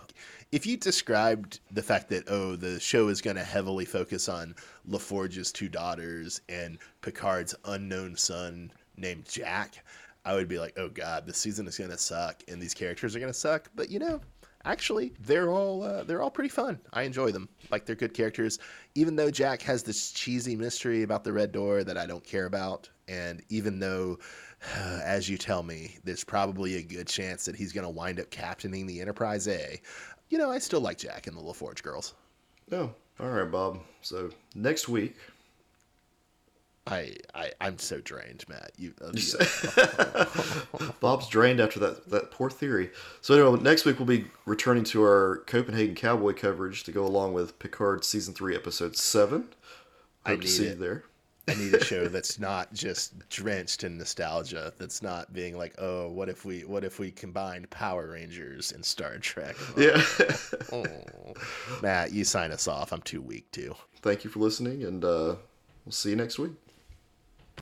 if 0.52 0.66
you 0.66 0.78
described 0.78 1.60
the 1.72 1.82
fact 1.84 2.10
that 2.10 2.24
oh 2.30 2.56
the 2.56 2.80
show 2.80 3.08
is 3.10 3.22
going 3.22 3.36
to 3.36 3.44
heavily 3.44 3.84
focus 3.86 4.30
on 4.30 4.56
LaForge's 4.90 5.52
two 5.52 5.68
daughters 5.68 6.40
and 6.48 6.78
Picard's 7.02 7.56
unknown 7.66 8.16
son 8.16 8.72
named 8.98 9.26
Jack, 9.28 9.84
I 10.24 10.36
would 10.36 10.48
be 10.48 10.60
like, 10.60 10.74
oh 10.78 10.88
god, 10.90 11.26
this 11.26 11.38
season 11.38 11.68
is 11.68 11.78
going 11.78 11.90
to 11.92 11.98
suck 11.98 12.44
and 12.48 12.62
these 12.62 12.74
characters 12.74 13.16
are 13.16 13.20
going 13.20 13.32
to 13.34 13.38
suck. 13.38 13.70
But 13.76 13.90
you 13.90 14.00
know, 14.00 14.22
actually 14.66 15.14
they're 15.22 15.50
all 15.50 15.84
uh, 15.84 16.04
they're 16.04 16.22
all 16.22 16.32
pretty 16.32 16.50
fun. 16.50 16.80
I 16.94 17.04
enjoy 17.04 17.32
them. 17.32 17.48
Like 17.72 17.86
they're 17.86 17.96
good 17.96 18.14
characters. 18.14 18.60
Even 18.96 19.16
though 19.16 19.32
Jack 19.32 19.62
has 19.64 19.84
this 19.84 20.12
cheesy 20.12 20.56
mystery 20.56 21.04
about 21.04 21.24
the 21.24 21.34
red 21.34 21.52
door 21.52 21.84
that 21.84 21.98
I 21.98 22.06
don't 22.06 22.24
care 22.24 22.46
about, 22.46 22.90
and 23.08 23.42
even 23.50 23.80
though 23.80 24.18
as 25.04 25.30
you 25.30 25.38
tell 25.38 25.64
me, 25.64 25.98
there's 26.04 26.24
probably 26.24 26.76
a 26.76 26.82
good 26.82 27.08
chance 27.08 27.46
that 27.46 27.56
he's 27.56 27.72
going 27.72 27.86
to 27.86 27.90
wind 27.90 28.20
up 28.20 28.30
captaining 28.30 28.88
the 28.88 29.02
Enterprise 29.02 29.48
A. 29.48 29.80
You 30.30 30.38
know, 30.38 30.52
I 30.52 30.60
still 30.60 30.82
like 30.82 30.98
Jack 30.98 31.28
and 31.28 31.38
the 31.38 31.42
LaForge 31.42 31.84
girls. 31.84 32.16
Oh, 32.72 32.92
all 33.20 33.30
right, 33.30 33.50
Bob. 33.50 33.80
So 34.02 34.30
next 34.56 34.90
week, 34.90 35.16
I, 36.88 37.16
I 37.34 37.52
I'm 37.60 37.80
so 37.80 38.00
drained, 38.00 38.46
Matt. 38.48 38.72
You, 38.78 38.94
uh, 39.04 39.12
Bob's 41.00 41.28
drained 41.28 41.60
after 41.60 41.80
that 41.80 42.10
that 42.10 42.32
poor 42.32 42.50
theory. 42.50 42.92
So 43.22 43.34
anyway, 43.34 43.62
next 43.64 43.86
week 43.86 43.98
we'll 43.98 44.06
be 44.06 44.26
returning 44.46 44.84
to 44.86 45.02
our 45.02 45.44
Copenhagen 45.48 45.96
Cowboy 45.96 46.34
coverage 46.34 46.84
to 46.84 46.92
go 46.92 47.06
along 47.06 47.34
with 47.34 47.58
Picard 47.60 48.04
season 48.06 48.34
three, 48.34 48.56
episode 48.56 48.96
seven. 48.96 49.50
I 50.26 50.32
Hope 50.32 50.42
to 50.42 50.46
need 50.46 50.52
see 50.52 50.66
it. 50.66 50.70
you 50.70 50.76
there. 50.76 51.04
I 51.48 51.54
need 51.56 51.74
a 51.76 51.84
show 51.84 52.08
that's 52.08 52.40
not 52.40 52.74
just 52.74 53.30
drenched 53.30 53.84
in 53.84 53.98
nostalgia. 53.98 54.74
That's 54.78 55.02
not 55.04 55.32
being 55.34 55.58
like, 55.58 55.76
oh, 55.80 56.10
what 56.10 56.30
if 56.30 56.46
we 56.46 56.66
what 56.66 56.84
if 56.84 57.00
we 57.00 57.10
combined 57.12 57.70
Power 57.72 58.12
Rangers 58.12 58.72
and 58.72 58.84
Star 58.86 59.18
Trek? 59.18 59.56
Yeah. 59.78 60.04
Oh. 60.72 60.86
Matt, 61.82 62.12
you 62.14 62.24
sign 62.24 62.52
us 62.52 62.68
off. 62.68 62.92
I'm 62.92 63.02
too 63.02 63.22
weak 63.22 63.52
too. 63.52 63.76
Thank 64.02 64.24
you 64.24 64.30
for 64.30 64.40
listening, 64.40 64.84
and 64.84 65.04
uh, 65.04 65.36
we'll 65.86 65.92
see 65.92 66.12
you 66.12 66.16
next 66.16 66.38
week. 66.40 66.52